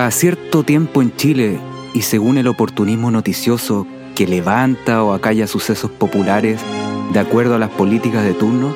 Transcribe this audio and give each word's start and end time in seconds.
cada 0.00 0.12
cierto 0.12 0.62
tiempo 0.62 1.02
en 1.02 1.14
Chile, 1.14 1.58
y 1.92 2.00
según 2.00 2.38
el 2.38 2.46
oportunismo 2.46 3.10
noticioso 3.10 3.86
que 4.14 4.26
levanta 4.26 5.04
o 5.04 5.12
acalla 5.12 5.46
sucesos 5.46 5.90
populares 5.90 6.58
de 7.12 7.20
acuerdo 7.20 7.56
a 7.56 7.58
las 7.58 7.68
políticas 7.68 8.24
de 8.24 8.32
turno, 8.32 8.74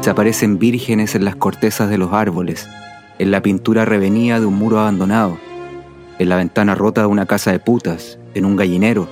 se 0.00 0.08
aparecen 0.08 0.58
vírgenes 0.58 1.14
en 1.14 1.26
las 1.26 1.36
cortezas 1.36 1.90
de 1.90 1.98
los 1.98 2.14
árboles, 2.14 2.70
en 3.18 3.30
la 3.30 3.42
pintura 3.42 3.84
revenida 3.84 4.40
de 4.40 4.46
un 4.46 4.54
muro 4.54 4.80
abandonado, 4.80 5.36
en 6.18 6.30
la 6.30 6.36
ventana 6.36 6.74
rota 6.74 7.02
de 7.02 7.08
una 7.08 7.26
casa 7.26 7.52
de 7.52 7.58
putas, 7.58 8.18
en 8.32 8.46
un 8.46 8.56
gallinero, 8.56 9.08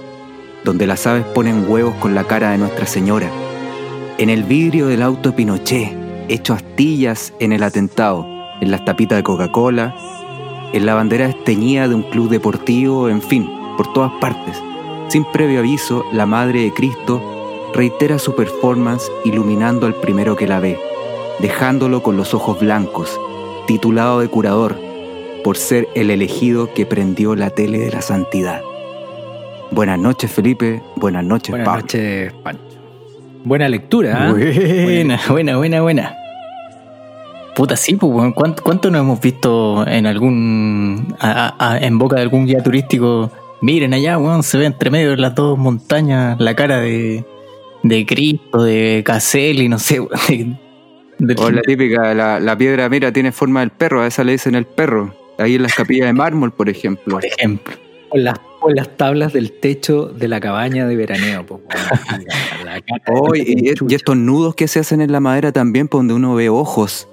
donde 0.64 0.86
las 0.86 1.06
aves 1.06 1.26
ponen 1.26 1.68
huevos 1.68 1.94
con 1.96 2.14
la 2.14 2.24
cara 2.24 2.52
de 2.52 2.56
Nuestra 2.56 2.86
Señora, 2.86 3.28
en 4.16 4.30
el 4.30 4.44
vidrio 4.44 4.86
del 4.86 5.02
auto 5.02 5.36
Pinochet, 5.36 5.92
hecho 6.30 6.54
astillas 6.54 7.34
en 7.38 7.52
el 7.52 7.62
atentado, 7.64 8.26
en 8.62 8.70
las 8.70 8.82
tapitas 8.86 9.18
de 9.18 9.24
Coca-Cola, 9.24 9.94
en 10.72 10.86
la 10.86 10.94
bandera 10.94 11.26
esteñida 11.26 11.88
de 11.88 11.94
un 11.94 12.02
club 12.02 12.28
deportivo, 12.28 13.08
en 13.08 13.22
fin, 13.22 13.48
por 13.76 13.92
todas 13.92 14.12
partes. 14.20 14.62
Sin 15.08 15.24
previo 15.24 15.60
aviso, 15.60 16.04
la 16.12 16.26
Madre 16.26 16.62
de 16.62 16.72
Cristo 16.72 17.20
reitera 17.74 18.18
su 18.18 18.34
performance 18.34 19.10
iluminando 19.24 19.86
al 19.86 19.94
primero 19.94 20.36
que 20.36 20.46
la 20.46 20.60
ve, 20.60 20.78
dejándolo 21.40 22.02
con 22.02 22.16
los 22.16 22.34
ojos 22.34 22.60
blancos, 22.60 23.18
titulado 23.66 24.20
de 24.20 24.28
curador, 24.28 24.76
por 25.42 25.56
ser 25.56 25.88
el 25.94 26.10
elegido 26.10 26.72
que 26.74 26.86
prendió 26.86 27.34
la 27.34 27.50
tele 27.50 27.78
de 27.78 27.90
la 27.90 28.02
santidad. 28.02 28.62
Buenas 29.70 29.98
noches, 29.98 30.30
Felipe. 30.30 30.82
Buenas 30.96 31.24
noches, 31.24 31.50
Buenas 31.50 31.66
Pablo. 31.66 31.82
noches, 31.82 32.32
Pancho. 32.42 32.62
Buena 33.44 33.68
lectura, 33.68 34.28
¿ah? 34.28 34.32
Buena, 34.32 35.20
buena, 35.28 35.56
buena, 35.56 35.80
buena. 35.80 36.19
Puta, 37.60 37.76
sí, 37.76 37.94
pues, 37.94 38.10
weón. 38.10 38.32
¿Cuánto, 38.32 38.62
cuánto 38.62 38.90
nos 38.90 39.02
hemos 39.02 39.20
visto 39.20 39.86
en 39.86 40.06
algún. 40.06 41.14
a- 41.20 41.54
a- 41.58 41.72
a- 41.74 41.78
en 41.78 41.98
boca 41.98 42.16
de 42.16 42.22
algún 42.22 42.46
guía 42.46 42.62
turístico? 42.62 43.30
Miren 43.60 43.92
allá, 43.92 44.16
weón, 44.16 44.42
se 44.42 44.56
ve 44.56 44.64
entre 44.64 44.90
medio 44.90 45.10
de 45.10 45.18
las 45.18 45.34
dos 45.34 45.58
montañas 45.58 46.40
la 46.40 46.54
cara 46.56 46.78
de. 46.80 47.22
de 47.82 48.06
Cristo, 48.06 48.62
de 48.62 49.02
Caselli, 49.04 49.68
no 49.68 49.78
sé, 49.78 50.00
weón. 50.00 50.58
de- 51.18 51.34
de- 51.34 51.42
O 51.42 51.50
la 51.50 51.60
típica, 51.60 52.14
la, 52.14 52.40
la 52.40 52.56
piedra, 52.56 52.88
mira, 52.88 53.12
tiene 53.12 53.30
forma 53.30 53.60
del 53.60 53.68
perro, 53.70 54.00
a 54.00 54.06
esa 54.06 54.24
le 54.24 54.32
dicen 54.32 54.54
el 54.54 54.64
perro. 54.64 55.14
Ahí 55.36 55.56
en 55.56 55.62
las 55.62 55.74
capillas 55.74 56.06
de 56.06 56.14
mármol, 56.14 56.52
por 56.52 56.70
ejemplo. 56.70 57.16
por 57.16 57.24
ejemplo. 57.26 57.74
O 58.08 58.16
las, 58.16 58.38
o 58.62 58.70
las 58.70 58.96
tablas 58.96 59.34
del 59.34 59.52
techo 59.52 60.06
de 60.06 60.28
la 60.28 60.40
cabaña 60.40 60.86
de 60.86 60.96
veraneo. 60.96 61.44
Pues, 61.44 61.60
weón. 61.60 62.24
La- 62.64 62.80
Oh, 63.12 63.34
y, 63.34 63.74
y 63.86 63.94
estos 63.94 64.16
nudos 64.16 64.54
que 64.54 64.66
se 64.66 64.78
hacen 64.80 65.02
en 65.02 65.12
la 65.12 65.20
madera 65.20 65.52
también, 65.52 65.88
por 65.88 65.98
donde 66.00 66.14
uno 66.14 66.34
ve 66.34 66.48
ojos. 66.48 67.06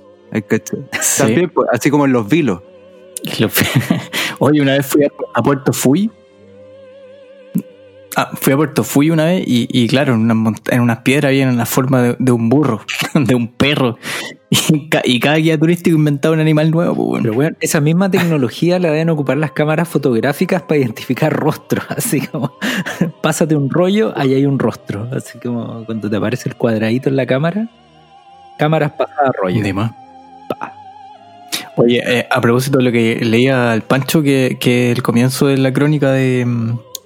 Pues, 1.53 1.67
así 1.72 1.89
como 1.89 2.06
en 2.06 2.14
los 2.14 2.28
vilos. 2.28 2.61
Lo- 3.39 3.50
Oye, 4.39 4.61
una 4.61 4.73
vez 4.73 4.86
fui 4.86 5.03
a, 5.03 5.09
a 5.33 5.42
Puerto 5.42 5.73
Fui. 5.73 6.09
Ah, 8.20 8.31
fui 8.33 8.52
a 8.53 8.55
Puerto 8.55 8.83
Fui 8.83 9.11
una 9.11 9.25
vez 9.25 9.44
y, 9.45 9.67
y 9.70 9.88
claro, 9.88 10.16
en 10.16 10.31
unas, 10.31 10.59
en 10.72 10.81
unas 10.81 11.00
piedras 11.00 11.30
había 11.30 11.52
la 11.52 11.67
forma 11.67 12.02
de, 12.02 12.16
de 12.17 12.31
un 12.31 12.50
burro, 12.50 12.81
de 13.14 13.36
un 13.36 13.48
perro. 13.48 13.98
Y, 14.50 14.89
ca- 14.89 15.03
y 15.03 15.20
cada 15.20 15.36
guía 15.36 15.58
turístico 15.59 15.95
inventaba 15.95 16.33
un 16.33 16.39
animal 16.39 16.72
nuevo. 16.72 16.95
pues, 16.95 17.08
bueno. 17.09 17.23
Pero 17.23 17.33
bueno, 17.36 17.58
esa 17.59 17.80
misma 17.80 18.09
tecnología 18.09 18.80
la 18.80 18.89
deben 18.89 19.10
ocupar 19.11 19.37
las 19.37 19.52
cámaras 19.52 19.87
fotográficas 19.87 20.64
para 20.64 20.80
identificar 20.80 21.32
rostros. 21.32 21.86
Así 21.89 22.21
como, 22.26 22.54
pásate 23.21 23.55
un 23.55 23.70
rollo, 23.70 24.14
ahí 24.16 24.33
hay 24.33 24.45
un 24.48 24.58
rostro. 24.58 25.08
Así 25.11 25.37
como 25.37 25.86
cuando 25.86 26.10
te 26.10 26.16
aparece 26.16 26.49
el 26.49 26.55
cuadradito 26.55 27.10
en 27.10 27.17
la 27.17 27.27
cámara, 27.27 27.70
cámaras 28.58 28.93
pasadas 28.93 29.32
rollo. 29.39 29.61
De 29.61 29.73
más. 29.73 29.92
Oye, 31.77 32.02
eh, 32.05 32.26
a 32.30 32.42
propósito 32.42 32.80
de 32.80 32.83
lo 32.86 32.92
que 32.92 33.20
leía 33.23 33.71
al 33.71 33.83
Pancho, 33.83 34.23
que, 34.23 34.58
que 34.60 34.92
el 34.92 35.04
comienzo 35.04 35.48
de 35.48 35.58
la 35.58 35.71
crónica 35.71 36.11
de, 36.11 36.45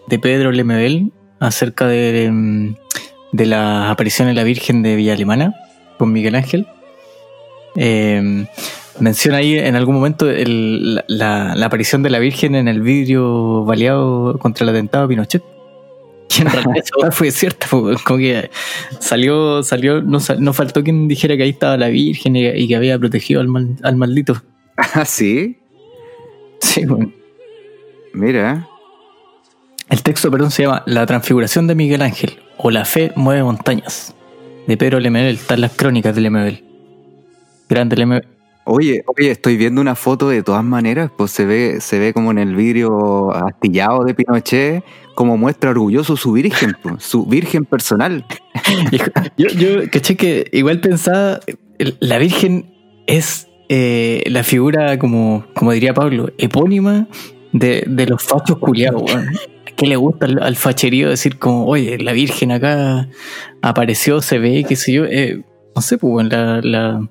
de 0.08 0.20
Pedro 0.20 0.52
Lemebel 0.52 1.12
acerca 1.40 1.88
de, 1.88 2.74
de 3.34 3.46
la 3.46 3.92
aparición 3.92 4.28
de 4.30 4.34
la 4.34 4.44
Virgen 4.44 4.82
de 4.82 4.96
Villa 4.96 5.14
Alemana 5.14 5.54
con 5.98 6.14
Miguel 6.14 6.36
Ángel, 6.36 6.68
eh, 7.76 8.46
menciona 9.00 9.38
ahí 9.38 9.58
en 9.58 9.76
algún 9.76 9.96
momento 9.96 10.30
el- 10.30 11.04
la, 11.08 11.54
aparición 11.66 12.02
de 12.04 12.10
la 12.10 12.20
Virgen 12.20 12.56
en 12.56 12.68
el 12.68 12.82
vidrio 12.82 13.66
baleado 13.66 14.38
contra 14.40 14.64
el 14.64 14.70
atentado 14.70 15.06
a 15.06 15.08
Pinochet. 15.08 15.44
Y 16.38 16.42
en 16.44 17.12
fue 17.12 17.30
cierta, 17.30 17.68
pues, 17.70 18.02
como 18.04 18.20
que 18.20 18.50
salió, 19.00 19.64
salió, 19.64 20.02
no, 20.02 20.20
no 20.40 20.54
faltó 20.54 20.82
quien 20.82 21.10
dijera 21.10 21.36
que 21.36 21.44
ahí 21.44 21.50
estaba 21.50 21.76
la 21.76 21.90
Virgen 21.90 22.38
y, 22.38 22.48
y 22.48 22.70
que 22.70 22.76
había 22.78 22.98
protegido 22.98 23.42
al, 23.42 23.50
mal- 23.50 23.76
al 23.84 23.98
maldito. 23.98 24.42
Ah, 24.82 25.06
sí. 25.06 25.58
Sí, 26.60 26.86
bueno. 26.86 27.12
Mira. 28.14 28.68
El 29.90 30.02
texto, 30.02 30.32
perdón, 30.32 30.52
se 30.52 30.64
llama 30.64 30.84
La 30.86 31.06
transfiguración 31.06 31.68
de 31.68 31.76
Miguel 31.76 32.02
Ángel 32.02 32.40
o 32.58 32.72
La 32.72 32.86
fe 32.86 33.12
mueve 33.16 33.44
montañas 33.44 34.16
de 34.68 34.78
Pedro 34.78 35.00
Lemebel. 35.00 35.36
Están 35.36 35.62
las 35.62 35.74
crónicas 35.74 36.16
de 36.16 36.22
Lemebel. 36.22 36.64
Grande 37.70 37.96
Lemebel. 37.96 38.28
Oye, 38.64 39.04
oye, 39.08 39.32
estoy 39.32 39.58
viendo 39.58 39.82
una 39.82 39.96
foto 39.96 40.30
de 40.30 40.44
todas 40.44 40.64
maneras, 40.64 41.10
pues 41.18 41.32
se 41.32 41.46
ve, 41.46 41.82
se 41.82 41.98
ve 41.98 42.14
como 42.14 42.32
en 42.32 42.38
el 42.38 42.56
vidrio 42.56 43.32
astillado 43.32 44.04
de 44.04 44.14
Pinochet, 44.14 44.84
como 45.16 45.36
muestra 45.36 45.72
orgulloso 45.72 46.16
su 46.16 46.32
virgen, 46.32 46.78
pues, 46.82 47.04
su 47.04 47.26
virgen 47.26 47.66
personal. 47.66 48.26
Yo, 49.38 49.48
yo 49.48 49.90
caché 49.92 50.16
que 50.16 50.48
igual 50.52 50.80
pensaba, 50.80 51.40
la 52.00 52.18
Virgen 52.20 52.72
es 53.08 53.48
eh, 53.74 54.24
la 54.28 54.44
figura, 54.44 55.00
como, 55.00 55.46
como 55.56 55.72
diría 55.72 55.94
Pablo, 55.94 56.30
epónima 56.38 57.08
de, 57.54 57.86
de 57.88 58.06
los 58.06 58.22
fachos 58.22 58.58
culiados, 58.58 59.02
weón. 59.04 59.30
¿Qué 59.78 59.88
le 59.88 59.96
gusta 59.96 60.26
al, 60.26 60.44
al 60.44 60.56
facherío 60.58 61.10
decir 61.10 61.40
como, 61.40 61.66
oye, 61.68 61.98
la 61.98 62.12
Virgen 62.12 62.52
acá 62.52 63.08
apareció, 63.62 64.22
se 64.22 64.38
ve, 64.40 64.66
qué 64.68 64.76
sé 64.76 64.92
yo? 64.92 65.06
Eh, 65.06 65.42
no 65.74 65.82
sé, 65.82 65.98
pues, 65.98 66.28
la, 66.28 66.60
la- 66.62 67.08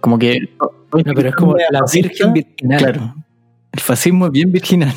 como 0.00 0.18
que... 0.18 0.38
No, 0.60 0.70
pero 1.14 1.28
es 1.30 1.34
como 1.34 1.56
la 1.70 1.80
Virgen 1.90 2.32
virginal. 2.34 2.78
Claro. 2.78 3.14
El 3.72 3.80
fascismo 3.80 4.26
es 4.26 4.32
bien 4.32 4.52
virginal 4.52 4.92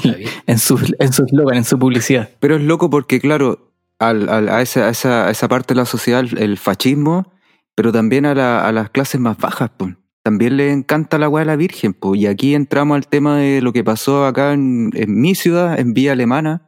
en 0.47 0.57
su 0.59 0.77
en 0.99 1.13
su 1.13 1.23
eslogan, 1.25 1.57
en 1.57 1.63
su 1.63 1.77
publicidad. 1.79 2.29
Pero 2.39 2.55
es 2.57 2.61
loco 2.61 2.89
porque, 2.89 3.19
claro, 3.21 3.71
al- 3.99 4.27
al- 4.27 4.49
a, 4.49 4.61
esa, 4.61 4.87
a 4.87 4.89
esa- 4.89 5.27
a 5.27 5.31
esa 5.31 5.47
parte 5.47 5.73
de 5.75 5.79
la 5.79 5.85
sociedad, 5.85 6.19
el, 6.21 6.37
el 6.39 6.57
fascismo, 6.57 7.31
pero 7.75 7.91
también 7.91 8.25
a, 8.25 8.35
la- 8.35 8.67
a 8.67 8.71
las 8.71 8.89
clases 8.89 9.21
más 9.21 9.37
bajas, 9.37 9.71
pues. 9.77 9.93
También 10.23 10.55
le 10.55 10.71
encanta 10.71 11.17
la 11.17 11.27
weá 11.27 11.41
de 11.41 11.47
la 11.47 11.57
Virgen, 11.57 11.93
pues. 11.93 12.21
Y 12.21 12.27
aquí 12.27 12.55
entramos 12.55 12.95
al 12.95 13.07
tema 13.07 13.37
de 13.37 13.61
lo 13.61 13.73
que 13.73 13.83
pasó 13.83 14.25
acá 14.25 14.53
en, 14.53 14.89
en 14.93 15.19
mi 15.19 15.35
ciudad, 15.35 15.77
en 15.77 15.93
Vía 15.93 16.13
Alemana. 16.13 16.61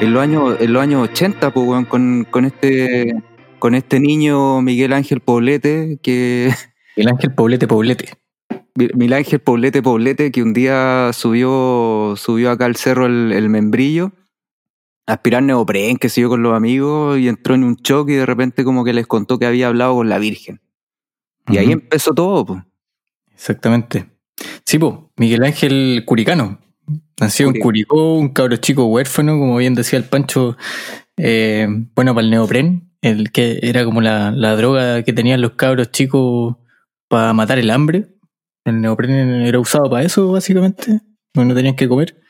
En 0.00 0.14
los 0.14 0.22
años, 0.22 0.56
en 0.58 0.72
los 0.72 0.82
años 0.82 1.06
80, 1.10 1.52
pues, 1.52 1.68
weón, 1.68 1.84
con, 1.84 2.26
con 2.30 2.46
este 2.46 3.14
con 3.58 3.74
este 3.74 4.00
niño 4.00 4.62
Miguel 4.62 4.94
Ángel 4.94 5.20
Poblete, 5.20 5.98
que 6.02 6.50
El 6.96 7.08
ángel 7.08 7.34
poblete, 7.34 7.68
poblete. 7.68 8.14
Miguel 8.74 9.12
Ángel 9.12 9.40
Poblete 9.40 9.82
Poblete, 9.82 10.32
que 10.32 10.42
un 10.42 10.54
día 10.54 11.10
subió, 11.12 12.14
subió 12.16 12.50
acá 12.50 12.64
al 12.64 12.76
cerro 12.76 13.06
el, 13.06 13.32
el 13.32 13.48
membrillo, 13.50 14.12
aspirar 15.08 15.42
neopren, 15.42 15.96
que 15.96 16.08
siguió 16.08 16.28
con 16.28 16.42
los 16.42 16.54
amigos, 16.54 17.18
y 17.18 17.28
entró 17.28 17.54
en 17.54 17.64
un 17.64 17.76
choque 17.76 18.12
y 18.12 18.16
de 18.16 18.26
repente 18.26 18.62
como 18.62 18.84
que 18.84 18.92
les 18.92 19.06
contó 19.06 19.38
que 19.38 19.46
había 19.46 19.68
hablado 19.68 19.94
con 19.94 20.08
la 20.08 20.18
Virgen. 20.18 20.60
Y 21.50 21.56
ahí 21.56 21.72
empezó 21.72 22.12
todo. 22.14 22.64
Exactamente. 23.32 24.06
Sí, 24.64 24.78
pues, 24.78 24.94
Miguel 25.16 25.44
Ángel 25.44 26.02
Curicano. 26.04 26.58
Nació 27.20 27.48
en 27.48 27.54
Curi- 27.54 27.62
Curicó, 27.62 28.14
un 28.14 28.28
cabro 28.28 28.56
chico 28.56 28.84
huérfano, 28.86 29.38
como 29.38 29.56
bien 29.56 29.74
decía 29.74 29.98
el 29.98 30.04
Pancho, 30.04 30.56
eh, 31.16 31.66
bueno 31.94 32.14
para 32.14 32.24
el 32.24 32.30
neopren, 32.30 32.90
el 33.02 33.32
que 33.32 33.58
era 33.62 33.84
como 33.84 34.00
la, 34.00 34.30
la 34.30 34.56
droga 34.56 35.02
que 35.02 35.12
tenían 35.12 35.40
los 35.40 35.52
cabros 35.52 35.90
chicos 35.90 36.56
para 37.08 37.32
matar 37.32 37.58
el 37.58 37.70
hambre. 37.70 38.08
El 38.64 38.80
neopren 38.80 39.10
era 39.42 39.58
usado 39.58 39.88
para 39.90 40.04
eso, 40.04 40.32
básicamente, 40.32 41.00
no 41.34 41.54
tenían 41.54 41.76
que 41.76 41.88
comer. 41.88 42.20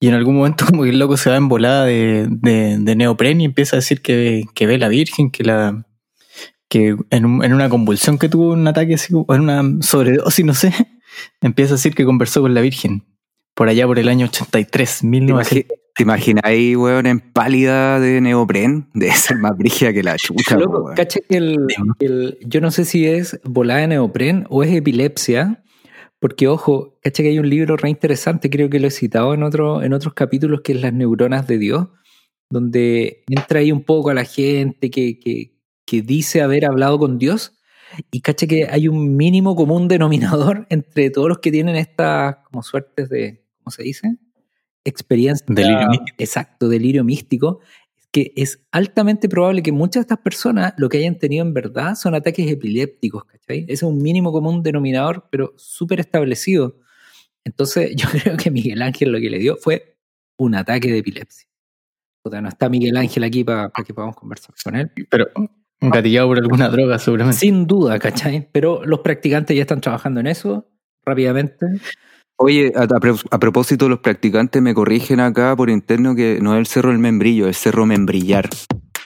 Y 0.00 0.08
en 0.08 0.14
algún 0.14 0.36
momento 0.36 0.64
como 0.70 0.82
que 0.84 0.90
el 0.90 0.98
loco 0.98 1.16
se 1.16 1.30
va 1.30 1.36
en 1.36 1.48
volada 1.48 1.84
de, 1.84 2.26
de, 2.28 2.78
de 2.78 2.96
neopren 2.96 3.40
y 3.40 3.44
empieza 3.44 3.76
a 3.76 3.78
decir 3.80 4.00
que, 4.02 4.44
que 4.54 4.66
ve 4.66 4.78
la 4.78 4.88
Virgen, 4.88 5.30
que 5.30 5.44
la 5.44 5.86
que 6.68 6.96
en, 7.10 7.24
un- 7.26 7.44
en 7.44 7.52
una 7.52 7.68
convulsión 7.68 8.16
que 8.16 8.28
tuvo 8.28 8.52
un 8.52 8.66
ataque 8.68 8.94
así, 8.94 9.12
o 9.14 9.34
en 9.34 9.40
una 9.42 9.82
sobredosis, 9.82 10.44
no 10.46 10.54
sé, 10.54 10.72
empieza 11.40 11.74
a 11.74 11.76
decir 11.76 11.94
que 11.94 12.04
conversó 12.04 12.40
con 12.42 12.54
la 12.54 12.60
Virgen 12.60 13.04
por 13.54 13.68
allá 13.68 13.86
por 13.86 13.98
el 13.98 14.08
año 14.08 14.26
83, 14.26 14.98
¿Te, 15.00 15.06
1900. 15.06 15.52
imagi- 15.52 15.66
te 15.96 16.02
imaginas 16.04 16.44
ahí, 16.46 16.76
weón, 16.76 17.06
en 17.06 17.18
pálida 17.20 17.98
de 18.00 18.20
neopren? 18.20 18.88
Debe 18.94 19.12
ser 19.12 19.36
más 19.38 19.58
brígida 19.58 19.92
que 19.92 20.02
la 20.04 20.16
chucha, 20.16 20.56
Loco, 20.56 20.92
cacha 20.94 21.18
que 21.28 21.36
el, 21.36 21.66
el- 21.98 22.38
yo 22.46 22.60
no 22.60 22.70
sé 22.70 22.84
si 22.84 23.04
es 23.06 23.38
volada 23.44 23.80
de 23.80 23.88
neopren 23.88 24.46
o 24.48 24.62
es 24.62 24.72
epilepsia, 24.72 25.62
porque 26.20 26.48
ojo, 26.48 26.98
cacha 27.02 27.22
que 27.22 27.30
hay 27.30 27.38
un 27.38 27.48
libro 27.48 27.76
re 27.76 27.88
interesante, 27.88 28.50
creo 28.50 28.70
que 28.70 28.78
lo 28.78 28.86
he 28.86 28.90
citado 28.90 29.34
en, 29.34 29.42
otro, 29.42 29.82
en 29.82 29.94
otros 29.94 30.14
capítulos, 30.14 30.60
que 30.60 30.72
es 30.72 30.82
Las 30.82 30.92
neuronas 30.92 31.46
de 31.46 31.58
Dios, 31.58 31.88
donde 32.50 33.24
entra 33.28 33.60
ahí 33.60 33.72
un 33.72 33.82
poco 33.82 34.10
a 34.10 34.14
la 34.14 34.24
gente 34.24 34.90
que, 34.90 35.18
que, 35.18 35.56
que 35.86 36.02
dice 36.02 36.42
haber 36.42 36.66
hablado 36.66 36.98
con 36.98 37.18
Dios 37.18 37.54
Y 38.10 38.20
caché 38.20 38.46
que 38.46 38.68
hay 38.70 38.86
un 38.86 39.16
mínimo 39.16 39.56
común 39.56 39.88
denominador 39.88 40.66
entre 40.70 41.10
todos 41.10 41.28
los 41.28 41.38
que 41.38 41.50
tienen 41.50 41.76
estas 41.76 42.36
como 42.44 42.62
suertes 42.62 43.08
de, 43.08 43.44
¿cómo 43.58 43.70
se 43.70 43.82
dice? 43.82 44.16
Experiencia. 44.84 45.46
Delirio 45.48 45.88
místico. 45.88 46.16
Exacto, 46.18 46.68
delirio 46.68 47.04
místico. 47.04 47.60
Que 48.12 48.32
es 48.36 48.66
altamente 48.72 49.28
probable 49.28 49.62
que 49.62 49.72
muchas 49.72 50.00
de 50.00 50.00
estas 50.02 50.18
personas 50.18 50.74
lo 50.76 50.88
que 50.88 50.98
hayan 50.98 51.18
tenido 51.18 51.44
en 51.44 51.54
verdad 51.54 51.94
son 51.94 52.14
ataques 52.14 52.50
epilépticos, 52.50 53.24
¿cachai? 53.24 53.62
Ese 53.64 53.72
es 53.72 53.82
un 53.82 53.98
mínimo 53.98 54.32
común 54.32 54.62
denominador, 54.62 55.28
pero 55.30 55.54
súper 55.56 56.00
establecido. 56.00 56.76
Entonces, 57.44 57.92
yo 57.96 58.08
creo 58.08 58.36
que 58.36 58.50
Miguel 58.50 58.82
Ángel 58.82 59.12
lo 59.12 59.20
que 59.20 59.30
le 59.30 59.38
dio 59.38 59.56
fue 59.56 59.96
un 60.38 60.54
ataque 60.54 60.90
de 60.90 60.98
epilepsia. 60.98 61.48
Puta, 62.22 62.40
no 62.40 62.48
está 62.48 62.68
Miguel 62.68 62.96
Ángel 62.96 63.24
aquí 63.24 63.44
para 63.44 63.70
que 63.86 63.94
podamos 63.94 64.16
conversar 64.16 64.54
con 64.62 64.76
él. 64.76 64.90
Pero 65.08 65.28
gatillado 65.80 66.28
por 66.28 66.38
alguna 66.38 66.68
droga, 66.68 66.98
seguramente. 66.98 67.38
Sin 67.38 67.66
duda, 67.66 67.98
¿cachai? 67.98 68.48
Pero 68.52 68.84
los 68.84 69.00
practicantes 69.00 69.56
ya 69.56 69.62
están 69.62 69.80
trabajando 69.80 70.20
en 70.20 70.26
eso 70.26 70.68
rápidamente. 71.04 71.66
Oye, 72.42 72.72
a, 72.74 72.84
a 72.84 73.00
pro- 73.00 73.18
a 73.30 73.38
propósito, 73.38 73.86
los 73.88 73.98
practicantes 73.98 74.62
me 74.62 74.72
corrigen 74.72 75.20
acá 75.20 75.54
por 75.54 75.68
interno 75.68 76.14
que 76.14 76.38
no 76.40 76.54
es 76.54 76.60
el 76.60 76.66
cerro 76.66 76.88
del 76.88 76.98
Membrillo, 76.98 77.44
es 77.48 77.56
el 77.58 77.62
cerro 77.62 77.84
Membrillar. 77.84 78.48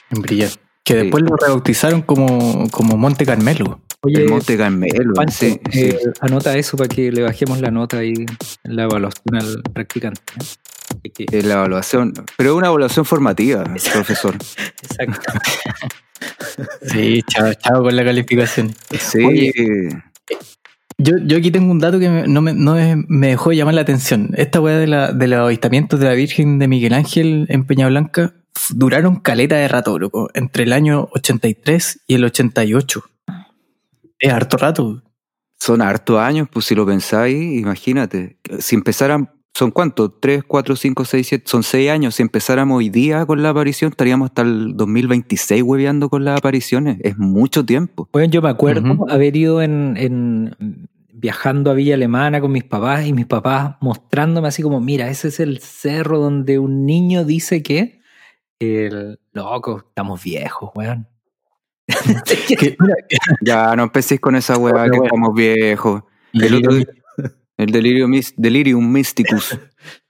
En 0.09 0.21
brillar. 0.21 0.49
Que 0.85 0.93
Sí. 0.93 0.99
después 0.99 1.23
lo 1.23 1.35
rebautizaron 1.35 2.01
como, 2.03 2.69
como 2.69 2.95
Monte 2.95 3.25
Carmelo. 3.25 3.81
Oye, 4.01 4.21
el 4.23 4.29
Monte 4.29 4.55
Carmelo. 4.55 5.13
Pancho, 5.15 5.33
sí, 5.35 5.59
sí. 5.71 5.81
eh, 5.81 5.99
anota 6.21 6.55
eso 6.57 6.77
para 6.77 6.87
que 6.87 7.11
le 7.11 7.23
bajemos 7.23 7.59
la 7.59 7.71
nota 7.71 7.97
ahí 7.97 8.13
en 8.63 8.75
la 8.75 8.83
evaluación 8.83 9.35
al 9.35 9.63
practicante. 9.73 10.21
¿eh? 11.03 11.41
La 11.43 11.55
evaluación. 11.55 12.13
Pero 12.37 12.51
es 12.51 12.55
una 12.55 12.67
evaluación 12.67 13.03
formativa, 13.03 13.63
profesor. 13.93 14.35
Exacto. 14.35 15.19
Sí, 16.83 17.21
chao, 17.27 17.53
chao 17.55 17.83
con 17.83 17.95
la 17.95 18.03
calificación. 18.05 18.73
Sí. 18.97 19.23
Oye, 19.23 19.51
Yo, 20.97 21.17
yo 21.25 21.37
aquí 21.37 21.51
tengo 21.51 21.71
un 21.71 21.79
dato 21.79 21.99
que 21.99 22.09
me- 22.09 22.27
no, 22.27 22.41
me, 22.41 22.53
no 22.53 22.75
me, 23.07 23.27
dejó 23.27 23.51
llamar 23.51 23.73
la 23.73 23.81
atención. 23.81 24.31
Esta 24.37 24.61
weá 24.61 24.77
de, 24.77 24.87
la, 24.87 25.11
de 25.11 25.27
los 25.27 25.39
avistamientos 25.39 25.99
de 25.99 26.05
la 26.05 26.13
Virgen 26.13 26.57
de 26.59 26.67
Miguel 26.69 26.93
Ángel 26.93 27.45
en 27.49 27.65
Peña 27.65 27.87
Blanca 27.87 28.33
f- 28.55 28.73
duraron 28.75 29.17
caleta 29.19 29.55
de 29.57 29.67
rato, 29.67 29.99
loco. 29.99 30.29
Entre 30.33 30.63
el 30.63 30.71
año 30.73 31.09
83 31.11 32.01
y 32.07 32.15
el 32.15 32.23
88. 32.23 33.03
Es 34.19 34.31
harto 34.31 34.55
rato. 34.57 35.03
Son 35.59 35.81
hartos 35.81 36.19
años, 36.19 36.47
pues 36.51 36.65
si 36.65 36.75
lo 36.75 36.85
pensáis, 36.85 37.59
imagínate. 37.59 38.37
Si 38.59 38.75
empezaran, 38.75 39.31
¿son 39.57 39.71
cuántos? 39.71 40.11
¿Tres, 40.19 40.43
cuatro, 40.45 40.75
cinco, 40.75 41.05
seis, 41.05 41.27
siete? 41.27 41.45
Son 41.47 41.63
seis 41.63 41.89
años. 41.89 42.15
Si 42.15 42.21
empezáramos 42.21 42.77
hoy 42.77 42.89
día 42.89 43.25
con 43.25 43.41
la 43.41 43.49
aparición, 43.49 43.91
estaríamos 43.91 44.29
hasta 44.29 44.41
el 44.41 44.75
2026 44.75 45.63
hueveando 45.63 46.09
con 46.09 46.25
las 46.25 46.37
apariciones. 46.37 46.97
Es 47.01 47.17
mucho 47.17 47.65
tiempo. 47.65 48.09
Bueno, 48.11 48.29
yo 48.29 48.41
me 48.41 48.49
acuerdo 48.49 49.05
haber 49.09 49.35
ido 49.37 49.61
en, 49.61 49.95
en- 49.97 50.87
viajando 51.13 51.71
a 51.71 51.73
Villa 51.73 51.95
Alemana 51.95 52.41
con 52.41 52.51
mis 52.51 52.65
papás 52.65 53.05
y 53.07 53.13
mis 53.13 53.25
papás 53.25 53.75
mostrándome 53.79 54.49
así 54.49 54.61
como, 54.61 54.81
mira, 54.81 55.09
ese 55.09 55.29
es 55.29 55.39
el 55.39 55.59
cerro 55.59 56.19
donde 56.19 56.59
un 56.59 56.85
niño 56.85 57.23
dice 57.23 57.63
que 57.63 58.01
el 58.59 59.19
loco, 59.31 59.85
estamos 59.87 60.21
viejos, 60.21 60.71
weón. 60.75 61.07
Que, 62.59 62.75
mira, 62.79 62.95
Ya, 63.41 63.75
no 63.75 63.83
empecéis 63.83 64.19
con 64.19 64.35
esa 64.35 64.57
hueá 64.57 64.73
Pero 64.73 64.83
que 64.85 64.89
bueno. 64.97 65.05
estamos 65.05 65.33
viejos. 65.33 66.03
El, 66.33 66.55
otro, 66.55 66.71
el 67.57 67.67
delirio 67.71 68.07
mis- 68.07 68.33
delirium 68.37 68.91
mysticus. 68.91 69.57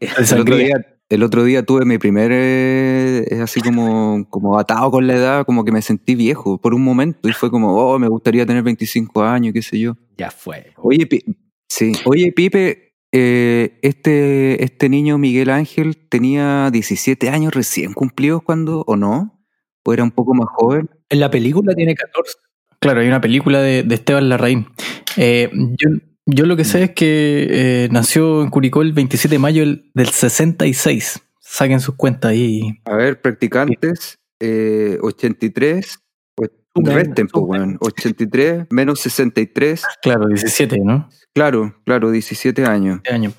El 0.00 0.40
otro, 0.40 0.56
día, 0.56 0.76
el 1.10 1.22
otro 1.22 1.44
día 1.44 1.62
tuve 1.62 1.84
mi 1.84 1.98
primer, 1.98 2.30
eh, 2.32 3.24
es 3.28 3.40
así 3.40 3.60
como, 3.60 4.26
como 4.30 4.58
atado 4.58 4.90
con 4.90 5.06
la 5.06 5.14
edad, 5.14 5.44
como 5.44 5.64
que 5.64 5.72
me 5.72 5.82
sentí 5.82 6.14
viejo 6.14 6.58
por 6.58 6.72
un 6.74 6.82
momento 6.82 7.28
y 7.28 7.32
fue 7.32 7.50
como, 7.50 7.74
oh, 7.76 7.98
me 7.98 8.08
gustaría 8.08 8.46
tener 8.46 8.62
25 8.62 9.22
años, 9.22 9.52
qué 9.52 9.62
sé 9.62 9.78
yo. 9.78 9.96
ya 10.16 10.30
fue. 10.30 10.72
Oye, 10.78 11.06
Pi- 11.06 11.24
sí. 11.68 11.92
Oye 12.06 12.32
Pipe, 12.32 12.94
eh, 13.12 13.78
este, 13.82 14.62
este 14.64 14.88
niño 14.88 15.18
Miguel 15.18 15.50
Ángel 15.50 15.96
tenía 16.08 16.70
17 16.70 17.28
años 17.28 17.52
recién 17.54 17.92
cumplidos 17.92 18.42
cuando, 18.42 18.84
¿o 18.86 18.96
no? 18.96 19.38
¿O 19.84 19.92
era 19.92 20.02
un 20.04 20.10
poco 20.12 20.32
más 20.34 20.46
joven? 20.50 20.88
En 21.08 21.20
la 21.20 21.30
película 21.30 21.74
tiene 21.74 21.94
14. 21.94 22.34
Claro, 22.78 23.00
hay 23.00 23.08
una 23.08 23.20
película 23.20 23.60
de, 23.60 23.82
de 23.82 23.94
Esteban 23.94 24.28
Larraín. 24.30 24.68
Eh, 25.16 25.50
yo, 25.52 25.90
yo 26.30 26.46
lo 26.46 26.56
que 26.56 26.64
sé 26.64 26.82
es 26.84 26.90
que 26.90 27.46
eh, 27.50 27.88
nació 27.90 28.42
en 28.42 28.50
Curicó 28.50 28.82
el 28.82 28.92
27 28.92 29.34
de 29.34 29.38
mayo 29.38 29.60
del, 29.62 29.90
del 29.94 30.08
66. 30.08 31.20
Saquen 31.40 31.80
sus 31.80 31.94
cuentas 31.96 32.30
ahí. 32.32 32.60
A 32.84 32.94
ver, 32.94 33.20
practicantes, 33.20 34.18
eh, 34.38 34.98
83, 35.02 35.98
pues, 36.34 36.50
resten, 36.74 37.26
pues, 37.28 37.44
weón. 37.46 37.76
83 37.80 38.66
menos 38.70 39.00
63, 39.00 39.82
Claro, 40.02 40.28
17, 40.28 40.78
¿no? 40.84 41.08
claro, 41.34 41.74
claro, 41.84 42.10
17 42.10 42.64
años. 42.64 42.98
Este 43.02 43.12
año. 43.14 43.32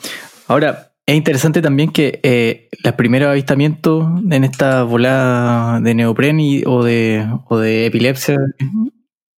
Ahora, 0.47 0.93
es 1.05 1.15
interesante 1.15 1.61
también 1.61 1.91
que 1.91 2.19
eh, 2.23 2.69
los 2.83 2.93
primeros 2.93 3.29
avistamientos 3.29 4.05
en 4.29 4.43
esta 4.43 4.83
volada 4.83 5.79
de 5.79 5.95
neopren 5.95 6.39
y- 6.39 6.63
o, 6.65 6.83
de, 6.83 7.25
o 7.47 7.57
de 7.57 7.85
epilepsia 7.87 8.37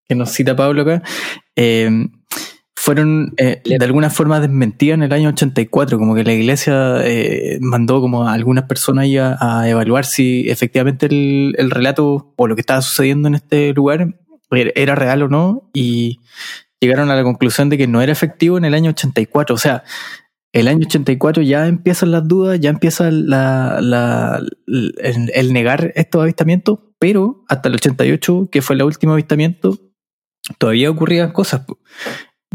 que 0.06 0.14
nos 0.14 0.30
cita 0.30 0.54
Pablo 0.54 0.82
acá, 0.82 1.02
eh, 1.56 1.88
fueron 2.84 3.32
eh, 3.38 3.62
de 3.64 3.82
alguna 3.84 4.10
forma 4.10 4.40
desmentidas 4.40 4.96
en 4.96 5.04
el 5.04 5.12
año 5.14 5.30
84, 5.30 5.98
como 5.98 6.14
que 6.14 6.22
la 6.22 6.34
iglesia 6.34 6.96
eh, 7.02 7.58
mandó 7.62 8.00
como 8.02 8.28
a 8.28 8.34
algunas 8.34 8.64
personas 8.64 9.04
ahí 9.04 9.16
a, 9.16 9.38
a 9.40 9.66
evaluar 9.70 10.04
si 10.04 10.50
efectivamente 10.50 11.06
el, 11.06 11.54
el 11.56 11.70
relato 11.70 12.34
o 12.36 12.46
lo 12.46 12.54
que 12.54 12.60
estaba 12.60 12.82
sucediendo 12.82 13.28
en 13.28 13.36
este 13.36 13.72
lugar 13.72 14.14
era- 14.50 14.70
era 14.74 14.94
real 14.94 15.22
o 15.22 15.28
no, 15.28 15.70
y 15.72 16.20
llegaron 16.78 17.10
a 17.10 17.16
la 17.16 17.22
conclusión 17.22 17.70
de 17.70 17.78
que 17.78 17.86
no 17.86 18.02
era 18.02 18.12
efectivo 18.12 18.58
en 18.58 18.66
el 18.66 18.74
año 18.74 18.90
84, 18.90 19.54
o 19.54 19.58
sea, 19.58 19.82
el 20.52 20.68
año 20.68 20.86
84 20.86 21.42
ya 21.42 21.66
empiezan 21.66 22.10
las 22.12 22.28
dudas, 22.28 22.60
ya 22.60 22.68
empieza 22.68 23.10
la, 23.10 23.78
la- 23.80 24.42
el, 24.66 25.30
el 25.34 25.52
negar 25.54 25.90
estos 25.96 26.20
avistamientos, 26.22 26.80
pero 26.98 27.44
hasta 27.48 27.68
el 27.70 27.76
88, 27.76 28.50
que 28.52 28.60
fue 28.60 28.76
el 28.76 28.82
último 28.82 29.14
avistamiento, 29.14 29.78
todavía 30.58 30.90
ocurrían 30.90 31.32
cosas. 31.32 31.62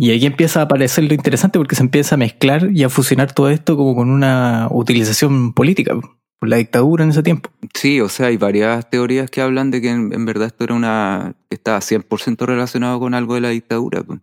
Y 0.02 0.16
aquí 0.16 0.28
empieza 0.28 0.62
a 0.62 0.64
aparecer 0.64 1.04
lo 1.04 1.14
interesante 1.14 1.60
porque 1.60 1.76
se 1.76 1.84
empieza 1.84 2.16
a 2.16 2.18
mezclar 2.18 2.70
y 2.74 2.84
a 2.84 2.90
fusionar 2.90 3.34
todo 3.34 3.50
esto 3.50 3.76
como 3.76 3.96
con 3.96 4.10
una 4.10 4.70
utilización 4.72 5.52
política 5.52 5.94
po, 5.94 6.18
por 6.40 6.48
la 6.48 6.56
dictadura 6.56 7.04
en 7.04 7.10
ese 7.10 7.22
tiempo. 7.22 7.50
Sí, 7.74 8.00
o 8.00 8.08
sea, 8.08 8.28
hay 8.28 8.38
varias 8.38 8.90
teorías 8.90 9.30
que 9.30 9.42
hablan 9.42 9.72
de 9.72 9.82
que 9.82 9.90
en, 9.90 10.26
verdad 10.26 10.48
esto 10.48 10.64
era 10.64 10.74
una, 10.74 11.36
que 11.50 11.56
estaba 11.56 11.80
100% 11.80 12.46
relacionado 12.46 12.98
con 13.02 13.14
algo 13.14 13.36
de 13.36 13.42
la 13.42 13.50
dictadura. 13.50 14.02
pues. 14.02 14.22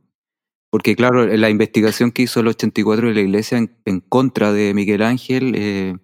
Porque 0.71 0.97
claro, 0.97 1.27
la 1.27 1.51
investigación 1.51 2.11
que 2.11 2.23
hizo 2.23 2.41
el 2.41 2.49
84 2.49 3.09
de 3.09 3.15
la 3.15 3.21
iglesia 3.21 3.59
en, 3.59 3.77
en 3.85 4.01
contra 4.01 4.55
de 4.55 4.73
Miguel 4.73 5.03
Ángel 5.03 5.53
eh, 5.57 5.95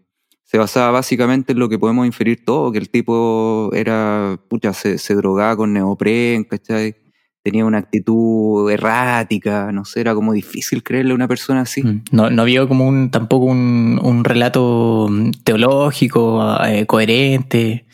se 0.43 0.59
basaba 0.59 0.91
básicamente 0.91 1.52
en 1.52 1.59
lo 1.59 1.71
que 1.71 1.79
podemos 1.79 2.05
inferir 2.05 2.45
todo, 2.45 2.73
que 2.73 2.79
el 2.79 2.91
tipo 2.91 3.71
era, 3.73 4.38
pucha, 4.50 4.75
se, 4.75 4.99
se 4.99 5.14
drogaba 5.14 5.57
con 5.57 5.73
neopren, 5.73 6.45
¿cachai? 6.45 6.95
Tenía 7.43 7.65
una 7.65 7.79
actitud 7.79 8.71
errática, 8.71 9.73
no 9.73 9.85
sé, 9.85 10.01
era 10.01 10.15
como 10.15 10.33
difícil 10.33 10.83
creerle 10.83 11.13
a 11.13 11.17
una 11.17 11.29
persona 11.29 11.63
así. 11.63 11.83
Mm. 11.83 12.05
No, 12.13 12.31
no 12.31 12.43
había 12.43 12.67
como 12.67 12.87
un 12.87 13.11
tampoco 13.11 13.47
un, 13.47 14.01
un 14.03 14.25
relato 14.25 15.09
teológico 15.45 16.41
eh, 16.65 16.87
coherente. 16.87 17.87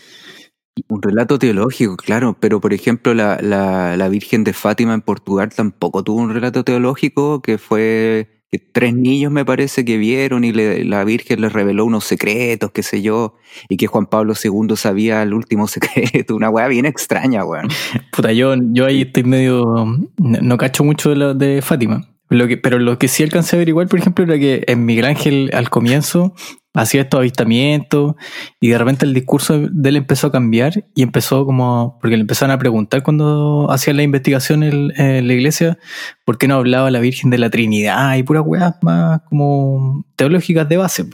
Un 0.87 1.03
relato 1.03 1.39
teológico, 1.39 1.97
claro, 1.97 2.37
pero 2.39 2.61
por 2.61 2.73
ejemplo 2.73 3.15
la, 3.15 3.39
la, 3.41 3.97
la 3.97 4.09
Virgen 4.09 4.45
de 4.45 4.53
Fátima 4.53 4.95
en 4.95 5.01
Portugal 5.01 5.49
tampoco 5.49 6.05
tuvo 6.05 6.21
un 6.21 6.33
relato 6.33 6.63
teológico 6.63 7.43
que 7.43 7.59
fue 7.59 8.38
que 8.51 8.59
tres 8.59 8.95
niños 8.95 9.31
me 9.31 9.45
parece 9.45 9.85
que 9.85 9.99
vieron 9.99 10.43
y 10.45 10.53
le- 10.53 10.85
la 10.85 11.05
Virgen 11.05 11.41
les 11.43 11.53
reveló 11.53 11.85
unos 11.85 12.05
secretos, 12.05 12.71
qué 12.73 12.83
sé 12.83 13.03
yo, 13.03 13.35
y 13.69 13.77
que 13.77 13.87
Juan 13.87 14.07
Pablo 14.07 14.33
II 14.43 14.77
sabía 14.77 15.23
el 15.23 15.35
último 15.35 15.67
secreto, 15.69 16.35
una 16.35 16.49
weá 16.51 16.69
bien 16.69 16.87
extraña, 16.87 17.45
weón. 17.45 17.69
Puta, 18.13 18.33
yo, 18.33 18.55
yo 18.73 18.87
ahí 18.87 19.03
estoy 19.03 19.25
medio. 19.25 19.87
No, 20.19 20.57
cacho 20.57 20.83
mucho 20.85 21.15
de, 21.15 21.35
de 21.35 21.63
Fátima. 21.63 22.09
Lo 22.31 22.47
que, 22.47 22.57
pero 22.59 22.79
lo 22.79 22.99
que 22.99 23.09
sí 23.09 23.23
alcancé 23.23 23.57
a 23.57 23.59
averiguar, 23.59 23.89
por 23.89 23.99
ejemplo, 23.99 24.25
era 24.25 24.39
que 24.39 24.65
en 24.67 24.85
Miguel 24.85 25.07
Ángel 25.07 25.51
al 25.55 25.71
comienzo 25.71 26.35
hacía 26.75 27.03
estos 27.03 27.19
avistamientos 27.19 28.15
y 28.61 28.69
de 28.69 28.79
repente 28.79 29.07
el 29.07 29.15
discurso 29.15 29.59
de 29.59 29.89
él 29.89 29.97
empezó 29.97 30.27
a 30.27 30.33
cambiar 30.33 30.85
y 30.95 31.03
empezó 31.03 31.47
como. 31.47 31.99
Porque 32.01 32.17
le 32.17 32.21
empezaron 32.23 32.55
a 32.55 32.59
preguntar 32.59 33.03
cuando 33.03 33.69
hacían 33.71 33.97
la 33.97 34.03
investigación 34.03 34.63
en, 34.63 34.93
en 35.01 35.27
la 35.27 35.33
iglesia 35.33 35.79
por 36.25 36.37
qué 36.39 36.49
no 36.49 36.57
hablaba 36.57 36.91
la 36.91 37.01
Virgen 37.01 37.31
de 37.31 37.39
la 37.39 37.51
Trinidad 37.51 38.17
y 38.17 38.23
puras 38.23 38.45
weas 38.47 38.75
más 38.83 39.23
como 39.29 40.05
teológicas 40.17 40.69
de 40.69 40.77
base. 40.77 41.07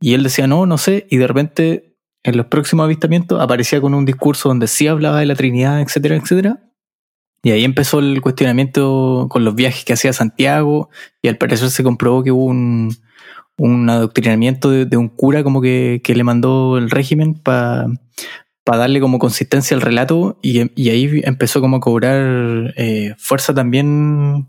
Y 0.00 0.14
él 0.14 0.22
decía, 0.22 0.46
no, 0.46 0.64
no 0.64 0.78
sé, 0.78 1.06
y 1.10 1.18
de 1.18 1.26
repente 1.26 1.96
en 2.22 2.36
los 2.36 2.46
próximos 2.46 2.84
avistamientos 2.84 3.40
aparecía 3.40 3.80
con 3.80 3.94
un 3.94 4.04
discurso 4.04 4.48
donde 4.48 4.66
sí 4.66 4.86
hablaba 4.86 5.20
de 5.20 5.26
la 5.26 5.34
Trinidad, 5.34 5.80
etcétera, 5.80 6.16
etcétera. 6.16 6.69
Y 7.42 7.52
ahí 7.52 7.64
empezó 7.64 8.00
el 8.00 8.20
cuestionamiento 8.20 9.26
con 9.30 9.44
los 9.44 9.54
viajes 9.54 9.84
que 9.84 9.94
hacía 9.94 10.12
Santiago 10.12 10.90
y 11.22 11.28
al 11.28 11.38
parecer 11.38 11.70
se 11.70 11.82
comprobó 11.82 12.22
que 12.22 12.32
hubo 12.32 12.44
un, 12.44 12.94
un 13.56 13.88
adoctrinamiento 13.88 14.70
de, 14.70 14.86
de 14.86 14.96
un 14.96 15.08
cura 15.08 15.42
como 15.42 15.60
que, 15.60 16.00
que 16.04 16.14
le 16.14 16.24
mandó 16.24 16.76
el 16.78 16.90
régimen 16.90 17.34
para 17.34 17.88
darle 18.64 19.00
como 19.00 19.18
consistencia 19.18 19.74
al 19.74 19.80
relato 19.80 20.38
y, 20.42 20.70
y, 20.80 20.90
ahí 20.90 21.20
empezó 21.24 21.60
como 21.60 21.78
a 21.78 21.80
cobrar 21.80 22.72
eh, 22.76 23.14
fuerza 23.18 23.52
también 23.52 24.48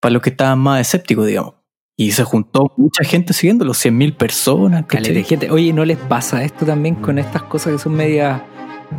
para 0.00 0.12
los 0.12 0.22
que 0.22 0.30
estaban 0.30 0.58
más 0.58 0.80
escépticos, 0.80 1.26
digamos. 1.26 1.54
Y 1.96 2.10
se 2.10 2.24
juntó 2.24 2.72
mucha 2.76 3.04
gente 3.04 3.32
siguiendo, 3.32 3.64
los 3.64 3.84
100.000 3.84 4.16
personas. 4.16 4.84
gente. 5.24 5.50
Oye, 5.50 5.72
¿no 5.72 5.84
les 5.84 5.96
pasa 5.96 6.44
esto 6.44 6.66
también 6.66 6.96
con 6.96 7.18
estas 7.18 7.44
cosas 7.44 7.72
que 7.72 7.78
son 7.78 7.94
medias, 7.94 8.42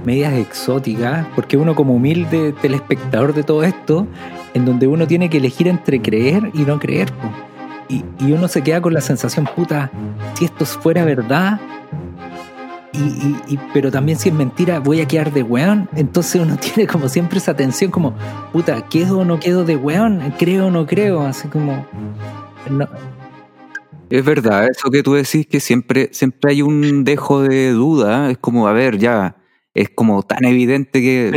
medias 0.03 0.33
exóticas? 0.33 1.25
Porque 1.35 1.57
uno 1.57 1.75
como 1.75 1.93
humilde 1.93 2.53
telespectador 2.61 3.33
de 3.33 3.43
todo 3.43 3.63
esto, 3.63 4.07
en 4.53 4.65
donde 4.65 4.87
uno 4.87 5.07
tiene 5.07 5.29
que 5.29 5.37
elegir 5.37 5.67
entre 5.67 6.01
creer 6.01 6.51
y 6.53 6.63
no 6.63 6.79
creer. 6.79 7.11
Y, 7.87 8.03
y 8.19 8.31
uno 8.31 8.47
se 8.47 8.63
queda 8.63 8.81
con 8.81 8.93
la 8.93 9.01
sensación, 9.01 9.47
puta, 9.55 9.91
si 10.33 10.45
esto 10.45 10.65
fuera 10.65 11.05
verdad, 11.05 11.59
y, 13.47 13.59
pero 13.73 13.91
también 13.91 14.17
si 14.17 14.29
es 14.29 14.35
mentira, 14.35 14.79
voy 14.79 15.01
a 15.01 15.07
quedar 15.07 15.33
de 15.33 15.43
weón. 15.43 15.89
Entonces 15.95 16.41
uno 16.41 16.57
tiene 16.61 16.87
como 16.87 17.09
siempre 17.09 17.39
esa 17.39 17.55
tensión 17.55 17.91
como, 17.91 18.15
puta, 18.51 18.87
¿quedo 18.87 19.19
o 19.19 19.25
no 19.25 19.39
quedo 19.39 19.63
de 19.63 19.75
weón? 19.75 20.33
¿Creo 20.37 20.67
o 20.67 20.71
no 20.71 20.85
creo? 20.85 21.21
Así 21.21 21.47
como... 21.47 21.85
Es 24.09 24.23
verdad, 24.23 24.67
eso 24.67 24.91
que 24.91 25.01
tú 25.01 25.13
decís 25.13 25.47
que 25.47 25.59
siempre, 25.59 26.09
siempre 26.11 26.51
hay 26.51 26.61
un 26.61 27.03
dejo 27.03 27.41
de 27.41 27.71
duda, 27.71 28.29
es 28.29 28.37
como, 28.37 28.67
a 28.67 28.71
ver, 28.71 28.99
ya, 28.99 29.35
es 29.75 29.89
como 29.89 30.23
tan 30.23 30.45
evidente 30.45 31.01
que, 31.01 31.33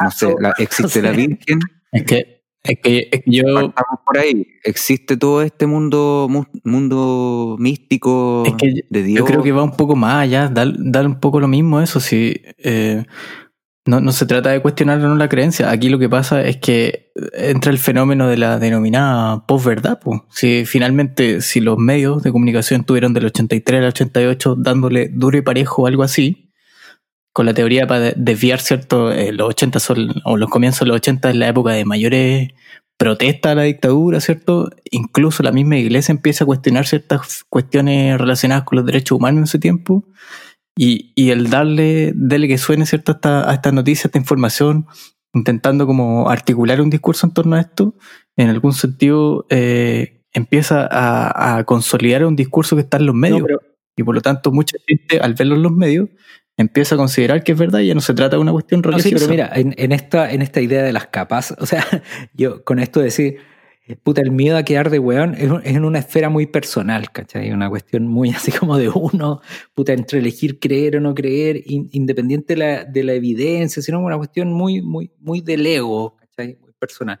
no 0.00 0.10
sé, 0.10 0.34
existe 0.58 1.02
la 1.02 1.10
Virgen. 1.12 1.60
Es 1.92 2.02
que, 2.02 2.42
es 2.64 2.80
que, 2.80 3.22
yo... 3.26 3.72
por 4.04 4.18
ahí, 4.18 4.46
existe 4.64 5.16
todo 5.16 5.42
este 5.42 5.66
mundo, 5.66 6.28
mundo 6.64 7.56
místico 7.58 8.42
de 8.90 9.02
Dios. 9.02 9.18
Yo 9.18 9.24
creo 9.26 9.42
que 9.42 9.52
va 9.52 9.62
un 9.62 9.76
poco 9.76 9.94
más 9.94 10.22
allá, 10.22 10.48
dar, 10.48 11.06
un 11.06 11.20
poco 11.20 11.38
lo 11.40 11.46
mismo 11.46 11.80
eso, 11.80 12.00
si... 12.00 12.40
Eh, 12.58 13.04
no, 13.84 14.00
no 14.00 14.12
se 14.12 14.26
trata 14.26 14.50
de 14.50 14.60
cuestionar 14.60 15.02
o 15.02 15.08
no 15.08 15.16
la 15.16 15.30
creencia. 15.30 15.70
Aquí 15.70 15.88
lo 15.88 15.98
que 15.98 16.10
pasa 16.10 16.42
es 16.42 16.58
que 16.58 17.10
entra 17.32 17.72
el 17.72 17.78
fenómeno 17.78 18.28
de 18.28 18.36
la 18.36 18.58
denominada 18.58 19.46
posverdad. 19.46 19.98
Pues. 19.98 20.20
Si 20.28 20.66
finalmente, 20.66 21.40
si 21.40 21.60
los 21.60 21.78
medios 21.78 22.22
de 22.22 22.30
comunicación 22.30 22.84
tuvieron 22.84 23.14
del 23.14 23.24
83 23.26 23.80
al 23.80 23.86
88 23.86 24.56
dándole 24.58 25.08
duro 25.08 25.38
y 25.38 25.40
parejo 25.40 25.82
o 25.82 25.86
algo 25.86 26.02
así, 26.02 26.47
con 27.32 27.46
la 27.46 27.54
teoría 27.54 27.86
para 27.86 28.12
desviar, 28.16 28.60
¿cierto? 28.60 29.12
Eh, 29.12 29.32
los 29.32 29.48
80 29.48 29.80
son, 29.80 30.22
o 30.24 30.36
los 30.36 30.50
comienzos 30.50 30.80
de 30.80 30.86
los 30.86 30.96
80 30.96 31.30
es 31.30 31.36
la 31.36 31.48
época 31.48 31.72
de 31.72 31.84
mayores 31.84 32.48
protestas 32.98 33.52
a 33.52 33.54
la 33.54 33.62
dictadura, 33.62 34.20
¿cierto? 34.20 34.70
Incluso 34.90 35.42
la 35.42 35.52
misma 35.52 35.76
iglesia 35.76 36.12
empieza 36.12 36.44
a 36.44 36.46
cuestionar 36.46 36.86
ciertas 36.86 37.44
cuestiones 37.48 38.18
relacionadas 38.18 38.64
con 38.64 38.76
los 38.76 38.86
derechos 38.86 39.16
humanos 39.16 39.38
en 39.38 39.44
ese 39.44 39.58
tiempo 39.58 40.04
y, 40.76 41.12
y 41.14 41.30
el 41.30 41.48
darle, 41.48 42.12
darle 42.14 42.48
que 42.48 42.58
suene 42.58 42.86
cierto 42.86 43.12
a 43.12 43.14
esta, 43.14 43.50
a 43.50 43.54
esta 43.54 43.72
noticia, 43.72 44.04
a 44.04 44.08
esta 44.08 44.18
información, 44.18 44.86
intentando 45.32 45.86
como 45.86 46.28
articular 46.28 46.80
un 46.80 46.90
discurso 46.90 47.26
en 47.26 47.34
torno 47.34 47.56
a 47.56 47.60
esto, 47.60 47.94
en 48.36 48.48
algún 48.48 48.72
sentido 48.72 49.46
eh, 49.50 50.22
empieza 50.32 50.88
a, 50.90 51.58
a, 51.58 51.64
consolidar 51.64 52.24
un 52.24 52.36
discurso 52.36 52.76
que 52.76 52.82
está 52.82 52.96
en 52.98 53.06
los 53.06 53.14
medios. 53.14 53.44
Y 53.96 54.04
por 54.04 54.14
lo 54.14 54.20
tanto, 54.20 54.52
mucha 54.52 54.76
gente, 54.86 55.18
al 55.18 55.34
verlo 55.34 55.56
en 55.56 55.62
los 55.62 55.72
medios, 55.72 56.08
empieza 56.58 56.96
a 56.96 56.98
considerar 56.98 57.42
que 57.44 57.52
es 57.52 57.58
verdad 57.58 57.78
y 57.78 57.86
ya 57.86 57.94
no 57.94 58.00
se 58.00 58.12
trata 58.12 58.36
de 58.36 58.42
una 58.42 58.52
cuestión 58.52 58.82
religiosa. 58.82 59.14
No, 59.14 59.18
sí, 59.18 59.24
pero 59.24 59.30
mira, 59.30 59.50
en, 59.54 59.74
en, 59.78 59.92
esta, 59.92 60.30
en 60.30 60.42
esta 60.42 60.60
idea 60.60 60.82
de 60.82 60.92
las 60.92 61.06
capas, 61.06 61.54
o 61.58 61.64
sea, 61.64 61.86
yo 62.34 62.64
con 62.64 62.80
esto 62.80 63.00
decir, 63.00 63.38
puta, 64.02 64.20
el 64.20 64.32
miedo 64.32 64.56
a 64.56 64.64
quedar 64.64 64.90
de 64.90 64.98
weón 64.98 65.34
es, 65.34 65.50
en 65.64 65.84
una 65.84 66.00
esfera 66.00 66.28
muy 66.28 66.46
personal, 66.46 67.10
¿cachai? 67.12 67.52
Una 67.52 67.70
cuestión 67.70 68.08
muy 68.08 68.30
así 68.36 68.50
como 68.50 68.76
de 68.76 68.88
uno, 68.88 69.40
puta, 69.74 69.92
entre 69.92 70.18
elegir 70.18 70.58
creer 70.58 70.96
o 70.96 71.00
no 71.00 71.14
creer, 71.14 71.62
independiente 71.64 72.54
de 72.54 72.58
la, 72.58 72.84
de 72.84 73.04
la, 73.04 73.12
evidencia, 73.14 73.80
sino 73.80 74.00
una 74.00 74.16
cuestión 74.16 74.52
muy, 74.52 74.82
muy, 74.82 75.12
muy 75.20 75.40
del 75.40 75.64
ego, 75.64 76.16
¿cachai? 76.16 76.58
Muy 76.60 76.72
personal. 76.72 77.20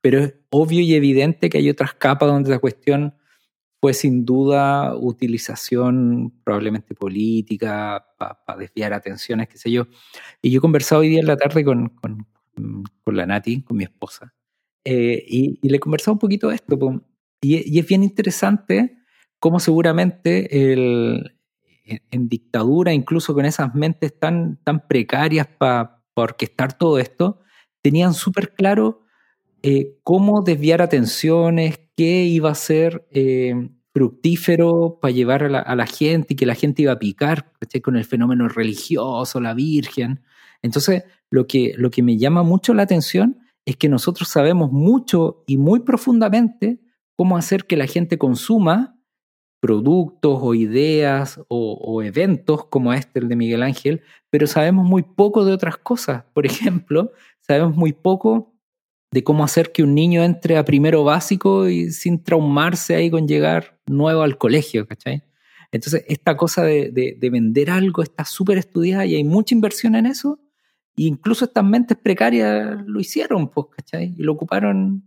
Pero 0.00 0.20
es 0.20 0.34
obvio 0.48 0.80
y 0.80 0.94
evidente 0.94 1.50
que 1.50 1.58
hay 1.58 1.68
otras 1.68 1.92
capas 1.92 2.28
donde 2.28 2.50
la 2.50 2.58
cuestión 2.58 3.14
fue 3.80 3.94
sin 3.94 4.24
duda 4.24 4.96
utilización 4.96 6.32
probablemente 6.44 6.94
política 6.94 8.06
para 8.18 8.58
desviar 8.58 8.92
atenciones, 8.92 9.48
qué 9.48 9.58
sé 9.58 9.70
yo. 9.70 9.86
Y 10.42 10.50
yo 10.50 10.58
he 10.58 10.60
conversado 10.60 11.02
hoy 11.02 11.10
día 11.10 11.20
en 11.20 11.26
la 11.26 11.36
tarde 11.36 11.64
con, 11.64 11.90
con, 11.90 12.26
la 13.16 13.26
Nati, 13.26 13.62
con 13.62 13.76
mi 13.76 13.84
esposa, 13.84 14.34
eh, 14.84 15.24
y, 15.26 15.68
le 15.68 15.78
conversaba 15.78 16.14
un 16.14 16.18
poquito 16.18 16.48
de 16.48 16.56
esto. 16.56 16.76
Y, 17.40 17.78
es 17.78 17.86
bien 17.86 18.02
interesante 18.02 18.98
cómo 19.38 19.60
seguramente 19.60 20.72
el, 20.72 21.36
en, 21.84 22.28
dictadura, 22.28 22.92
incluso 22.92 23.32
con 23.32 23.44
esas 23.44 23.74
mentes 23.74 24.18
tan, 24.18 24.58
tan 24.64 24.86
precarias 24.88 25.46
para 25.46 26.02
orquestar 26.14 26.76
todo 26.76 26.98
esto, 26.98 27.40
tenían 27.80 28.12
súper 28.12 28.54
claro 28.54 29.02
eh, 29.62 29.98
cómo 30.02 30.42
desviar 30.42 30.82
atenciones, 30.82 31.78
qué 31.98 32.26
iba 32.26 32.52
a 32.52 32.54
ser 32.54 33.08
eh, 33.10 33.70
fructífero 33.92 35.00
para 35.02 35.10
llevar 35.10 35.42
a 35.42 35.74
la, 35.74 35.86
gente 35.88 36.34
y 36.34 36.36
que 36.36 36.46
la 36.46 36.54
gente 36.54 36.82
iba 36.82 36.92
a 36.92 36.98
picar 37.00 37.50
con 37.82 37.96
el 37.96 38.04
fenómeno 38.04 38.48
religioso, 38.48 39.40
la 39.40 39.52
Virgen. 39.52 40.22
Entonces, 40.62 41.02
lo 41.28 41.48
que, 41.48 41.74
lo 41.76 41.90
que 41.90 42.04
me 42.04 42.16
llama 42.16 42.44
mucho 42.44 42.72
la 42.72 42.84
atención 42.84 43.40
es 43.66 43.76
que 43.76 43.88
nosotros 43.88 44.28
sabemos 44.28 44.70
mucho 44.70 45.42
y 45.48 45.56
muy 45.56 45.80
profundamente 45.80 46.78
cómo 47.16 47.36
hacer 47.36 47.64
que 47.64 47.76
la 47.76 47.88
gente 47.88 48.16
consuma 48.16 48.96
productos 49.58 50.38
o 50.40 50.54
ideas 50.54 51.40
o, 51.48 52.00
eventos 52.04 52.64
como 52.66 52.92
este, 52.92 53.18
el 53.18 53.26
de 53.26 53.34
Miguel 53.34 53.64
Ángel, 53.64 54.02
pero 54.30 54.46
sabemos 54.46 54.86
muy 54.86 55.02
poco 55.02 55.44
de 55.44 55.50
otras 55.50 55.78
cosas. 55.78 56.22
Por 56.32 56.46
ejemplo, 56.46 57.10
sabemos 57.40 57.74
muy 57.74 57.92
poco 57.92 58.54
de 59.10 59.24
cómo 59.24 59.44
hacer 59.44 59.72
que 59.72 59.82
un 59.82 59.94
niño 59.94 60.22
entre 60.22 60.58
a 60.58 60.64
primero 60.64 61.04
básico 61.04 61.68
y 61.68 61.90
sin 61.92 62.22
traumarse 62.22 62.94
ahí 62.94 63.10
con 63.10 63.26
llegar 63.26 63.80
nuevo 63.86 64.22
al 64.22 64.36
colegio, 64.38 64.86
¿cachai? 64.86 65.22
Entonces, 65.72 66.04
esta 66.08 66.36
cosa 66.36 66.64
de, 66.64 66.90
de 66.90 67.30
vender 67.30 67.70
algo 67.70 68.02
está 68.02 68.24
súper 68.24 68.58
estudiada 68.58 69.06
y 69.06 69.16
hay 69.16 69.24
mucha 69.24 69.54
inversión 69.54 69.94
en 69.94 70.06
eso, 70.06 70.40
incluso 70.96 71.44
estas 71.44 71.64
mentes 71.64 71.96
precarias 71.96 72.82
lo 72.86 73.00
hicieron, 73.00 73.48
pues, 73.50 73.66
¿cachai? 73.76 74.14
Y 74.16 74.22
lo 74.22 74.32
ocuparon 74.32 75.04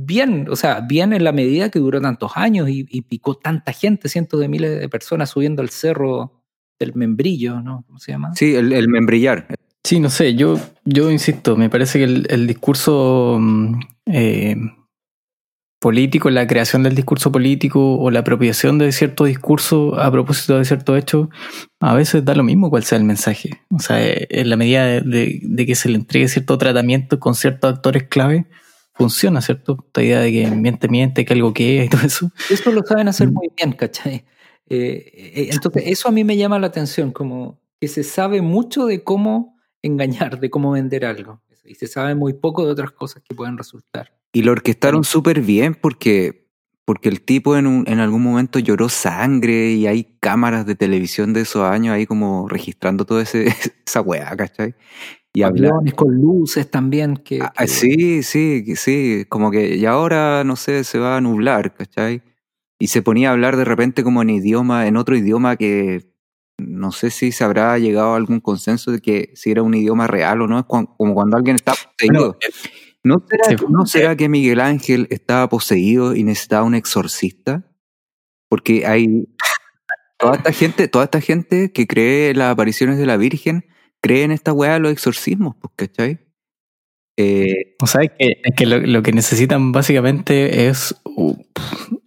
bien, 0.00 0.46
o 0.48 0.56
sea, 0.56 0.80
bien 0.80 1.12
en 1.12 1.24
la 1.24 1.32
medida 1.32 1.70
que 1.70 1.80
duró 1.80 2.00
tantos 2.00 2.32
años 2.36 2.68
y, 2.70 3.02
picó 3.02 3.34
tanta 3.34 3.72
gente, 3.72 4.08
cientos 4.08 4.40
de 4.40 4.48
miles 4.48 4.78
de 4.78 4.88
personas 4.88 5.30
subiendo 5.30 5.60
al 5.60 5.70
cerro 5.70 6.44
del 6.78 6.94
membrillo, 6.94 7.60
¿no? 7.60 7.84
¿Cómo 7.86 7.98
se 7.98 8.12
llama? 8.12 8.34
Sí, 8.34 8.54
el, 8.54 8.88
membrillar. 8.88 9.48
Sí, 9.84 10.00
no 10.00 10.10
sé, 10.10 10.34
yo, 10.34 10.58
yo 10.84 11.10
insisto, 11.10 11.56
me 11.56 11.70
parece 11.70 11.98
que 11.98 12.04
el, 12.04 12.46
discurso 12.46 13.38
mm, 13.40 13.80
eh, 14.06 14.56
político, 15.80 16.30
la 16.30 16.46
creación 16.46 16.82
del 16.82 16.94
discurso 16.94 17.30
político 17.30 17.96
o 17.98 18.10
la 18.10 18.20
apropiación 18.20 18.78
de 18.78 18.90
cierto 18.92 19.24
discurso 19.24 19.98
a 19.98 20.10
propósito 20.10 20.58
de 20.58 20.64
cierto 20.64 20.96
hecho, 20.96 21.30
a 21.80 21.94
veces 21.94 22.24
da 22.24 22.34
lo 22.34 22.42
mismo 22.42 22.70
cuál 22.70 22.84
sea 22.84 22.98
el 22.98 23.04
mensaje. 23.04 23.50
O 23.70 23.78
sea, 23.78 23.98
en 24.00 24.50
la 24.50 24.56
medida 24.56 25.00
de, 25.00 25.64
que 25.66 25.74
se 25.74 25.88
le 25.88 25.96
entregue 25.96 26.28
cierto 26.28 26.58
tratamiento 26.58 27.20
con 27.20 27.34
ciertos 27.34 27.74
actores 27.74 28.04
clave, 28.04 28.46
funciona, 28.94 29.40
¿cierto? 29.40 29.84
Esta 29.86 30.02
idea 30.02 30.20
de 30.20 30.32
que 30.32 30.50
miente, 30.50 30.88
miente, 30.88 31.24
que 31.24 31.34
algo 31.34 31.54
que 31.54 31.80
es 31.80 31.86
y 31.86 31.88
todo 31.88 32.02
eso. 32.02 32.30
Eso 32.50 32.72
lo 32.72 32.82
saben 32.82 33.06
hacer 33.06 33.28
mm. 33.28 33.32
muy 33.32 33.48
bien, 33.56 33.72
¿cachai? 33.72 34.24
Eh, 34.68 35.12
eh, 35.14 35.48
entonces, 35.52 35.84
eso 35.86 36.08
a 36.08 36.12
mí 36.12 36.24
me 36.24 36.36
llama 36.36 36.58
la 36.58 36.66
atención, 36.66 37.12
como 37.12 37.60
que 37.80 37.86
se 37.86 38.02
sabe 38.02 38.42
mucho 38.42 38.86
de 38.86 39.04
cómo 39.04 39.57
engañar, 39.82 40.40
de 40.40 40.50
cómo 40.50 40.72
vender 40.72 41.04
algo. 41.04 41.40
Y 41.64 41.74
se 41.74 41.86
sabe 41.86 42.14
muy 42.14 42.32
poco 42.32 42.64
de 42.64 42.72
otras 42.72 42.92
cosas 42.92 43.22
que 43.22 43.34
pueden 43.34 43.58
resultar. 43.58 44.12
Y 44.32 44.42
lo 44.42 44.52
orquestaron 44.52 45.04
súper 45.04 45.40
bien 45.40 45.74
porque, 45.74 46.48
porque 46.84 47.08
el 47.08 47.22
tipo 47.22 47.56
en, 47.56 47.66
un, 47.66 47.84
en 47.86 48.00
algún 48.00 48.22
momento 48.22 48.58
lloró 48.58 48.88
sangre 48.88 49.72
y 49.72 49.86
hay 49.86 50.16
cámaras 50.20 50.66
de 50.66 50.74
televisión 50.74 51.32
de 51.32 51.42
esos 51.42 51.62
años 51.62 51.94
ahí 51.94 52.06
como 52.06 52.48
registrando 52.48 53.04
toda 53.04 53.22
esa 53.86 54.00
weá, 54.00 54.34
¿cachai? 54.36 54.74
Y 55.34 55.42
Aviones 55.42 55.94
con 55.94 56.14
luces 56.14 56.70
también. 56.70 57.16
Que, 57.16 57.40
ah, 57.40 57.66
Sí, 57.66 58.22
sí, 58.22 58.64
sí, 58.76 59.24
como 59.28 59.50
que 59.50 59.76
y 59.76 59.84
ahora, 59.84 60.42
no 60.44 60.56
sé, 60.56 60.84
se 60.84 60.98
va 60.98 61.16
a 61.16 61.20
nublar, 61.20 61.74
¿cachai? 61.74 62.22
Y 62.78 62.88
se 62.88 63.02
ponía 63.02 63.28
a 63.28 63.32
hablar 63.32 63.56
de 63.56 63.64
repente 63.64 64.02
como 64.02 64.22
en 64.22 64.30
idioma, 64.30 64.86
en 64.86 64.96
otro 64.96 65.16
idioma 65.16 65.56
que 65.56 66.10
no 66.58 66.92
sé 66.92 67.10
si 67.10 67.32
se 67.32 67.44
habrá 67.44 67.78
llegado 67.78 68.12
a 68.14 68.16
algún 68.16 68.40
consenso 68.40 68.90
de 68.90 69.00
que 69.00 69.30
si 69.34 69.50
era 69.50 69.62
un 69.62 69.74
idioma 69.74 70.06
real 70.06 70.42
o 70.42 70.46
no, 70.46 70.58
es 70.58 70.64
como 70.64 71.14
cuando 71.14 71.36
alguien 71.36 71.56
está 71.56 71.72
poseído. 71.72 72.36
¿No 73.04 73.86
será, 73.86 74.16
que 74.16 74.28
Miguel 74.28 74.60
Ángel 74.60 75.06
estaba 75.10 75.48
poseído 75.48 76.14
y 76.14 76.24
necesitaba 76.24 76.64
un 76.64 76.74
exorcista? 76.74 77.64
Porque 78.48 78.86
hay 78.86 79.28
toda 80.18 80.36
esta 80.36 80.52
gente, 80.52 80.88
toda 80.88 81.04
esta 81.04 81.20
gente 81.20 81.72
que 81.72 81.86
cree 81.86 82.30
en 82.30 82.38
las 82.38 82.52
apariciones 82.52 82.98
de 82.98 83.06
la 83.06 83.16
Virgen, 83.16 83.64
cree 84.00 84.24
en 84.24 84.32
esta 84.32 84.52
weá 84.52 84.74
de 84.74 84.80
los 84.80 84.92
exorcismos, 84.92 85.54
pues, 85.60 85.72
¿cachai? 85.76 86.27
Eh, 87.20 87.74
o 87.82 87.86
sea, 87.88 88.02
es 88.16 88.54
que, 88.54 88.64
lo, 88.64 89.02
que 89.02 89.10
necesitan 89.10 89.72
básicamente 89.72 90.68
es 90.68 90.94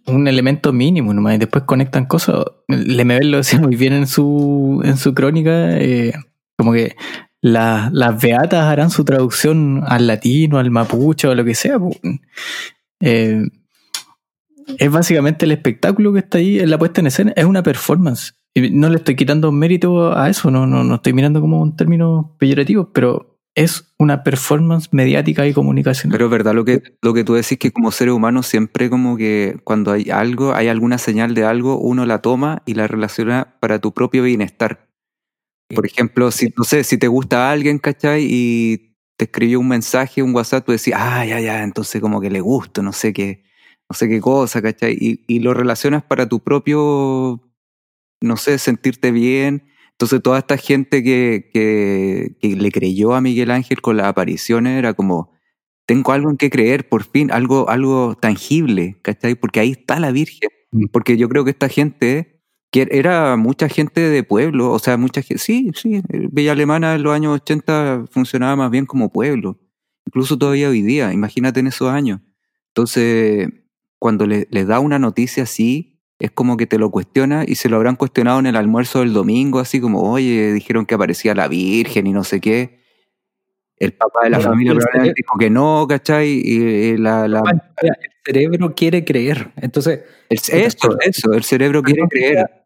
un 0.06 0.26
elemento 0.26 0.72
mínimo 0.72 1.12
nomás 1.12 1.34
y 1.34 1.38
después 1.38 1.64
conectan 1.64 2.06
cosas. 2.06 2.46
Lemebel 2.66 3.30
lo 3.30 3.36
decía 3.36 3.60
muy 3.60 3.76
bien 3.76 3.92
en 3.92 4.06
su, 4.06 4.80
en 4.82 4.96
su 4.96 5.12
crónica. 5.12 5.78
Eh, 5.78 6.14
Como 6.56 6.72
que 6.72 6.96
las 7.42 8.22
beatas 8.22 8.64
harán 8.64 8.88
su 8.88 9.04
traducción 9.04 9.82
al 9.86 10.06
latino, 10.06 10.58
al 10.58 10.70
mapuche 10.70 11.28
o 11.28 11.34
lo 11.34 11.44
que 11.44 11.54
sea. 11.54 11.76
Eh, 13.00 13.42
es 14.78 14.90
básicamente 14.90 15.44
el 15.44 15.52
espectáculo 15.52 16.14
que 16.14 16.20
está 16.20 16.38
ahí 16.38 16.58
en 16.58 16.70
la 16.70 16.78
puesta 16.78 17.02
en 17.02 17.08
escena, 17.08 17.34
es 17.36 17.44
una 17.44 17.62
performance. 17.62 18.34
No 18.54 18.88
le 18.88 18.96
estoy 18.96 19.16
quitando 19.16 19.52
mérito 19.52 20.16
a 20.16 20.30
eso, 20.30 20.50
no, 20.50 20.66
no, 20.66 20.84
no 20.84 20.94
estoy 20.94 21.12
mirando 21.12 21.42
como 21.42 21.60
un 21.60 21.76
término 21.76 22.34
peyorativo, 22.38 22.90
pero 22.92 23.31
es 23.54 23.92
una 23.98 24.22
performance 24.22 24.88
mediática 24.92 25.46
y 25.46 25.52
comunicacional. 25.52 26.16
Pero 26.16 26.26
es 26.26 26.30
verdad 26.30 26.54
lo 26.54 26.64
que, 26.64 26.82
lo 27.02 27.12
que 27.12 27.24
tú 27.24 27.34
decís 27.34 27.58
que 27.58 27.70
como 27.70 27.92
seres 27.92 28.14
humanos 28.14 28.46
siempre 28.46 28.88
como 28.88 29.16
que 29.16 29.58
cuando 29.64 29.92
hay 29.92 30.10
algo, 30.10 30.54
hay 30.54 30.68
alguna 30.68 30.98
señal 30.98 31.34
de 31.34 31.44
algo, 31.44 31.78
uno 31.78 32.06
la 32.06 32.22
toma 32.22 32.62
y 32.64 32.74
la 32.74 32.86
relaciona 32.86 33.56
para 33.60 33.78
tu 33.78 33.92
propio 33.92 34.22
bienestar. 34.22 34.88
Por 35.74 35.86
ejemplo, 35.86 36.30
si, 36.30 36.52
no 36.56 36.64
sé, 36.64 36.84
si 36.84 36.98
te 36.98 37.08
gusta 37.08 37.48
a 37.48 37.52
alguien, 37.52 37.78
¿cachai? 37.78 38.26
Y 38.28 38.96
te 39.16 39.26
escribió 39.26 39.60
un 39.60 39.68
mensaje, 39.68 40.22
un 40.22 40.34
WhatsApp, 40.34 40.64
tú 40.64 40.72
decís, 40.72 40.94
ah, 40.96 41.24
ya, 41.24 41.40
ya, 41.40 41.62
entonces 41.62 42.00
como 42.00 42.20
que 42.20 42.30
le 42.30 42.40
gusto, 42.40 42.82
no 42.82 42.92
sé 42.92 43.12
qué, 43.12 43.44
no 43.88 43.94
sé 43.94 44.08
qué 44.08 44.20
cosa, 44.20 44.62
¿cachai? 44.62 44.96
Y, 44.98 45.24
y 45.26 45.40
lo 45.40 45.54
relacionas 45.54 46.02
para 46.02 46.28
tu 46.28 46.40
propio, 46.40 47.40
no 48.20 48.36
sé, 48.36 48.58
sentirte 48.58 49.12
bien. 49.12 49.64
Entonces 50.02 50.20
toda 50.20 50.40
esta 50.40 50.56
gente 50.56 51.04
que, 51.04 51.48
que, 51.52 52.34
que 52.40 52.56
le 52.56 52.72
creyó 52.72 53.14
a 53.14 53.20
Miguel 53.20 53.52
Ángel 53.52 53.80
con 53.80 53.96
las 53.96 54.06
apariciones 54.06 54.76
era 54.76 54.94
como, 54.94 55.30
tengo 55.86 56.10
algo 56.10 56.28
en 56.28 56.36
que 56.38 56.50
creer, 56.50 56.88
por 56.88 57.04
fin, 57.04 57.30
algo, 57.30 57.70
algo 57.70 58.16
tangible, 58.16 58.98
¿cachai? 59.02 59.36
Porque 59.36 59.60
ahí 59.60 59.70
está 59.70 60.00
la 60.00 60.10
Virgen. 60.10 60.50
Mm. 60.72 60.86
Porque 60.90 61.16
yo 61.16 61.28
creo 61.28 61.44
que 61.44 61.52
esta 61.52 61.68
gente 61.68 62.42
que 62.72 62.88
era 62.90 63.36
mucha 63.36 63.68
gente 63.68 64.00
de 64.00 64.24
pueblo, 64.24 64.72
o 64.72 64.80
sea, 64.80 64.96
mucha 64.96 65.22
gente, 65.22 65.40
sí, 65.40 65.70
sí, 65.72 66.02
Bella 66.32 66.50
Alemana 66.50 66.96
en 66.96 67.04
los 67.04 67.14
años 67.14 67.36
80 67.36 68.06
funcionaba 68.10 68.56
más 68.56 68.72
bien 68.72 68.86
como 68.86 69.12
pueblo, 69.12 69.60
incluso 70.04 70.36
todavía 70.36 70.68
hoy 70.68 70.82
día, 70.82 71.12
imagínate 71.12 71.60
en 71.60 71.68
esos 71.68 71.90
años. 71.90 72.22
Entonces, 72.70 73.48
cuando 74.00 74.26
le, 74.26 74.48
les 74.50 74.66
da 74.66 74.80
una 74.80 74.98
noticia 74.98 75.44
así, 75.44 75.91
es 76.22 76.30
como 76.30 76.56
que 76.56 76.66
te 76.66 76.78
lo 76.78 76.90
cuestiona 76.90 77.44
y 77.46 77.56
se 77.56 77.68
lo 77.68 77.76
habrán 77.76 77.96
cuestionado 77.96 78.38
en 78.38 78.46
el 78.46 78.56
almuerzo 78.56 79.00
del 79.00 79.12
domingo, 79.12 79.58
así 79.58 79.80
como, 79.80 80.10
oye, 80.10 80.52
dijeron 80.52 80.86
que 80.86 80.94
aparecía 80.94 81.34
la 81.34 81.48
Virgen 81.48 82.06
y 82.06 82.12
no 82.12 82.22
sé 82.22 82.40
qué. 82.40 82.80
El 83.76 83.92
papá 83.94 84.20
de 84.22 84.30
la 84.30 84.38
familia 84.38 84.74
probablemente 84.74 85.14
dijo 85.16 85.36
que 85.38 85.50
no, 85.50 85.86
¿cachai? 85.88 86.28
Y 86.28 86.96
la, 86.96 87.26
la... 87.26 87.42
El 87.82 87.90
cerebro 88.24 88.74
quiere 88.76 89.04
creer. 89.04 89.50
Entonces. 89.56 90.04
eso, 90.30 90.96
eso, 91.00 91.32
el 91.32 91.42
cerebro 91.42 91.82
quiere 91.82 92.02
creer 92.08 92.62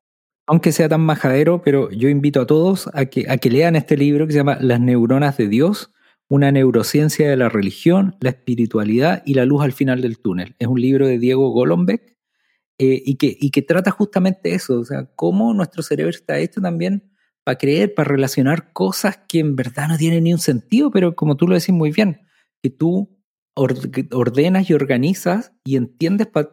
aunque 0.47 0.73
sea 0.73 0.89
tan 0.89 1.01
majadero, 1.01 1.61
pero 1.63 1.91
yo 1.91 2.09
invito 2.09 2.41
a 2.41 2.47
todos 2.47 2.89
a 2.95 3.07
que, 3.07 3.27
a 3.29 3.37
que 3.37 3.51
lean 3.51 3.75
este 3.75 3.97
libro 3.97 4.27
que 4.27 4.33
se 4.33 4.39
llama 4.39 4.59
Las 4.61 4.81
neuronas 4.81 5.37
de 5.37 5.49
Dios, 5.49 5.93
una 6.29 6.53
neurociencia 6.53 7.29
de 7.29 7.37
la 7.37 7.49
religión, 7.49 8.17
la 8.21 8.31
espiritualidad 8.31 9.23
y 9.27 9.35
la 9.35 9.45
luz 9.45 9.63
al 9.65 9.73
final 9.73 10.03
del 10.03 10.19
túnel. 10.19 10.55
Es 10.59 10.69
un 10.69 10.81
libro 10.81 11.07
de 11.07 11.19
Diego 11.19 11.51
Golombek 11.51 12.16
eh, 12.79 13.03
y, 13.05 13.17
que, 13.17 13.37
y 13.39 13.51
que 13.51 13.63
trata 13.63 13.91
justamente 13.91 14.55
eso, 14.55 14.81
o 14.81 14.85
sea, 14.85 15.09
cómo 15.17 15.55
nuestro 15.55 15.83
cerebro 15.83 16.11
está 16.11 16.39
hecho 16.39 16.61
también 16.61 17.11
para 17.43 17.59
creer, 17.59 17.95
para 17.95 18.09
relacionar 18.09 18.73
cosas 18.73 19.21
que 19.29 19.39
en 19.39 19.57
verdad 19.57 19.89
no 19.89 19.97
tienen 19.97 20.25
ni 20.25 20.33
un 20.33 20.39
sentido, 20.39 20.91
pero 20.91 21.15
como 21.15 21.37
tú 21.37 21.47
lo 21.47 21.55
decís 21.55 21.75
muy 21.75 21.91
bien, 21.91 22.21
que 22.63 22.71
tú 22.71 23.17
ordenas 24.11 24.69
y 24.69 24.75
organizas 24.75 25.53
y 25.65 25.77
entiendes 25.77 26.27
para 26.27 26.51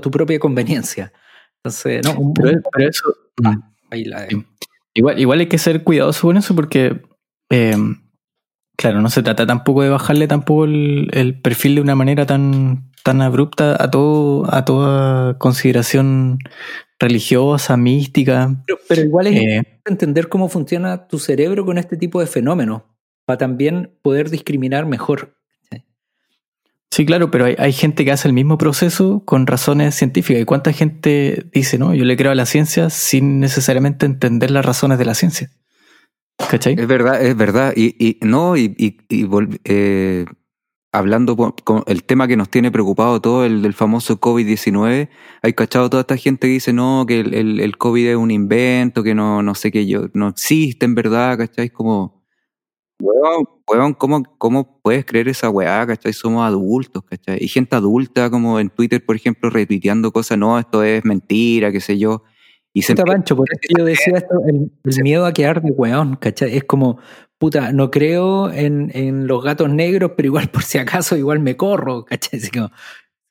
tu 0.00 0.10
propia 0.10 0.38
conveniencia. 0.38 1.12
Entonces, 1.58 2.04
no, 2.04 2.32
pero, 2.34 2.60
eso, 2.88 3.14
ah, 3.42 3.56
mm, 3.90 4.44
igual, 4.92 5.18
igual 5.18 5.40
hay 5.40 5.48
que 5.48 5.58
ser 5.58 5.82
cuidadoso 5.82 6.28
con 6.28 6.36
eso 6.36 6.54
porque, 6.54 7.02
eh, 7.50 7.76
claro, 8.76 9.00
no 9.00 9.10
se 9.10 9.22
trata 9.22 9.46
tampoco 9.46 9.82
de 9.82 9.90
bajarle 9.90 10.28
tampoco 10.28 10.64
el, 10.64 11.38
perfil 11.42 11.76
de 11.76 11.80
una 11.80 11.94
manera 11.94 12.26
tan, 12.26 12.90
tan 13.02 13.22
abrupta 13.22 13.82
a 13.82 13.90
todo, 13.90 14.52
a 14.52 14.64
toda 14.64 15.38
consideración 15.38 16.38
religiosa, 16.98 17.76
mística. 17.76 18.62
Pero, 18.88 19.02
igual 19.02 19.26
es 19.26 19.40
eh, 19.40 19.80
entender 19.84 20.28
cómo 20.28 20.48
funciona 20.48 21.06
tu 21.08 21.18
cerebro 21.18 21.64
con 21.64 21.78
este 21.78 21.96
tipo 21.96 22.20
de 22.20 22.26
fenómenos, 22.26 22.82
para 23.24 23.38
también 23.38 23.98
poder 24.02 24.30
discriminar 24.30 24.86
mejor. 24.86 25.34
Sí, 26.94 27.04
claro, 27.04 27.28
pero 27.28 27.46
hay, 27.58 27.72
gente 27.72 28.04
que 28.04 28.12
hace 28.12 28.28
el 28.28 28.34
mismo 28.34 28.56
proceso 28.56 29.24
con 29.24 29.48
razones 29.48 29.96
científicas. 29.96 30.40
¿Y 30.40 30.44
cuánta 30.44 30.72
gente 30.72 31.44
dice, 31.52 31.76
no, 31.76 31.92
yo 31.92 32.04
le 32.04 32.16
creo 32.16 32.30
a 32.30 32.36
la 32.36 32.46
ciencia 32.46 32.88
sin 32.88 33.40
necesariamente 33.40 34.06
entender 34.06 34.52
las 34.52 34.64
razones 34.64 34.96
de 34.98 35.04
la 35.04 35.14
ciencia? 35.14 35.50
¿Cachai? 36.38 36.74
Es 36.78 36.86
verdad, 36.86 37.22
es 37.22 37.36
verdad. 37.36 37.72
Y, 37.76 37.94
y 37.98 38.18
no, 38.22 38.56
y, 38.56 38.74
y, 38.78 38.96
eh, 39.64 40.24
hablando 40.92 41.36
con 41.36 41.82
el 41.86 42.04
tema 42.04 42.28
que 42.28 42.36
nos 42.36 42.48
tiene 42.48 42.70
preocupado 42.70 43.20
todo, 43.20 43.44
el 43.44 43.62
del 43.62 43.74
famoso 43.74 44.20
COVID-19, 44.20 45.08
hay 45.42 45.52
cachado 45.52 45.90
toda 45.90 46.02
esta 46.02 46.16
gente 46.16 46.46
que 46.46 46.52
dice, 46.52 46.72
no, 46.72 47.04
que 47.06 47.20
el, 47.20 47.76
COVID 47.76 48.08
es 48.08 48.16
un 48.16 48.30
invento, 48.30 49.02
que 49.02 49.14
no, 49.14 49.42
no 49.42 49.54
sé 49.54 49.72
qué 49.72 49.86
yo, 49.86 50.08
no 50.12 50.28
existe 50.28 50.86
en 50.86 50.94
verdad, 50.94 51.36
¿cachai? 51.38 51.70
Como 51.70 52.24
Weón, 53.00 53.94
¿cómo, 53.94 54.22
¿cómo 54.38 54.80
puedes 54.80 55.04
creer 55.04 55.28
esa 55.28 55.50
weá, 55.50 55.86
cachai? 55.86 56.12
Somos 56.12 56.46
adultos, 56.46 57.02
cachai. 57.04 57.38
Y 57.40 57.48
gente 57.48 57.74
adulta, 57.74 58.30
como 58.30 58.60
en 58.60 58.70
Twitter, 58.70 59.04
por 59.04 59.16
ejemplo, 59.16 59.50
retuiteando 59.50 60.12
cosas, 60.12 60.38
no, 60.38 60.58
esto 60.58 60.82
es 60.84 61.04
mentira, 61.04 61.72
qué 61.72 61.80
sé 61.80 61.98
yo. 61.98 62.22
Y 62.74 62.82
se 62.82 62.94
Pancho, 62.96 63.36
por 63.36 63.46
eso 63.50 63.60
yo 63.78 63.84
decía 63.84 64.14
esto, 64.16 64.34
el, 64.46 65.02
miedo 65.02 65.24
a 65.24 65.32
quedar 65.32 65.62
de 65.62 65.70
weón, 65.70 66.16
¿cachai? 66.16 66.56
Es 66.56 66.64
como, 66.64 66.98
puta, 67.38 67.72
no 67.72 67.90
creo 67.90 68.52
en, 68.52 68.90
en, 68.94 69.26
los 69.28 69.42
gatos 69.44 69.70
negros, 69.70 70.12
pero 70.16 70.26
igual 70.26 70.48
por 70.52 70.64
si 70.64 70.78
acaso, 70.78 71.16
igual 71.16 71.40
me 71.40 71.56
corro, 71.56 72.04
¿cachai? 72.04 72.40
Así 72.40 72.50
como, 72.50 72.70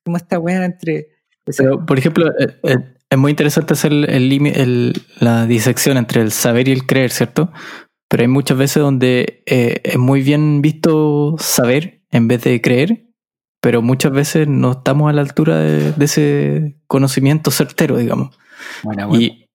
como 0.03 0.17
esta 0.17 0.39
weá 0.39 0.65
entre... 0.65 1.09
Pero, 1.45 1.85
por 1.85 1.99
ejemplo, 1.99 2.27
eh, 2.39 2.57
eh, 2.63 2.77
es 3.09 3.17
muy 3.17 3.31
interesante 3.31 3.73
hacer 3.73 3.91
el, 3.91 4.05
el, 4.09 4.93
la 5.19 5.45
disección 5.45 5.97
entre 5.97 6.21
el 6.21 6.31
saber 6.31 6.69
y 6.69 6.71
el 6.71 6.87
creer, 6.87 7.11
¿cierto? 7.11 7.51
pero 8.13 8.21
hay 8.21 8.27
muchas 8.27 8.59
veces 8.59 8.79
donde 8.83 9.41
eh, 9.47 9.81
es 9.83 9.97
muy 9.97 10.21
bien 10.21 10.61
visto 10.61 11.35
saber 11.39 12.03
en 12.11 12.27
vez 12.27 12.43
de 12.43 12.61
creer, 12.61 13.07
pero 13.59 13.81
muchas 13.81 14.11
veces 14.11 14.47
no 14.47 14.73
estamos 14.73 15.09
a 15.09 15.13
la 15.13 15.21
altura 15.21 15.57
de, 15.57 15.95
ese 15.99 16.77
conocimiento 16.85 17.49
certero, 17.49 17.97
digamos. 17.97 18.37
Y, 19.13 19.47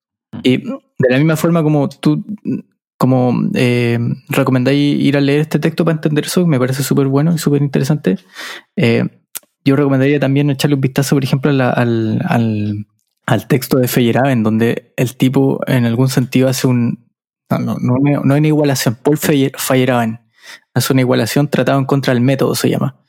de 0.43 1.09
la 1.09 1.17
misma 1.17 1.37
forma 1.37 1.63
como 1.63 1.89
tú 1.89 2.25
como 2.99 3.49
eh, 3.55 3.99
recomendáis 4.29 5.01
ir 5.01 5.17
a 5.17 5.21
leer 5.21 5.41
este 5.41 5.61
texto 5.61 5.85
para 5.85 5.95
entender 5.95 6.27
eso, 6.27 6.47
me 6.47 6.59
parece 6.59 6.83
súper 6.83 7.07
bueno 7.07 7.33
y 7.33 7.39
súper 7.39 7.63
interesante. 7.63 8.19
Eh, 8.77 9.05
yo 9.65 9.77
recomendaría 9.77 10.19
también 10.19 10.51
echarle 10.51 10.75
un 10.75 10.81
vistazo, 10.81 11.15
por 11.15 11.23
ejemplo, 11.23 11.51
al, 11.51 11.61
al, 11.61 12.87
al, 13.27 13.47
texto 13.47 13.79
de 13.79 13.87
Feyerabend, 13.87 14.45
donde 14.45 14.93
el 14.97 15.17
tipo 15.17 15.61
en 15.69 15.85
algún 15.85 16.09
sentido 16.09 16.49
hace 16.49 16.67
un, 16.67 17.09
no, 17.51 17.59
no, 17.59 17.77
no, 17.79 18.23
no 18.25 18.35
hay 18.35 18.39
una 18.41 18.49
igualación. 18.49 18.99
Paul 19.01 19.19
Feyerabend 19.19 20.19
hace 20.75 20.93
una 20.93 21.03
igualación 21.03 21.49
tratado 21.49 21.79
en 21.79 21.85
contra 21.85 22.15
del 22.15 22.23
método, 22.23 22.55
se 22.57 22.69
llama. 22.69 23.01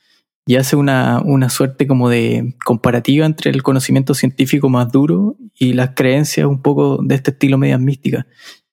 Y 0.46 0.56
hace 0.56 0.74
una, 0.76 1.20
una 1.24 1.48
suerte 1.48 1.86
como 1.86 2.08
de 2.08 2.56
comparativa 2.64 3.26
entre 3.26 3.50
el 3.50 3.62
conocimiento 3.62 4.14
científico 4.14 4.68
más 4.68 4.90
duro 4.90 5.36
y 5.54 5.74
las 5.74 5.90
creencias 5.94 6.46
un 6.46 6.62
poco 6.62 6.98
de 7.02 7.14
este 7.14 7.30
estilo 7.30 7.58
medias 7.58 7.80
místicas. 7.80 8.26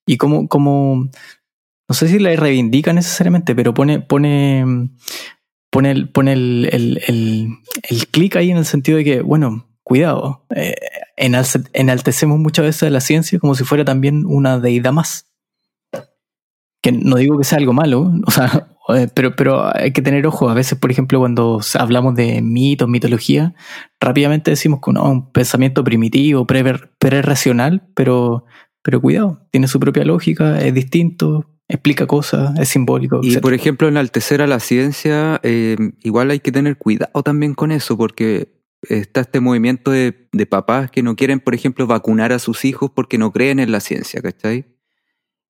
Y 0.06 0.18
como, 0.18 0.48
como 0.48 1.10
no 1.90 1.96
sé 1.96 2.08
si 2.08 2.20
la 2.20 2.36
reivindica 2.36 2.94
necesariamente, 2.94 3.54
pero 3.54 3.74
pone, 3.74 4.00
pone, 4.00 4.66
pone, 5.70 5.92
el, 5.92 6.10
pone 6.10 6.34
el, 6.34 6.70
el, 6.72 7.50
el, 7.90 8.08
clic 8.08 8.36
ahí 8.38 8.52
en 8.52 8.58
el 8.58 8.66
sentido 8.66 8.98
de 8.98 9.04
que, 9.04 9.22
bueno, 9.22 9.68
cuidado, 9.84 10.46
eh, 10.56 10.76
enaltecemos 11.16 12.40
muchas 12.40 12.66
veces 12.66 12.92
la 12.92 13.02
ciencia 13.02 13.40
como 13.40 13.56
si 13.56 13.64
fuera 13.64 13.86
también 13.86 14.26
una 14.26 14.60
deidad 14.60 14.94
más 14.94 15.28
que 16.82 16.92
no 16.92 17.18
digo 17.18 17.38
que 17.38 17.44
sea 17.44 17.58
algo 17.58 17.74
malo, 17.74 18.14
o 18.26 18.32
sea, 18.32 18.70
pero, 19.14 19.36
pero 19.36 19.76
hay 19.76 19.92
que 19.92 20.02
tener 20.02 20.26
ojo. 20.28 20.50
A 20.50 20.54
veces, 20.54 20.78
por 20.78 20.92
ejemplo, 20.92 21.20
cuando 21.20 21.62
hablamos 21.78 22.16
de 22.16 22.42
mitos, 22.42 22.88
mitología, 22.88 23.54
rápidamente 24.00 24.52
decimos 24.52 24.80
que 24.84 24.92
no, 24.94 25.10
un 25.10 25.32
pensamiento 25.32 25.84
primitivo, 25.84 26.46
pre-racional, 26.46 27.88
pero, 27.96 28.46
pero 28.82 29.02
cuidado, 29.02 29.48
tiene 29.52 29.68
su 29.68 29.80
propia 29.80 30.06
lógica, 30.06 30.60
es 30.60 30.74
distinto, 30.74 31.50
explica 31.68 32.08
cosas, 32.08 32.58
es 32.60 32.70
simbólico. 32.70 33.20
Y 33.24 33.38
por 33.38 33.54
ejemplo, 33.54 33.88
enaltecer 33.88 34.42
a 34.42 34.48
la 34.48 34.60
ciencia, 34.60 35.40
eh, 35.44 35.76
igual 36.02 36.32
hay 36.32 36.40
que 36.40 36.52
tener 36.52 36.78
cuidado 36.78 37.24
también 37.24 37.56
con 37.56 37.72
eso, 37.72 37.98
porque 37.98 38.56
está 38.90 39.22
este 39.22 39.40
movimiento 39.40 39.92
de, 39.92 40.30
de 40.32 40.46
papás 40.46 40.92
que 40.92 41.04
no 41.04 41.16
quieren, 41.16 41.40
por 41.40 41.56
ejemplo, 41.56 41.88
vacunar 41.88 42.32
a 42.32 42.40
sus 42.40 42.64
hijos 42.64 42.92
porque 42.96 43.18
no 43.18 43.32
creen 43.32 43.60
en 43.60 43.72
la 43.72 43.80
ciencia, 43.80 44.22
¿cachai? 44.22 44.78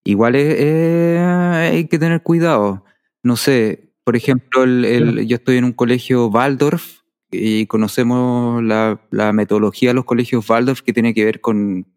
igual 0.07 0.35
es, 0.35 1.19
hay 1.19 1.87
que 1.87 1.99
tener 1.99 2.23
cuidado. 2.23 2.85
No 3.23 3.37
sé, 3.37 3.93
por 4.03 4.15
ejemplo, 4.15 4.63
el, 4.63 5.27
yo 5.27 5.35
estoy 5.35 5.57
en 5.57 5.65
un 5.65 5.73
colegio 5.73 6.27
Waldorf 6.27 7.01
y 7.31 7.65
conocemos 7.65 8.63
la, 8.63 9.01
la, 9.11 9.33
metodología 9.33 9.89
de 9.89 9.95
los 9.95 10.05
colegios 10.05 10.49
Waldorf 10.49 10.81
que 10.81 10.93
tiene 10.93 11.13
que 11.13 11.25
ver 11.25 11.41
con, 11.41 11.87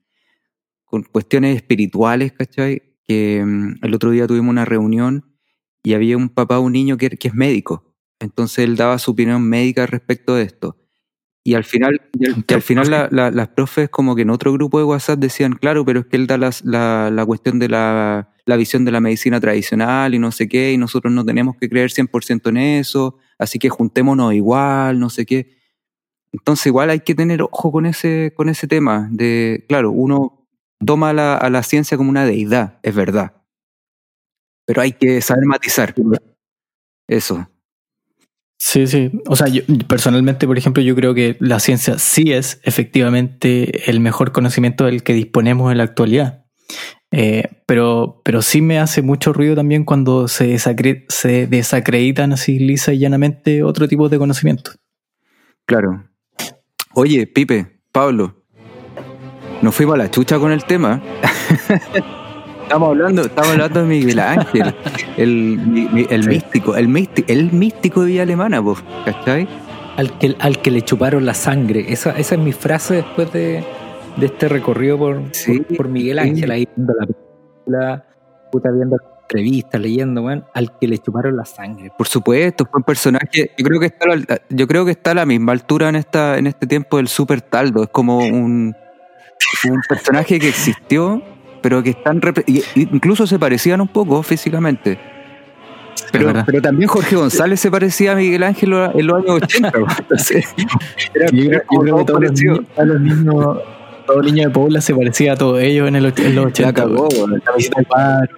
con 0.84 1.04
cuestiones 1.04 1.56
espirituales, 1.56 2.32
¿cachai? 2.32 2.90
que 3.06 3.44
mm, 3.44 3.84
el 3.84 3.94
otro 3.94 4.10
día 4.12 4.26
tuvimos 4.26 4.50
una 4.50 4.64
reunión 4.64 5.36
y 5.82 5.94
había 5.94 6.16
un 6.16 6.28
papá, 6.28 6.58
un 6.60 6.72
niño 6.72 6.96
que, 6.96 7.10
que 7.10 7.28
es 7.28 7.34
médico. 7.34 7.94
Entonces 8.20 8.64
él 8.64 8.76
daba 8.76 8.98
su 8.98 9.12
opinión 9.12 9.42
médica 9.42 9.86
respecto 9.86 10.34
de 10.34 10.44
esto. 10.44 10.76
Y 11.42 11.54
al 11.54 11.64
final, 11.64 12.02
y 12.12 12.26
al, 12.26 12.44
y 12.46 12.54
al 12.54 12.62
final 12.62 12.90
la- 12.90 13.08
la- 13.10 13.30
las 13.30 13.48
profes 13.48 13.88
como 13.88 14.14
que 14.14 14.22
en 14.22 14.30
otro 14.30 14.52
grupo 14.52 14.78
de 14.78 14.84
WhatsApp 14.84 15.18
decían, 15.18 15.54
claro, 15.54 15.84
pero 15.86 16.00
es 16.00 16.06
que 16.06 16.16
él 16.16 16.26
da 16.26 16.36
las- 16.36 16.62
la, 16.64 17.10
la 17.10 17.24
cuestión 17.24 17.58
de 17.58 17.68
la, 17.68 18.34
la 18.44 18.56
visión 18.56 18.84
de 18.84 18.92
la 18.92 19.00
medicina 19.00 19.40
tradicional 19.40 20.14
y 20.14 20.18
no 20.18 20.32
sé 20.32 20.48
qué, 20.48 20.72
y 20.72 20.76
nosotros 20.76 21.12
no 21.14 21.24
tenemos 21.24 21.56
que 21.56 21.68
creer 21.70 21.90
100% 21.90 22.50
en 22.50 22.58
eso, 22.58 23.16
así 23.38 23.58
que 23.58 23.70
juntémonos 23.70 24.34
igual, 24.34 24.98
no 24.98 25.08
sé 25.08 25.24
qué. 25.24 25.56
Entonces 26.32 26.66
igual 26.66 26.90
hay 26.90 27.00
que 27.00 27.14
tener 27.14 27.42
ojo 27.42 27.72
con 27.72 27.86
ese, 27.86 28.32
con 28.36 28.48
ese 28.50 28.66
tema 28.68 29.08
de, 29.10 29.64
claro, 29.68 29.90
uno 29.92 30.46
toma 30.84 31.12
la, 31.14 31.36
a 31.36 31.48
la 31.50 31.62
ciencia 31.62 31.96
como 31.96 32.10
una 32.10 32.24
deidad, 32.26 32.78
es 32.82 32.94
verdad. 32.94 33.32
Pero 34.66 34.82
hay 34.82 34.92
que 34.92 35.20
saber 35.22 35.44
matizar. 35.46 35.94
Eso. 37.08 37.48
Sí, 38.62 38.86
sí. 38.86 39.10
O 39.26 39.36
sea, 39.36 39.48
yo 39.48 39.62
personalmente, 39.88 40.46
por 40.46 40.58
ejemplo, 40.58 40.82
yo 40.82 40.94
creo 40.94 41.14
que 41.14 41.36
la 41.40 41.60
ciencia 41.60 41.98
sí 41.98 42.30
es 42.32 42.60
efectivamente 42.62 43.90
el 43.90 44.00
mejor 44.00 44.32
conocimiento 44.32 44.84
del 44.84 45.02
que 45.02 45.14
disponemos 45.14 45.72
en 45.72 45.78
la 45.78 45.84
actualidad. 45.84 46.44
Eh, 47.10 47.48
pero, 47.66 48.20
pero 48.22 48.42
sí 48.42 48.60
me 48.60 48.78
hace 48.78 49.00
mucho 49.02 49.32
ruido 49.32 49.56
también 49.56 49.84
cuando 49.84 50.28
se, 50.28 50.54
desacre- 50.54 51.06
se 51.08 51.46
desacreditan 51.46 52.34
así 52.34 52.58
lisa 52.58 52.92
y 52.92 52.98
llanamente 52.98 53.62
otro 53.62 53.88
tipo 53.88 54.10
de 54.10 54.18
conocimiento. 54.18 54.72
Claro. 55.64 56.04
Oye, 56.94 57.26
Pipe, 57.26 57.80
Pablo, 57.92 58.44
nos 59.62 59.74
fuimos 59.74 59.94
a 59.94 59.98
la 59.98 60.10
chucha 60.10 60.38
con 60.38 60.52
el 60.52 60.64
tema. 60.64 61.02
estamos 62.70 62.88
hablando, 62.90 63.22
estamos 63.22 63.50
hablando 63.50 63.80
de 63.80 63.86
Miguel 63.86 64.18
Ángel, 64.20 64.74
el, 65.16 66.22
Sí. 66.22 66.28
místico, 66.28 66.76
el 66.76 66.86
místico, 66.88 67.32
el 67.32 67.52
místico 67.52 68.00
de 68.02 68.06
Villa 68.06 68.22
Alemana, 68.22 68.62
pues, 68.62 68.78
¿cachai? 69.04 69.48
Al 69.96 70.16
que, 70.18 70.36
al 70.38 70.62
que 70.62 70.70
le 70.70 70.82
chuparon 70.82 71.26
la 71.26 71.34
sangre. 71.34 71.92
Esa, 71.92 72.12
esa 72.12 72.36
es 72.36 72.40
mi 72.40 72.52
frase 72.52 72.94
después 72.94 73.32
de, 73.32 73.64
de 74.16 74.26
este 74.26 74.48
recorrido 74.48 74.96
por, 74.98 75.20
Sí, 75.32 75.60
por, 75.60 75.76
por 75.78 75.88
Miguel 75.88 76.20
sí. 76.22 76.28
Ángel, 76.30 76.50
ahí 76.52 76.68
viendo 76.76 76.92
la 76.98 77.06
película, 77.06 78.04
puta, 78.52 78.70
viendo 78.70 78.96
entrevistas, 79.22 79.80
leyendo, 79.80 80.22
weón, 80.22 80.44
al 80.54 80.78
que 80.78 80.86
le 80.86 80.98
chuparon 80.98 81.36
la 81.36 81.44
sangre. 81.44 81.90
Por 81.98 82.06
supuesto, 82.06 82.66
fue 82.70 82.78
un 82.78 82.84
personaje. 82.84 83.50
Yo 83.58 83.64
creo 83.64 83.80
que 83.80 83.86
está, 83.86 84.06
la- 84.06 84.40
yo 84.48 84.66
creo 84.68 84.84
que 84.84 84.92
está 84.92 85.10
a 85.10 85.14
la 85.14 85.26
misma 85.26 85.52
altura 85.52 85.88
en 85.88 85.96
esta, 85.96 86.38
en 86.38 86.46
este 86.46 86.66
tiempo 86.68 86.96
del 86.98 87.08
Super 87.08 87.42
Taldo. 87.42 87.82
Es 87.82 87.88
como 87.90 88.18
un, 88.18 88.74
un 89.68 89.80
personaje 89.88 90.38
que 90.38 90.48
existió, 90.48 91.22
pero 91.60 91.82
que 91.82 91.90
están 91.90 92.20
incluso 92.74 93.26
se 93.26 93.38
parecían 93.38 93.80
un 93.80 93.88
poco 93.88 94.22
físicamente. 94.22 94.98
Pero, 96.12 96.32
también 96.62 96.88
Jorge 96.88 97.14
González 97.14 97.60
se 97.60 97.70
parecía 97.70 98.12
a 98.12 98.14
Miguel 98.16 98.42
Ángel 98.42 98.72
en 98.72 99.06
los 99.06 99.16
años 99.22 99.42
80. 99.42 99.70
pues. 99.72 99.98
Entonces, 99.98 100.44
era- 101.14 101.26
Yo 101.30 101.48
creo, 101.48 101.62
yo 101.70 101.80
que 101.82 101.90
todo 101.90 102.04
todos 102.04 102.20
los, 102.20 102.30
parecido. 102.30 102.54
niños, 102.54 102.66
todos 102.74 102.88
los 102.88 103.00
niños, 103.00 103.58
todo 104.06 104.22
niño 104.22 104.48
de 104.48 104.50
Puebla 104.54 104.80
se 104.80 104.94
parecía 104.94 105.32
a 105.34 105.36
todos 105.36 105.60
ellos 105.60 105.88
en, 105.88 105.96
el, 105.96 106.06
en 106.16 106.34
los 106.34 106.46
80. 106.46 106.62
La 106.66 106.72
cagó. 106.72 107.08
La 107.28 107.36
al 107.76 107.86
bar. 107.88 108.30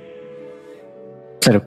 Claro. 1.41 1.65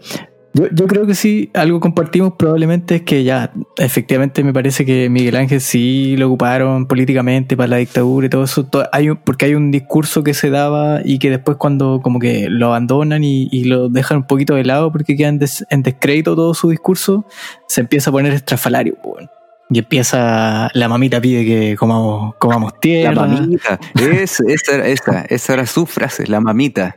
Yo, 0.58 0.68
yo 0.72 0.88
creo 0.88 1.06
que 1.06 1.16
sí, 1.16 1.50
algo 1.54 1.82
compartimos 1.82 2.34
probablemente 2.40 2.96
es 2.96 3.02
que 3.02 3.26
ya, 3.26 3.52
efectivamente 3.78 4.42
me 4.42 4.54
parece 4.54 4.86
que 4.86 5.10
Miguel 5.10 5.36
Ángel 5.36 5.60
sí 5.60 6.16
lo 6.18 6.28
ocuparon 6.28 6.86
políticamente 6.88 7.58
para 7.58 7.68
la 7.68 7.76
dictadura 7.78 8.28
y 8.28 8.30
todo 8.30 8.46
eso, 8.46 8.66
hay 8.94 9.10
un- 9.10 9.18
porque 9.18 9.46
hay 9.48 9.56
un 9.56 9.70
discurso 9.70 10.24
que 10.24 10.34
se 10.34 10.50
daba 10.50 11.02
y 11.04 11.20
que 11.20 11.30
después 11.30 11.58
cuando 11.58 12.00
como 12.02 12.20
que 12.20 12.48
lo 12.50 12.68
abandonan 12.68 13.24
y, 13.26 13.50
y 13.52 13.66
lo 13.66 13.90
dejan 13.90 14.20
un 14.20 14.28
poquito 14.28 14.56
de 14.56 14.64
lado 14.64 14.94
porque 14.94 15.18
queda 15.18 15.28
en, 15.28 15.40
des- 15.40 15.66
en 15.70 15.84
descrédito 15.84 16.36
todo 16.38 16.54
su 16.54 16.70
discurso, 16.70 17.26
se 17.68 17.82
empieza 17.82 18.10
a 18.10 18.14
poner 18.14 18.32
estrafalario. 18.34 18.96
Y 19.70 19.80
empieza, 19.80 20.70
la 20.74 20.88
mamita 20.88 21.20
pide 21.20 21.44
que 21.44 21.76
comamos, 21.76 22.36
comamos 22.36 22.72
La 22.76 22.80
tierra. 22.80 23.28
mamita. 23.28 23.80
Es- 23.96 24.40
esa, 24.40 24.76
era- 24.76 24.88
esa, 24.88 25.22
esa 25.28 25.54
era 25.54 25.66
su 25.66 25.86
frase, 25.86 26.28
la 26.28 26.40
mamita. 26.40 26.94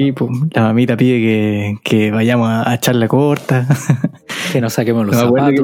Y 0.00 0.12
pues, 0.12 0.30
la 0.54 0.62
mamita 0.62 0.96
pide 0.96 1.18
que, 1.18 1.76
que 1.82 2.10
vayamos 2.12 2.48
a, 2.48 2.70
a 2.70 2.74
echar 2.76 2.94
la 2.94 3.08
corta. 3.08 3.66
Que 4.52 4.60
no 4.62 4.70
saquemos 4.70 5.04
los 5.04 5.14
No 5.16 5.22
zapatos. 5.22 5.50
que, 5.50 5.56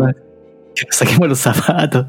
que 0.75 0.87
nos 0.87 0.97
saquemos 0.97 1.29
los 1.29 1.39
zapatos. 1.39 2.07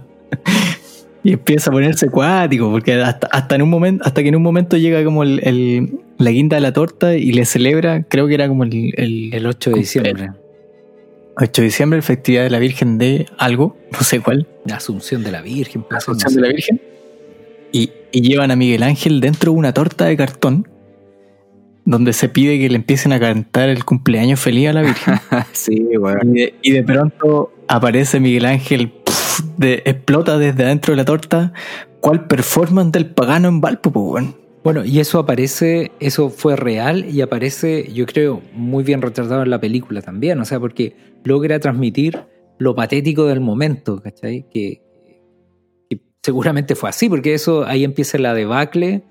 Y 1.23 1.33
empieza 1.33 1.69
a 1.69 1.73
ponerse 1.73 2.07
acuático, 2.07 2.69
porque 2.71 2.93
hasta, 2.95 3.27
hasta 3.27 3.55
en 3.55 3.61
un 3.61 3.69
momento, 3.69 4.03
hasta 4.05 4.21
que 4.23 4.29
en 4.29 4.35
un 4.35 4.41
momento 4.43 4.75
llega 4.75 5.03
como 5.05 5.23
el, 5.23 5.39
el- 5.43 5.99
la 6.17 6.31
guinda 6.31 6.55
de 6.57 6.61
la 6.61 6.73
torta 6.73 7.15
y 7.15 7.31
le 7.31 7.45
celebra, 7.45 8.03
creo 8.03 8.27
que 8.27 8.33
era 8.33 8.47
como 8.47 8.63
el, 8.63 8.93
el, 8.97 9.33
El 9.33 9.45
8 9.45 9.69
de 9.69 9.75
diciembre. 9.77 10.31
8 11.37 11.61
de 11.61 11.65
diciembre, 11.65 12.01
festividad 12.01 12.43
de 12.43 12.49
la 12.49 12.59
Virgen 12.59 12.97
de 12.97 13.27
algo, 13.37 13.77
no 13.93 13.99
sé 13.99 14.19
cuál, 14.21 14.47
La 14.65 14.75
Asunción 14.77 15.23
de 15.23 15.31
la 15.31 15.41
Virgen. 15.41 15.81
la 15.83 15.87
pues, 15.89 15.97
Asunción 16.03 16.33
no 16.33 16.41
de 16.41 16.47
la 16.47 16.53
Virgen. 16.53 16.81
Y, 17.71 17.91
y 18.11 18.21
llevan 18.21 18.51
a 18.51 18.55
Miguel 18.55 18.83
Ángel 18.83 19.21
dentro 19.21 19.51
de 19.53 19.57
una 19.59 19.73
torta 19.73 20.05
de 20.05 20.17
cartón, 20.17 20.67
donde 21.85 22.13
se 22.13 22.27
pide 22.29 22.59
que 22.59 22.67
le 22.67 22.75
empiecen 22.75 23.13
a 23.13 23.19
cantar 23.19 23.69
el 23.69 23.85
cumpleaños 23.85 24.39
feliz 24.39 24.69
a 24.69 24.73
la 24.73 24.81
Virgen. 24.81 25.15
sí, 25.53 25.87
weón. 25.97 26.35
Y 26.35 26.39
de, 26.39 26.53
y 26.63 26.71
de 26.71 26.83
pronto 26.83 27.53
aparece 27.67 28.19
Miguel 28.19 28.45
Ángel, 28.45 28.91
de, 29.57 29.83
explota 29.85 30.37
desde 30.37 30.63
adentro 30.63 30.93
de 30.93 30.97
la 30.97 31.05
torta. 31.05 31.53
¿Cuál 31.99 32.27
performance 32.27 32.91
del 32.91 33.07
pagano 33.07 33.47
en 33.47 33.61
Valpo, 33.61 33.91
po, 33.91 34.01
weón? 34.01 34.35
Bueno, 34.63 34.83
y 34.83 34.99
eso 34.99 35.19
aparece, 35.19 35.91
eso 35.99 36.31
fue 36.31 36.55
real 36.55 37.05
y 37.07 37.21
aparece, 37.21 37.91
yo 37.93 38.07
creo, 38.07 38.41
muy 38.51 38.83
bien 38.83 38.99
retratado 38.99 39.43
en 39.43 39.51
la 39.51 39.61
película 39.61 40.01
también, 40.01 40.39
o 40.39 40.45
sea, 40.45 40.59
porque 40.59 40.95
logra 41.23 41.59
transmitir 41.59 42.19
lo 42.57 42.73
patético 42.73 43.25
del 43.25 43.41
momento, 43.41 44.01
¿cachai? 44.01 44.47
Que, 44.49 44.81
que 45.87 46.01
seguramente 46.23 46.73
fue 46.73 46.89
así, 46.89 47.09
porque 47.09 47.35
eso 47.35 47.63
ahí 47.63 47.83
empieza 47.83 48.17
la 48.17 48.33
debacle 48.33 49.03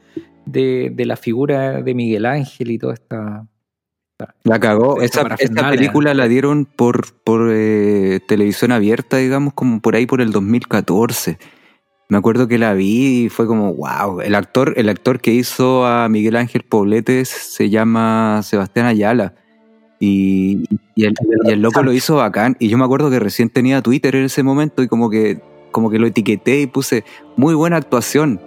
de, 0.46 0.90
de 0.92 1.06
la 1.06 1.16
figura 1.16 1.82
de 1.82 1.94
Miguel 1.94 2.26
Ángel 2.26 2.70
y 2.70 2.78
toda 2.78 2.94
esta... 2.94 3.46
La 4.44 4.60
cagó. 4.60 5.00
Esa 5.02 5.22
parafernalia. 5.22 5.70
película 5.70 6.14
la 6.14 6.28
dieron 6.28 6.66
por, 6.66 7.12
por 7.24 7.50
eh, 7.52 8.20
televisión 8.28 8.70
abierta, 8.70 9.16
digamos, 9.16 9.54
como 9.54 9.80
por 9.80 9.96
ahí 9.96 10.06
por 10.06 10.20
el 10.20 10.30
2014. 10.30 11.38
Me 12.08 12.18
acuerdo 12.18 12.46
que 12.46 12.58
la 12.58 12.74
vi 12.74 13.24
y 13.24 13.28
fue 13.28 13.46
como, 13.46 13.74
wow. 13.74 14.20
El 14.20 14.34
actor, 14.34 14.74
el 14.76 14.88
actor 14.88 15.20
que 15.20 15.32
hizo 15.32 15.86
a 15.86 16.08
Miguel 16.08 16.36
Ángel 16.36 16.62
Pobletes 16.62 17.28
se 17.28 17.70
llama 17.70 18.40
Sebastián 18.44 18.86
Ayala. 18.86 19.34
Y, 19.98 20.64
y 20.94 21.06
el, 21.06 21.14
y 21.44 21.50
el 21.50 21.62
loco 21.62 21.82
lo 21.82 21.92
hizo 21.92 22.16
bacán. 22.16 22.56
Y 22.60 22.68
yo 22.68 22.78
me 22.78 22.84
acuerdo 22.84 23.10
que 23.10 23.18
recién 23.18 23.48
tenía 23.48 23.82
Twitter 23.82 24.14
en 24.16 24.24
ese 24.24 24.42
momento 24.42 24.82
y 24.82 24.88
como 24.88 25.10
que, 25.10 25.40
como 25.72 25.90
que 25.90 25.98
lo 25.98 26.06
etiqueté 26.06 26.60
y 26.60 26.66
puse 26.66 27.04
muy 27.36 27.54
buena 27.54 27.78
actuación. 27.78 28.40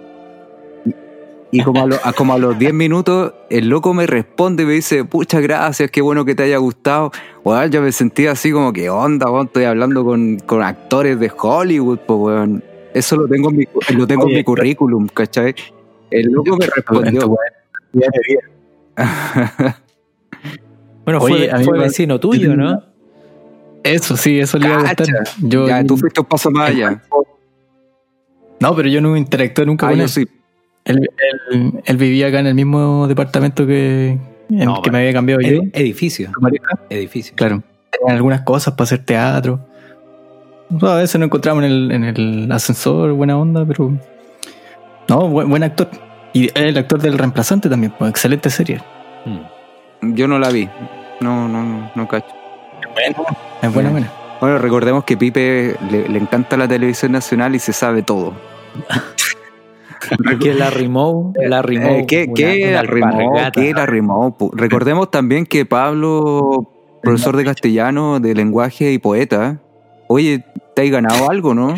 Y 1.50 1.62
como 1.62 1.82
a, 1.82 1.86
lo- 1.86 1.96
a- 2.04 2.12
como 2.12 2.34
a 2.34 2.38
los 2.38 2.58
10 2.58 2.74
minutos, 2.74 3.32
el 3.48 3.68
loco 3.68 3.94
me 3.94 4.06
responde 4.06 4.64
y 4.64 4.66
me 4.66 4.72
dice, 4.74 5.04
puchas 5.04 5.40
gracias, 5.42 5.90
qué 5.90 6.02
bueno 6.02 6.24
que 6.26 6.34
te 6.34 6.42
haya 6.42 6.58
gustado. 6.58 7.10
Weón, 7.42 7.70
yo 7.70 7.80
me 7.80 7.90
sentía 7.92 8.32
así 8.32 8.52
como 8.52 8.72
que 8.72 8.90
onda, 8.90 9.30
weón, 9.30 9.46
estoy 9.46 9.64
hablando 9.64 10.04
con, 10.04 10.38
con 10.40 10.62
actores 10.62 11.18
de 11.18 11.32
Hollywood, 11.34 11.98
pues 12.06 12.18
weón. 12.20 12.62
Eso 12.92 13.16
lo 13.16 13.26
tengo 13.28 13.48
en 13.50 13.56
mi, 13.56 13.64
lo 13.94 14.06
tengo 14.06 14.22
en 14.24 14.28
Oye, 14.28 14.36
mi 14.36 14.44
currículum, 14.44 15.08
¿cachai? 15.08 15.54
El 16.10 16.32
loco 16.32 16.56
me 16.58 16.66
respondió. 16.66 17.36
Bueno, 21.04 21.20
Oye, 21.22 21.34
fue, 21.48 21.50
a 21.50 21.56
mí 21.58 21.64
fue 21.64 21.78
me- 21.78 21.84
vecino 21.84 22.20
tuyo, 22.20 22.54
¿no? 22.54 22.82
Eso 23.82 24.16
sí, 24.16 24.38
eso 24.38 24.58
le 24.58 24.66
iba 24.66 24.76
a. 24.80 24.94
Yo, 25.40 25.66
ya, 25.66 25.82
tú 25.84 25.96
fuiste 25.96 26.20
un 26.20 26.26
paso 26.26 26.50
más 26.50 26.68
allá. 26.70 27.02
No, 28.60 28.76
pero 28.76 28.88
yo 28.88 29.00
no 29.00 29.16
interactué 29.16 29.64
nunca 29.64 29.86
Ah, 29.86 29.90
con 29.90 29.98
yo 29.98 30.04
él. 30.04 30.08
sí. 30.10 30.28
Él. 30.88 31.08
él- 31.52 31.72
él 31.84 31.96
vivía 31.96 32.26
acá 32.28 32.40
en 32.40 32.46
el 32.48 32.54
mismo 32.54 33.06
departamento 33.06 33.66
que, 33.66 34.10
en 34.50 34.58
No, 34.64 34.76
el 34.76 34.82
que 34.82 34.90
me 34.90 34.98
había 34.98 35.12
cambiado 35.12 35.40
yo. 35.40 35.48
Ed- 35.62 35.70
edificio, 35.72 36.30
edificio. 36.90 37.34
Claro. 37.36 37.62
Tenían 37.90 38.16
algunas 38.16 38.42
cosas 38.42 38.74
para 38.74 38.84
hacer 38.84 39.04
teatro. 39.04 39.60
O 40.74 40.78
sea, 40.80 40.94
a 40.94 40.96
veces 40.96 41.18
nos 41.18 41.26
encontramos 41.26 41.64
en 41.64 41.70
el, 41.70 41.92
en 41.92 42.04
el 42.04 42.52
ascensor, 42.52 43.12
buena 43.12 43.38
onda, 43.38 43.64
pero. 43.64 43.92
No, 45.08 45.28
buen, 45.28 45.48
buen 45.48 45.62
actor. 45.62 45.88
Y 46.34 46.50
el 46.58 46.76
actor 46.76 47.00
del 47.00 47.16
reemplazante 47.16 47.68
también, 47.70 47.92
pues, 47.98 48.10
excelente 48.10 48.50
serie. 48.50 48.80
Mm. 49.24 50.14
Yo 50.14 50.28
no 50.28 50.38
la 50.38 50.50
vi. 50.50 50.68
No, 51.20 51.48
no, 51.48 51.62
no, 51.64 51.90
no 51.94 52.08
cacho. 52.08 52.26
Es 53.62 53.72
buena, 53.72 53.90
Bien. 53.90 53.92
buena. 53.92 54.12
Bueno, 54.40 54.58
recordemos 54.58 55.04
que 55.04 55.16
Pipe 55.16 55.74
le, 55.90 56.08
le 56.08 56.18
encanta 56.18 56.56
la 56.56 56.68
televisión 56.68 57.10
nacional 57.12 57.54
y 57.54 57.58
se 57.58 57.72
sabe 57.72 58.02
todo. 58.02 58.34
Que 60.40 60.54
la 60.54 60.70
rimó, 60.70 61.32
la 61.36 61.62
rimó. 61.62 61.88
Eh, 61.88 62.04
¿Qué, 62.06 62.24
una- 62.26 62.34
qué 62.34 62.66
una 62.70 62.80
alpargata. 62.80 63.50
¿Qué 63.52 63.72
la 63.72 63.86
rimó? 63.86 64.36
Pu- 64.38 64.50
Recordemos 64.54 65.10
también 65.10 65.44
que 65.46 65.64
Pablo, 65.66 66.70
profesor 67.02 67.36
de 67.36 67.44
castellano, 67.44 68.20
de 68.20 68.34
lenguaje 68.34 68.92
y 68.92 68.98
poeta, 68.98 69.60
oye, 70.08 70.44
te 70.74 70.82
has 70.82 70.90
ganado 70.90 71.30
algo, 71.30 71.54
¿no? 71.54 71.74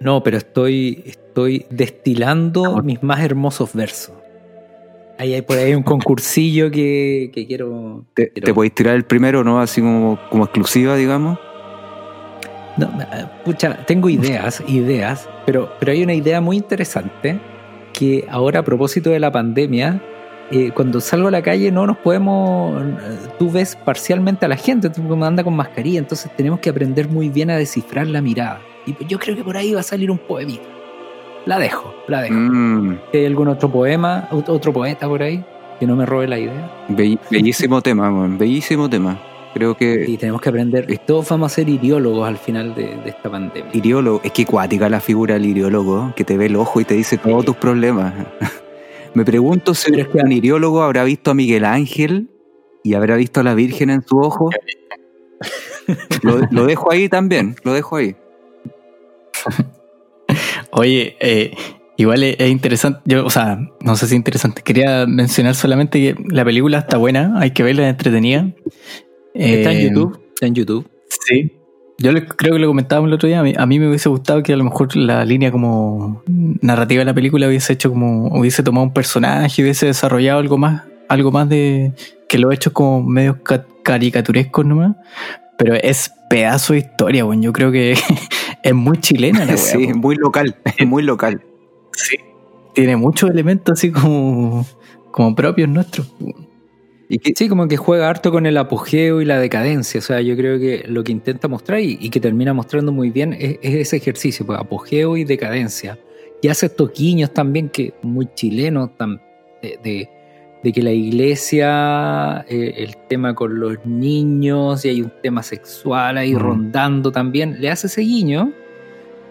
No, 0.00 0.22
pero 0.22 0.36
estoy, 0.36 1.02
estoy 1.06 1.66
destilando 1.70 2.82
mis 2.82 3.02
más 3.02 3.20
hermosos 3.22 3.72
versos. 3.74 4.14
Ahí 5.18 5.32
hay 5.32 5.42
por 5.42 5.56
ahí 5.56 5.74
un 5.74 5.82
concursillo 5.84 6.70
que, 6.70 7.30
que 7.32 7.46
quiero. 7.46 8.04
¿Te, 8.14 8.30
quiero- 8.30 8.46
te 8.46 8.54
podéis 8.54 8.74
tirar 8.74 8.96
el 8.96 9.04
primero, 9.04 9.44
no? 9.44 9.60
Así 9.60 9.80
como, 9.80 10.18
como 10.30 10.44
exclusiva, 10.44 10.96
digamos. 10.96 11.38
No, 12.76 12.86
eh, 13.00 13.24
pucha, 13.44 13.76
tengo 13.86 14.08
ideas, 14.08 14.62
ideas, 14.66 15.28
pero, 15.46 15.72
pero 15.78 15.92
hay 15.92 16.02
una 16.02 16.14
idea 16.14 16.40
muy 16.40 16.56
interesante 16.56 17.38
que 17.92 18.26
ahora 18.28 18.60
a 18.60 18.62
propósito 18.64 19.10
de 19.10 19.20
la 19.20 19.30
pandemia, 19.30 20.00
eh, 20.50 20.72
cuando 20.74 21.00
salgo 21.00 21.28
a 21.28 21.30
la 21.30 21.40
calle 21.42 21.70
no 21.70 21.86
nos 21.86 21.96
podemos, 21.98 22.82
eh, 22.82 22.86
tú 23.38 23.50
ves 23.50 23.76
parcialmente 23.76 24.44
a 24.46 24.48
la 24.48 24.56
gente, 24.56 24.90
tú 24.90 25.02
anda 25.24 25.44
con 25.44 25.54
mascarilla, 25.54 26.00
entonces 26.00 26.30
tenemos 26.36 26.58
que 26.60 26.70
aprender 26.70 27.08
muy 27.08 27.28
bien 27.28 27.50
a 27.50 27.56
descifrar 27.56 28.08
la 28.08 28.20
mirada. 28.20 28.60
Y 28.86 29.06
yo 29.06 29.18
creo 29.18 29.36
que 29.36 29.44
por 29.44 29.56
ahí 29.56 29.72
va 29.72 29.80
a 29.80 29.84
salir 29.84 30.10
un 30.10 30.18
poemita. 30.18 30.64
La 31.46 31.58
dejo, 31.58 31.94
la 32.08 32.22
dejo. 32.22 32.34
Mm, 32.34 32.98
¿Hay 33.12 33.26
algún 33.26 33.48
otro 33.48 33.70
poema, 33.70 34.28
ot- 34.32 34.48
otro 34.48 34.72
poeta 34.72 35.06
por 35.06 35.22
ahí 35.22 35.44
que 35.78 35.86
no 35.86 35.94
me 35.94 36.06
robe 36.06 36.26
la 36.26 36.38
idea? 36.38 36.70
be- 36.88 37.18
bellísimo 37.30 37.80
tema, 37.80 38.10
weón, 38.10 38.36
bellísimo 38.38 38.88
tema. 38.90 39.16
Creo 39.54 39.76
que 39.76 40.04
Y 40.08 40.16
tenemos 40.16 40.40
que 40.40 40.48
aprender, 40.48 40.98
todos 41.06 41.28
vamos 41.28 41.52
a 41.52 41.54
ser 41.54 41.68
iriólogos 41.68 42.26
al 42.28 42.36
final 42.38 42.74
de, 42.74 42.96
de 42.96 43.08
esta 43.10 43.30
pandemia. 43.30 43.70
iriólogo, 43.72 44.20
es 44.24 44.32
que 44.32 44.44
cuática 44.44 44.88
la 44.88 45.00
figura 45.00 45.34
del 45.34 45.46
iriólogo, 45.46 46.12
que 46.16 46.24
te 46.24 46.36
ve 46.36 46.46
el 46.46 46.56
ojo 46.56 46.80
y 46.80 46.84
te 46.84 46.94
dice 46.94 47.16
todos 47.18 47.44
tus 47.44 47.56
problemas. 47.56 48.12
Me 49.14 49.24
pregunto 49.24 49.74
si 49.74 49.98
es 50.00 50.08
que- 50.08 50.18
un 50.18 50.32
iriólogo 50.32 50.82
habrá 50.82 51.04
visto 51.04 51.30
a 51.30 51.34
Miguel 51.34 51.64
Ángel 51.64 52.28
y 52.82 52.94
habrá 52.94 53.14
visto 53.16 53.40
a 53.40 53.42
la 53.44 53.54
Virgen 53.54 53.90
en 53.90 54.02
su 54.02 54.18
ojo. 54.18 54.50
Lo, 56.22 56.40
lo 56.50 56.64
dejo 56.64 56.90
ahí 56.90 57.08
también, 57.10 57.56
lo 57.62 57.74
dejo 57.74 57.96
ahí. 57.96 58.16
Oye, 60.70 61.16
eh, 61.20 61.54
igual 61.96 62.22
es, 62.22 62.36
es 62.38 62.50
interesante, 62.50 63.00
yo, 63.04 63.24
o 63.24 63.30
sea, 63.30 63.58
no 63.80 63.96
sé 63.96 64.06
si 64.06 64.14
es 64.14 64.16
interesante, 64.16 64.62
quería 64.62 65.06
mencionar 65.06 65.54
solamente 65.54 65.98
que 66.00 66.16
la 66.28 66.44
película 66.44 66.78
está 66.78 66.96
buena, 66.96 67.34
hay 67.38 67.50
que 67.52 67.62
verla, 67.62 67.84
es 67.84 67.90
entretenida. 67.90 68.46
Está 69.34 69.72
en 69.72 69.78
Eh, 69.78 69.82
YouTube, 69.88 70.20
está 70.34 70.46
en 70.46 70.54
YouTube. 70.54 70.88
Sí. 71.26 71.52
Yo 71.98 72.10
le- 72.12 72.26
creo 72.26 72.54
que 72.54 72.58
lo 72.58 72.66
comentábamos 72.66 73.08
el 73.08 73.14
otro 73.14 73.28
día, 73.28 73.40
a 73.40 73.42
mí, 73.42 73.52
a 73.56 73.66
mí 73.66 73.78
me 73.78 73.88
hubiese 73.88 74.08
gustado 74.08 74.42
que 74.42 74.52
a 74.52 74.56
lo 74.56 74.64
mejor 74.64 74.96
la 74.96 75.24
línea 75.24 75.50
como 75.52 76.22
narrativa 76.26 77.00
de 77.00 77.04
la 77.04 77.14
película 77.14 77.46
hubiese 77.46 77.72
hecho 77.72 77.90
como, 77.90 78.26
hubiese 78.38 78.62
tomado 78.62 78.86
un 78.86 78.92
personaje, 78.92 79.62
hubiese 79.62 79.86
desarrollado 79.86 80.40
algo 80.40 80.58
más, 80.58 80.82
algo 81.08 81.30
más 81.30 81.48
de 81.48 81.92
que 82.28 82.38
lo 82.38 82.50
he 82.50 82.54
hecho 82.54 82.72
como 82.72 83.02
medios 83.02 83.36
ca- 83.44 83.64
caricaturescos 83.82 84.64
nomás. 84.66 84.96
Pero 85.56 85.74
es 85.74 86.12
pedazo 86.28 86.72
de 86.72 86.80
historia, 86.80 87.22
bueno. 87.22 87.42
Yo 87.42 87.52
creo 87.52 87.70
que 87.70 87.92
es 88.62 88.74
muy 88.74 88.98
chilena 88.98 89.44
la 89.44 89.56
Sí, 89.56 89.92
muy 89.94 90.16
local, 90.16 90.56
muy 90.86 91.02
local. 91.04 91.42
Sí. 91.92 92.16
Tiene 92.74 92.96
muchos 92.96 93.30
elementos 93.30 93.78
así 93.78 93.92
como, 93.92 94.66
como 95.12 95.34
propios 95.36 95.68
nuestros. 95.68 96.12
Y 97.14 97.18
que, 97.18 97.32
Sí, 97.36 97.48
como 97.48 97.68
que 97.68 97.76
juega 97.76 98.08
harto 98.08 98.32
con 98.32 98.44
el 98.46 98.56
apogeo 98.56 99.20
y 99.20 99.24
la 99.24 99.38
decadencia. 99.38 99.98
O 99.98 100.02
sea, 100.02 100.20
yo 100.20 100.36
creo 100.36 100.58
que 100.58 100.84
lo 100.88 101.04
que 101.04 101.12
intenta 101.12 101.46
mostrar 101.48 101.80
y, 101.80 101.96
y 102.00 102.10
que 102.10 102.18
termina 102.20 102.52
mostrando 102.52 102.90
muy 102.92 103.10
bien 103.10 103.32
es, 103.34 103.58
es 103.62 103.74
ese 103.74 103.96
ejercicio, 103.98 104.44
pues, 104.44 104.58
apogeo 104.58 105.16
y 105.16 105.24
decadencia. 105.24 105.98
Y 106.42 106.48
hace 106.48 106.66
estos 106.66 106.92
guiños 106.92 107.32
también 107.32 107.68
que 107.68 107.94
muy 108.02 108.26
chilenos, 108.34 108.90
de, 109.62 109.78
de- 109.82 110.08
de 110.62 110.72
que 110.72 110.82
la 110.82 110.92
iglesia, 110.92 112.44
eh, 112.48 112.74
el 112.78 112.96
tema 113.06 113.34
con 113.34 113.60
los 113.60 113.84
niños, 113.84 114.82
y 114.86 114.88
hay 114.88 115.02
un 115.02 115.12
tema 115.22 115.42
sexual 115.42 116.16
ahí 116.16 116.34
Mm. 116.34 116.38
rondando 116.38 117.12
también, 117.12 117.60
le 117.60 117.68
hace 117.70 117.86
ese 117.86 118.00
guiño. 118.00 118.50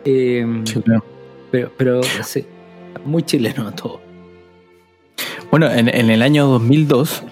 Eh, 0.06 0.46
pero, 1.50 1.72
pero 1.76 2.02
sí, 2.24 2.46
muy 3.04 3.24
chileno 3.24 3.72
todo. 3.74 4.00
Bueno, 5.50 5.72
en, 5.72 5.90
en 5.90 6.10
el 6.12 6.22
año 6.22 6.46
2002, 6.48 7.24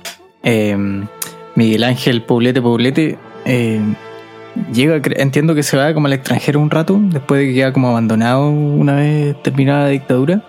eh, 0.43 0.77
Miguel 1.55 1.83
Ángel 1.83 2.23
Poblete 2.23 2.61
Poblete 2.61 3.17
eh, 3.45 3.81
llega, 4.73 5.01
entiendo 5.17 5.55
que 5.55 5.63
se 5.63 5.77
va 5.77 5.93
como 5.93 6.07
al 6.07 6.13
extranjero 6.13 6.59
un 6.59 6.69
rato, 6.69 6.99
después 7.01 7.41
de 7.41 7.47
que 7.47 7.53
queda 7.55 7.73
como 7.73 7.89
abandonado 7.89 8.49
una 8.49 8.95
vez 8.95 9.41
terminada 9.43 9.83
la 9.83 9.89
dictadura. 9.89 10.43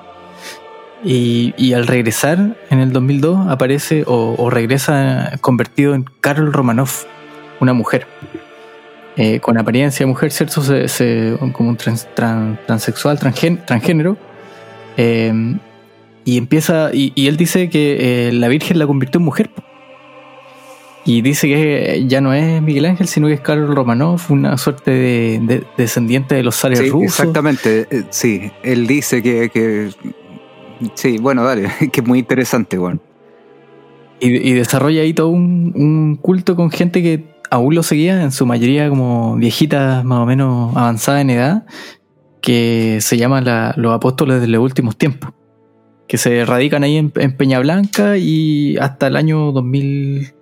Y, 1.05 1.73
al 1.73 1.89
regresar 1.89 2.57
en 2.71 2.79
el 2.79 2.93
2002 2.93 3.49
aparece 3.49 4.05
o, 4.07 4.49
regresa 4.51 5.33
convertido 5.41 5.95
en 5.97 6.05
Carol 6.21 6.53
Romanoff, 6.53 7.05
una 7.59 7.73
mujer. 7.73 8.07
Eh, 9.17 9.41
con 9.41 9.59
apariencia 9.59 10.07
de 10.07 10.09
mujer, 10.11 10.31
¿cierto? 10.31 10.63
Como 11.53 11.69
un 11.71 11.77
trans- 11.77 12.09
tran- 12.15 12.57
transexual, 12.67 13.19
transgén- 13.19 13.65
transgénero. 13.67 14.17
Eh, 14.97 15.57
y 16.25 16.39
empieza, 16.39 16.91
y, 16.95 17.13
y 17.17 17.27
él 17.27 17.37
dice 17.37 17.69
que 17.69 18.29
eh, 18.29 18.33
la 18.33 18.47
Virgen 18.47 18.79
la 18.79 18.87
convirtió 18.87 19.19
en 19.19 19.25
mujer. 19.25 19.51
Y 21.05 21.21
dice 21.23 21.49
que 21.49 22.05
ya 22.07 22.21
no 22.21 22.33
es 22.33 22.63
Miguel 22.63 22.85
Ángel, 22.87 23.09
sino 23.09 23.27
que 23.27 23.35
es 23.35 23.41
Carol 23.41 23.75
Romanov, 23.75 24.21
una 24.31 24.57
suerte 24.57 24.91
de, 24.93 25.41
de- 25.43 25.65
descendiente 25.77 26.37
de 26.37 26.45
los 26.45 26.55
zares 26.57 26.79
sí, 26.79 26.91
rusos. 26.91 27.19
exactamente, 27.21 27.89
eh, 27.91 28.05
sí. 28.11 28.53
Él 28.63 28.87
dice 28.87 29.23
que, 29.23 29.51
que- 29.51 29.91
Sí, 30.95 31.19
bueno, 31.19 31.43
dale, 31.45 31.69
que 31.93 32.01
es 32.01 32.07
muy 32.07 32.21
interesante, 32.21 32.79
weón. 32.79 33.01
Y, 34.21 34.29
y 34.49 34.53
desarrolla 34.53 35.03
ahí 35.03 35.13
todo 35.13 35.29
un, 35.29 35.73
un 35.75 36.17
culto 36.21 36.55
con 36.55 36.71
gente 36.71 37.03
que 37.03 37.25
aún 37.51 37.75
lo 37.75 37.83
seguía, 37.83 38.23
en 38.23 38.31
su 38.31 38.47
mayoría 38.47 38.89
como 38.89 39.35
viejitas 39.37 40.05
más 40.05 40.21
o 40.21 40.27
menos 40.27 40.77
avanzadas 40.77 41.23
en 41.23 41.31
edad, 41.31 41.67
que 42.41 42.99
se 43.01 43.17
llaman 43.17 43.45
la- 43.45 43.75
los 43.77 43.93
apóstoles 43.93 44.41
de 44.41 44.47
los 44.47 44.63
últimos 44.63 44.97
tiempos, 44.97 45.31
que 46.07 46.17
se 46.19 46.45
radican 46.45 46.85
ahí 46.85 46.97
en, 46.97 47.13
en 47.17 47.37
Peña 47.37 47.59
Blanca 47.59 48.17
y 48.19 48.77
hasta 48.77 49.09
el 49.09 49.17
año 49.17 49.51
2000, 49.53 50.33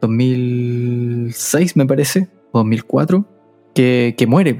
2006 0.00 1.76
me 1.76 1.86
parece, 1.86 2.28
o 2.52 2.58
2004, 2.58 3.24
que, 3.74 4.14
que 4.16 4.26
muere. 4.26 4.58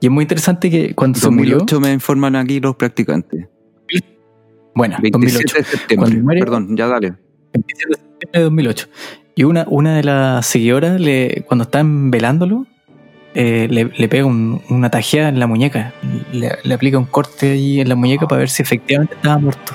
Y 0.00 0.06
es 0.06 0.12
muy 0.12 0.22
interesante 0.22 0.70
que 0.70 0.94
cuando 0.94 1.18
se 1.18 1.30
murió, 1.30 1.58
2008 1.58 1.80
me 1.80 1.92
informan 1.92 2.36
aquí 2.36 2.60
los 2.60 2.76
practicantes. 2.76 3.46
bueno, 4.74 4.96
27 5.00 5.44
2008, 5.62 5.78
de. 5.88 5.96
Cuando 5.96 6.16
muere- 6.22 6.40
Perdón, 6.40 6.76
ya 6.76 6.86
dale. 6.86 7.14
27 7.54 7.88
de 7.88 7.94
septiembre 7.94 8.38
de 8.38 8.44
2008. 8.44 8.88
Y 9.34 9.44
una, 9.44 9.66
una 9.68 9.96
de 9.96 10.02
las 10.04 10.46
seguidoras, 10.46 11.00
le, 11.00 11.44
cuando 11.46 11.62
están 11.64 12.10
velándolo, 12.10 12.66
eh, 13.34 13.68
le, 13.70 13.84
le 13.96 14.08
pega 14.08 14.24
un- 14.24 14.60
una 14.68 14.90
tajeada 14.90 15.28
en 15.28 15.38
la 15.38 15.46
muñeca. 15.46 15.94
Le, 16.32 16.50
le 16.64 16.74
aplica 16.74 16.98
un 16.98 17.04
corte 17.04 17.52
ahí 17.52 17.80
en 17.80 17.88
la 17.88 17.94
muñeca 17.94 18.26
para 18.26 18.40
ver 18.40 18.48
si 18.50 18.62
efectivamente 18.62 19.14
estaba 19.14 19.38
muerto. 19.38 19.74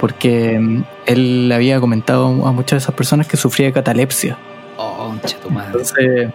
Porque 0.00 0.58
mm, 0.58 0.82
él 1.06 1.48
le 1.48 1.54
había 1.54 1.78
comentado 1.80 2.26
a 2.46 2.52
muchas 2.52 2.70
de 2.72 2.76
esas 2.78 2.94
personas 2.94 3.26
que 3.28 3.36
sufría 3.36 3.66
de 3.66 3.72
catalepsia. 3.72 4.38
Oh, 4.76 5.14
tu 5.42 5.50
madre. 5.50 5.66
Entonces, 5.72 6.30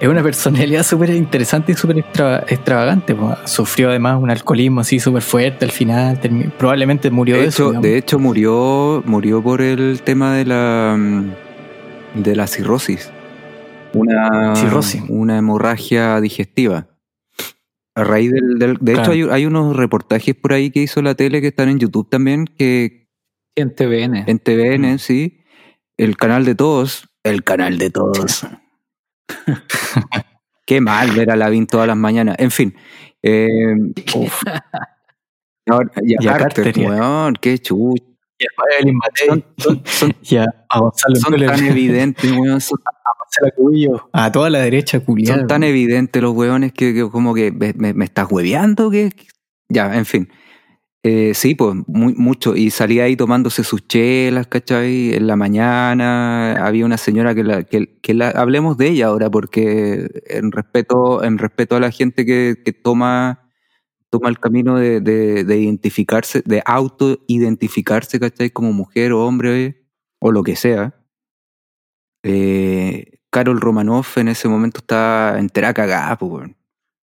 es 0.00 0.08
una 0.08 0.22
personalidad 0.22 0.82
súper 0.86 1.10
interesante 1.10 1.72
y 1.72 1.74
súper 1.74 1.98
extra- 1.98 2.44
extravagante. 2.48 3.14
Sufrió 3.44 3.90
además 3.90 4.18
un 4.20 4.30
alcoholismo 4.30 4.80
así 4.80 4.98
súper 4.98 5.20
fuerte 5.22 5.66
al 5.66 5.70
final. 5.70 6.18
probablemente 6.58 7.10
murió 7.10 7.36
de, 7.36 7.42
De 7.42 7.48
eso. 7.48 7.72
hecho, 7.72 7.80
de 7.80 7.98
hecho 7.98 8.18
murió, 8.18 9.02
murió 9.04 9.42
por 9.42 9.60
el 9.60 10.00
tema 10.02 10.34
de 10.34 10.46
la 10.46 10.96
mm, 10.98 11.30
de 12.22 12.34
la 12.36 12.46
cirrosis. 12.46 13.12
Una, 13.92 14.54
Cirrosis. 14.56 15.02
una 15.08 15.36
hemorragia 15.36 16.20
digestiva. 16.20 16.86
A 17.96 18.04
raíz 18.04 18.30
del, 18.32 18.58
del- 18.58 18.78
de 18.80 18.92
hecho 18.94 19.10
hay, 19.10 19.22
hay 19.30 19.46
unos 19.46 19.76
reportajes 19.76 20.34
por 20.34 20.52
ahí 20.52 20.70
que 20.70 20.80
hizo 20.80 21.02
la 21.02 21.14
tele 21.16 21.40
que 21.40 21.48
están 21.48 21.68
en 21.68 21.78
YouTube 21.80 22.08
también, 22.08 22.46
que 22.46 22.99
En 23.56 23.74
TVN. 23.74 24.24
en 24.26 24.38
TVN, 24.38 24.98
sí, 24.98 25.42
el 25.96 26.16
canal 26.16 26.44
de 26.44 26.54
todos, 26.54 27.08
el 27.24 27.42
canal 27.44 27.78
de 27.78 27.90
todos. 27.90 28.46
Qué 30.66 30.80
mal 30.80 31.10
ver 31.12 31.30
a 31.30 31.36
Lavín 31.36 31.66
todas 31.66 31.86
las 31.86 31.96
mañanas. 31.96 32.36
En 32.38 32.50
fin. 32.50 32.74
eh, 33.22 33.74
uf. 34.14 34.42
Ahora- 35.66 35.90
y 36.02 36.14
a 36.14 36.16
Y 36.20 36.26
a 36.28 36.38
Carter, 36.38 36.64
Carter, 36.64 36.86
weón, 36.88 37.34
qué 37.40 37.58
chucha. 37.58 38.02
Y 38.38 38.44
a 38.44 38.48
Evelyn 38.78 38.96
Matei, 38.96 39.26
Son, 39.28 39.44
son- 39.58 39.82
son- 39.84 40.14
y 40.22 40.36
a, 40.36 40.46
a 40.68 40.78
Gonzalo 40.80 41.16
son 41.16 41.32
Müller, 41.32 41.50
tan 41.50 41.64
evidentes, 41.66 42.32
weón. 42.32 42.60
Son, 42.60 42.78
a 42.84 42.90
a 44.24 44.32
toda 44.32 44.50
la 44.50 44.58
derecha 44.60 44.98
culiada. 45.00 45.38
son 45.38 45.46
tan 45.46 45.62
evidentes 45.62 46.20
los 46.20 46.34
weones 46.34 46.72
que, 46.72 46.92
que 46.94 47.08
como 47.08 47.32
que 47.34 47.52
me, 47.52 47.72
me- 47.94 48.04
estás 48.04 48.26
hueveando. 48.30 48.90
Que, 48.90 49.10
que- 49.10 49.26
ya, 49.68 49.94
en 49.96 50.06
fin. 50.06 50.28
Eh, 51.02 51.32
sí, 51.34 51.54
pues, 51.54 51.76
muy, 51.86 52.14
mucho. 52.14 52.54
Y 52.54 52.70
salía 52.70 53.04
ahí 53.04 53.16
tomándose 53.16 53.64
sus 53.64 53.86
chelas, 53.86 54.46
¿cachai? 54.48 55.14
En 55.14 55.26
la 55.26 55.36
mañana. 55.36 56.64
Había 56.64 56.84
una 56.84 56.98
señora 56.98 57.34
que 57.34 57.42
la, 57.44 57.64
que, 57.64 57.98
que 58.00 58.14
la, 58.14 58.30
hablemos 58.30 58.76
de 58.76 58.88
ella 58.88 59.06
ahora, 59.06 59.30
porque 59.30 60.10
en 60.26 60.52
respeto, 60.52 61.24
en 61.24 61.38
respeto 61.38 61.76
a 61.76 61.80
la 61.80 61.90
gente 61.90 62.26
que, 62.26 62.60
que 62.64 62.72
toma, 62.72 63.50
toma 64.10 64.28
el 64.28 64.38
camino 64.38 64.76
de, 64.76 65.00
de, 65.00 65.44
de 65.44 65.58
identificarse, 65.58 66.42
de 66.44 66.62
auto-identificarse, 66.66 68.20
¿cachai? 68.20 68.50
Como 68.50 68.72
mujer 68.72 69.12
o 69.12 69.24
hombre, 69.26 69.86
o 70.20 70.32
lo 70.32 70.42
que 70.42 70.56
sea. 70.56 70.94
Eh, 72.22 73.20
Carol 73.30 73.60
Romanoff 73.60 74.18
en 74.18 74.28
ese 74.28 74.48
momento 74.48 74.80
estaba 74.80 75.38
entera 75.38 75.72
cagada, 75.72 76.18
pues. 76.18 76.50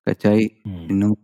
¿cachai? 0.05 0.61
Mm. 0.63 0.99
No, 0.99 1.17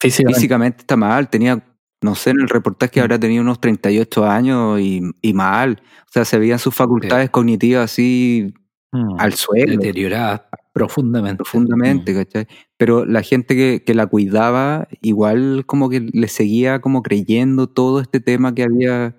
físicamente 0.00 0.78
está 0.80 0.96
mal, 0.96 1.28
tenía 1.28 1.62
no 2.02 2.14
sé, 2.14 2.30
en 2.30 2.40
el 2.40 2.48
reportaje 2.48 3.00
Mm. 3.00 3.02
habrá 3.02 3.18
tenido 3.18 3.42
unos 3.42 3.60
38 3.60 4.26
años 4.26 4.80
y, 4.80 5.02
y 5.22 5.32
mal. 5.32 5.82
O 6.08 6.12
sea, 6.12 6.24
se 6.24 6.38
veían 6.38 6.58
sus 6.58 6.74
facultades 6.74 7.30
cognitivas 7.30 7.84
así 7.90 8.52
Mm. 8.94 9.16
al 9.18 9.32
suelo, 9.32 9.72
Deteriorada 9.78 10.48
profundamente. 10.74 11.36
profundamente, 11.38 12.12
Mm. 12.12 12.16
¿cachai? 12.16 12.46
Pero 12.76 13.06
la 13.06 13.22
gente 13.22 13.56
que, 13.56 13.82
que 13.86 13.94
la 13.94 14.06
cuidaba, 14.06 14.86
igual 15.00 15.64
como 15.66 15.88
que 15.88 16.00
le 16.00 16.28
seguía 16.28 16.80
como 16.80 17.02
creyendo 17.02 17.68
todo 17.68 18.00
este 18.00 18.20
tema 18.20 18.54
que 18.54 18.64
había. 18.64 19.16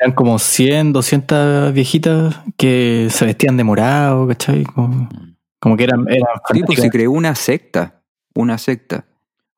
Eran 0.00 0.12
como 0.14 0.38
100, 0.38 0.92
200 0.92 1.72
viejitas 1.74 2.40
que 2.56 3.08
se 3.10 3.26
vestían 3.26 3.56
de 3.56 3.64
morado, 3.64 4.26
¿cachai? 4.26 4.64
Como, 4.64 5.08
como 5.60 5.76
que 5.76 5.84
eran, 5.84 6.06
eran 6.08 6.26
Sí, 6.52 6.62
pues 6.64 6.80
se 6.80 6.88
creó 6.90 7.10
una 7.12 7.34
secta, 7.34 8.02
una 8.34 8.58
secta. 8.58 9.04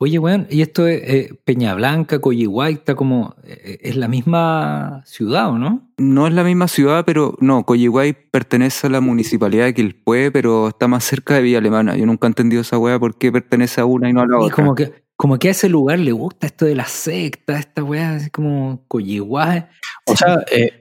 Oye, 0.02 0.18
weón, 0.18 0.46
y 0.48 0.62
esto 0.62 0.86
es 0.86 1.02
eh, 1.04 1.34
Peña 1.44 1.74
Blanca, 1.74 2.20
Coyihuayta, 2.20 2.94
como 2.94 3.34
eh, 3.44 3.80
es 3.82 3.96
la 3.96 4.08
misma 4.08 5.02
ciudad, 5.04 5.50
¿o 5.50 5.58
no? 5.58 5.90
No 5.98 6.26
es 6.26 6.32
la 6.32 6.42
misma 6.42 6.68
ciudad, 6.68 7.04
pero 7.04 7.36
no, 7.40 7.64
Coyihuay 7.66 8.14
pertenece 8.30 8.86
a 8.86 8.90
la 8.90 9.02
municipalidad 9.02 9.66
de 9.66 9.74
Quilpué, 9.74 10.30
pero 10.30 10.68
está 10.68 10.88
más 10.88 11.04
cerca 11.04 11.34
de 11.34 11.42
Villa 11.42 11.58
Alemana. 11.58 11.98
Yo 11.98 12.06
nunca 12.06 12.26
he 12.26 12.28
entendido 12.28 12.62
esa 12.62 12.78
weá 12.78 12.98
por 12.98 13.18
qué 13.18 13.30
pertenece 13.30 13.82
a 13.82 13.84
una 13.84 14.08
y 14.08 14.14
no 14.14 14.22
a 14.22 14.26
la 14.26 14.38
Y 14.40 14.44
otra. 14.44 14.54
como 14.56 14.74
que, 14.74 15.04
como 15.16 15.38
que 15.38 15.48
a 15.48 15.50
ese 15.50 15.68
lugar 15.68 15.98
le 15.98 16.12
gusta 16.12 16.46
esto 16.46 16.64
de 16.64 16.76
la 16.76 16.86
secta, 16.86 17.58
esta 17.58 17.84
weá, 17.84 18.14
así 18.14 18.30
como 18.30 18.82
Coyihuay. 18.88 19.66
O 20.06 20.16
sea, 20.16 20.42
eh, 20.50 20.79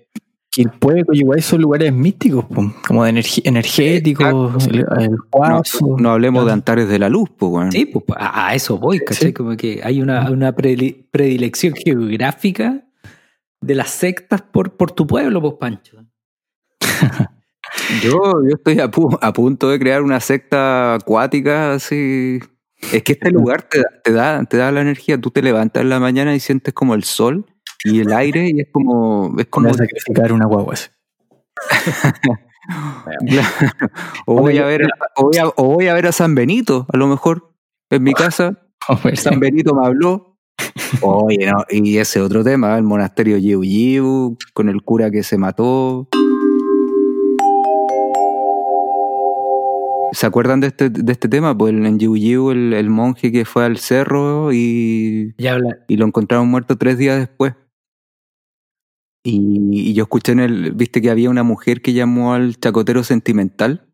Quilpué, 0.52 1.06
Coyihuay 1.06 1.42
son 1.42 1.62
lugares 1.62 1.94
místicos, 1.94 2.44
po, 2.46 2.74
como 2.88 3.04
de 3.04 3.24
energéticos, 3.44 4.56
Exacto. 4.66 4.96
el, 4.98 5.04
el 5.04 5.12
No, 5.12 5.18
cuarzo. 5.30 5.96
no 6.00 6.10
hablemos 6.12 6.42
de 6.42 6.46
claro. 6.48 6.54
Antares 6.56 6.88
de 6.90 6.98
la 7.00 7.08
Luz, 7.08 7.30
pues, 7.38 7.52
weón. 7.52 7.72
Sí, 7.72 7.86
pues 7.86 8.04
a, 8.18 8.56
eso 8.56 8.78
voy, 8.80 9.00
¿cachai? 9.00 9.28
Sí. 9.28 9.34
Como 9.34 9.56
que 9.56 9.82
hay 9.84 10.02
una, 10.02 10.30
una 10.32 10.56
predi- 10.56 11.06
predilección 11.12 11.74
geográfica 11.76 12.84
de 13.62 13.76
las 13.76 13.92
sectas 13.92 14.42
por, 14.42 14.76
por 14.76 14.92
tu 14.92 15.06
pueblo, 15.06 15.40
pues, 15.42 15.54
Pancho. 15.60 16.04
Yo, 18.04 18.12
yo 18.44 18.56
estoy 18.56 18.80
a, 18.80 18.90
pu- 18.90 19.18
a 19.22 19.32
punto 19.34 19.70
de 19.70 19.78
crear 19.80 20.02
una 20.02 20.20
secta 20.20 20.96
acuática, 20.96 21.74
así. 21.74 22.40
Es 22.92 23.04
que 23.04 23.14
este 23.14 23.30
lugar 23.32 23.64
te, 23.64 23.80
da- 23.80 24.02
te, 24.04 24.12
da, 24.12 24.44
te 24.46 24.58
da 24.58 24.72
la 24.72 24.82
energía. 24.82 25.20
Tú 25.20 25.30
te 25.32 25.42
levantas 25.44 25.82
en 25.84 25.90
la 25.90 26.00
mañana 26.00 26.34
y 26.36 26.40
sientes 26.40 26.74
como 26.74 26.96
el 26.96 27.04
sol 27.04 27.46
y 27.84 28.00
el 28.00 28.12
aire, 28.14 28.50
y 28.50 28.62
es 28.62 28.68
como. 28.72 29.36
Es 29.40 29.46
como 29.48 29.74
sacrificar 29.74 30.32
una 30.34 30.46
guagua. 30.46 30.76
o, 34.26 34.42
voy 34.42 34.58
a 34.58 34.66
ver, 34.66 34.84
a- 34.84 34.88
o, 35.18 35.24
voy 35.24 35.38
a, 35.38 35.48
o 35.48 35.64
voy 35.76 35.88
a 35.88 35.94
ver 35.94 36.08
a 36.08 36.12
San 36.12 36.36
Benito, 36.36 36.86
a 36.92 36.98
lo 36.98 37.08
mejor, 37.08 37.54
en 37.90 38.04
mi 38.04 38.14
casa. 38.14 38.60
San 39.16 39.40
Benito 39.40 39.74
me 39.76 39.86
habló. 39.86 40.38
Oye, 41.02 41.50
no, 41.52 41.64
y 41.70 41.98
ese 41.98 42.20
otro 42.22 42.44
tema, 42.44 42.78
el 42.78 42.84
monasterio 42.84 43.38
Yiu 43.38 43.64
Yiu, 43.64 44.38
con 44.54 44.70
el 44.70 44.82
cura 44.84 45.10
que 45.12 45.24
se 45.24 45.38
mató. 45.38 46.08
¿Se 50.12 50.26
acuerdan 50.26 50.60
de 50.60 50.68
este, 50.68 50.90
de 50.90 51.12
este 51.12 51.30
tema? 51.30 51.56
Pues 51.58 51.72
en 51.74 52.00
Yiu 52.00 52.18
Yiu, 52.18 52.52
el, 52.52 52.74
el 52.74 52.90
monje 52.90 53.32
que 53.32 53.46
fue 53.46 53.64
al 53.66 53.78
cerro 53.78 54.52
y, 54.52 55.34
Ya 55.38 55.54
habla, 55.54 55.78
y 55.88 55.98
lo 55.98 56.06
encontraron 56.08 56.48
muerto 56.50 56.78
tres 56.78 56.98
días 56.98 57.20
después. 57.20 57.54
Y, 59.30 59.90
y 59.90 59.94
yo 59.94 60.04
escuché 60.04 60.32
en 60.34 60.40
el, 60.40 60.72
viste 60.74 61.02
que 61.02 61.10
había 61.10 61.30
una 61.30 61.44
mujer 61.44 61.82
que 61.82 61.94
llamó 61.94 62.34
al 62.34 62.58
chacotero 62.60 63.04
sentimental 63.04 63.86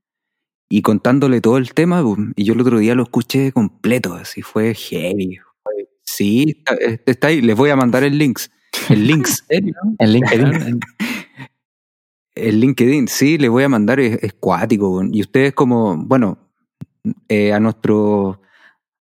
y 0.70 0.82
contándole 0.82 1.42
todo 1.42 1.58
el 1.58 1.74
tema, 1.74 2.04
y 2.36 2.44
yo 2.44 2.54
el 2.54 2.62
otro 2.62 2.80
día 2.80 2.96
lo 2.96 3.04
escuché 3.04 3.52
completo, 3.52 4.14
así 4.16 4.42
fue 4.42 4.74
heavy. 4.74 5.38
fue- 5.64 5.90
Sí, 6.04 6.56
está, 6.58 6.76
este 6.76 7.12
está 7.12 7.28
ahí, 7.28 7.42
les 7.42 7.56
voy 7.56 7.70
a 7.72 7.76
mandar 7.76 8.04
el 8.04 8.18
links. 8.18 8.50
El 8.90 9.06
links, 9.08 9.44
¿en 9.50 9.58
serio? 9.58 9.76
En 10.00 10.10
LinkedIn. 10.12 10.80
El 12.36 12.60
LinkedIn, 12.60 13.08
sí, 13.08 13.38
les 13.38 13.50
voy 13.50 13.64
a 13.64 13.70
mandar, 13.70 14.00
es, 14.00 14.22
es 14.22 14.34
cuático. 14.34 15.02
Y 15.12 15.22
ustedes 15.22 15.54
como, 15.54 15.96
bueno, 15.98 16.38
eh, 17.30 17.54
a 17.54 17.60
nuestro 17.60 18.42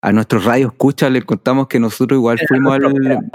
a 0.03 0.12
nuestros 0.12 0.44
radio 0.44 0.66
escucha 0.66 1.09
les 1.09 1.25
contamos 1.25 1.66
que 1.66 1.81
nosotros 1.81 2.18
igual 2.18 2.38
fuimos 2.47 2.75
al, 2.75 3.31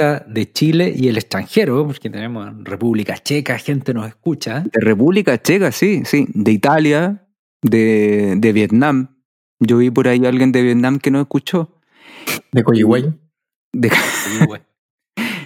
escucha 0.00 0.24
de 0.28 0.52
Chile 0.52 0.92
y 0.96 1.08
el 1.08 1.16
extranjero, 1.16 1.86
porque 1.86 2.10
tenemos 2.10 2.48
en 2.48 2.64
República 2.64 3.16
Checa, 3.18 3.58
gente 3.58 3.94
nos 3.94 4.06
escucha. 4.08 4.60
De 4.60 4.80
República 4.80 5.40
Checa, 5.40 5.70
sí, 5.72 6.02
sí. 6.04 6.26
De 6.34 6.52
Italia, 6.52 7.26
de, 7.62 8.34
de 8.36 8.52
Vietnam. 8.52 9.08
Yo 9.60 9.78
vi 9.78 9.90
por 9.90 10.08
ahí 10.08 10.24
a 10.24 10.28
alguien 10.28 10.52
de 10.52 10.62
Vietnam 10.62 10.98
que 10.98 11.10
no 11.10 11.20
escuchó. 11.20 11.78
De 12.52 12.64
Coyihuay. 12.64 13.14
De, 13.72 13.90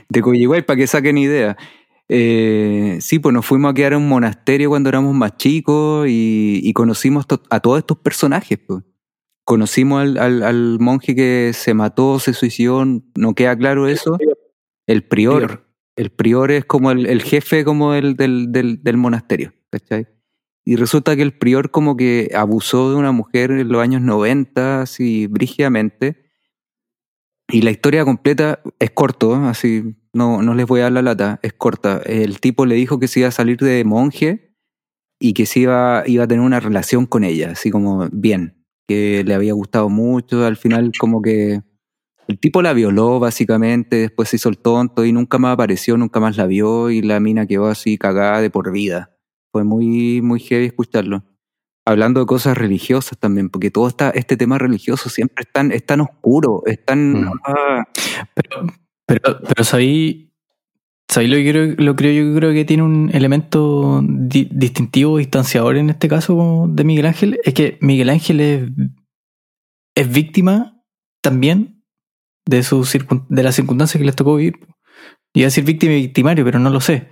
de 0.08 0.22
Coyihuay, 0.22 0.62
para 0.66 0.76
que 0.78 0.86
saquen 0.86 1.18
idea. 1.18 1.56
Eh, 2.08 2.98
sí, 3.02 3.18
pues 3.18 3.34
nos 3.34 3.44
fuimos 3.44 3.70
a 3.70 3.74
quedar 3.74 3.92
en 3.92 3.98
un 3.98 4.08
monasterio 4.08 4.70
cuando 4.70 4.88
éramos 4.88 5.14
más 5.14 5.36
chicos 5.36 6.06
y, 6.08 6.60
y 6.62 6.72
conocimos 6.72 7.26
to- 7.26 7.42
a 7.50 7.60
todos 7.60 7.78
estos 7.78 7.98
personajes. 7.98 8.58
pues. 8.66 8.82
Conocimos 9.44 10.00
al, 10.02 10.18
al- 10.18 10.42
al 10.42 10.78
monje 10.80 11.14
que 11.14 11.52
se 11.54 11.74
mató, 11.74 12.18
se 12.18 12.32
suicidó, 12.32 12.84
no 12.84 13.34
queda 13.34 13.56
claro 13.56 13.88
eso. 13.88 14.16
El 14.88 15.04
prior. 15.04 15.46
Prior. 15.46 15.68
El 15.96 16.10
prior 16.10 16.50
es 16.50 16.64
como 16.64 16.90
el, 16.90 17.06
el 17.06 17.22
jefe 17.22 17.64
como 17.64 17.94
el 17.94 18.16
del, 18.16 18.50
del, 18.50 18.82
del 18.82 18.96
monasterio, 18.96 19.52
¿cachai? 19.70 20.06
Y 20.64 20.76
resulta 20.76 21.16
que 21.16 21.22
el 21.22 21.32
prior 21.32 21.70
como 21.70 21.96
que 21.96 22.30
abusó 22.34 22.90
de 22.90 22.96
una 22.96 23.12
mujer 23.12 23.50
en 23.50 23.68
los 23.68 23.82
años 23.82 24.02
90, 24.02 24.82
así 24.82 25.26
brígidamente. 25.26 26.30
Y 27.50 27.62
la 27.62 27.70
historia 27.70 28.04
completa 28.04 28.60
es 28.78 28.90
corto, 28.90 29.34
así 29.34 29.96
no, 30.12 30.42
no 30.42 30.54
les 30.54 30.66
voy 30.66 30.80
a 30.80 30.84
dar 30.84 30.92
la 30.92 31.02
lata, 31.02 31.40
es 31.42 31.52
corta. 31.52 32.02
El 32.04 32.40
tipo 32.40 32.66
le 32.66 32.74
dijo 32.74 32.98
que 32.98 33.08
se 33.08 33.20
iba 33.20 33.28
a 33.28 33.32
salir 33.32 33.58
de 33.58 33.84
monje 33.84 34.54
y 35.18 35.32
que 35.32 35.46
se 35.46 35.60
iba, 35.60 36.02
iba 36.06 36.24
a 36.24 36.28
tener 36.28 36.44
una 36.44 36.60
relación 36.60 37.06
con 37.06 37.24
ella, 37.24 37.52
así 37.52 37.70
como 37.70 38.08
bien, 38.12 38.64
que 38.86 39.24
le 39.24 39.34
había 39.34 39.54
gustado 39.54 39.88
mucho. 39.88 40.44
Al 40.44 40.56
final 40.56 40.92
como 40.98 41.22
que 41.22 41.62
el 42.28 42.38
tipo 42.38 42.62
la 42.62 42.72
violó 42.74 43.18
básicamente, 43.18 43.96
después 43.96 44.28
se 44.28 44.36
hizo 44.36 44.48
el 44.48 44.58
tonto 44.58 45.04
y 45.04 45.12
nunca 45.12 45.38
más 45.38 45.54
apareció, 45.54 45.96
nunca 45.96 46.20
más 46.20 46.36
la 46.36 46.46
vio 46.46 46.90
y 46.90 47.02
la 47.02 47.18
mina 47.20 47.46
quedó 47.46 47.66
así 47.66 47.98
cagada 47.98 48.40
de 48.40 48.50
por 48.50 48.70
vida. 48.70 49.16
Fue 49.50 49.64
muy, 49.64 50.20
muy 50.22 50.38
heavy 50.40 50.66
escucharlo. 50.66 51.24
Hablando 51.86 52.20
de 52.20 52.26
cosas 52.26 52.58
religiosas 52.58 53.18
también, 53.18 53.48
porque 53.48 53.70
todo 53.70 53.88
esta, 53.88 54.10
este 54.10 54.36
tema 54.36 54.58
religioso 54.58 55.08
siempre 55.08 55.44
es 55.44 55.52
tan, 55.52 55.72
es 55.72 55.86
tan 55.86 56.02
oscuro, 56.02 56.62
es 56.66 56.84
tan... 56.84 57.22
Mm. 57.22 57.32
ah, 57.44 57.84
Pero, 58.34 58.66
pero, 59.06 59.22
pero 59.40 59.64
sabí, 59.64 60.34
sabí 61.10 61.28
lo 61.28 61.36
que 61.36 61.50
creo, 61.50 61.74
lo 61.78 61.96
creo, 61.96 62.12
yo 62.12 62.38
creo 62.38 62.52
que 62.52 62.66
tiene 62.66 62.82
un 62.82 63.10
elemento 63.14 64.02
di- 64.06 64.50
distintivo, 64.52 65.16
distanciador 65.16 65.78
en 65.78 65.88
este 65.88 66.08
caso 66.08 66.66
de 66.68 66.84
Miguel 66.84 67.06
Ángel, 67.06 67.40
es 67.42 67.54
que 67.54 67.78
Miguel 67.80 68.10
Ángel 68.10 68.40
es, 68.40 68.70
es 69.96 70.12
víctima 70.12 70.84
también 71.22 71.77
de, 72.48 72.60
circun- 72.60 73.26
de 73.28 73.42
las 73.42 73.54
circunstancias 73.54 73.98
que 74.00 74.06
les 74.06 74.16
tocó 74.16 74.36
vivir. 74.36 74.54
Iba 75.34 75.44
a 75.44 75.48
decir 75.48 75.64
víctima 75.64 75.92
y 75.92 76.02
victimario, 76.02 76.44
pero 76.44 76.58
no 76.58 76.70
lo 76.70 76.80
sé. 76.80 77.08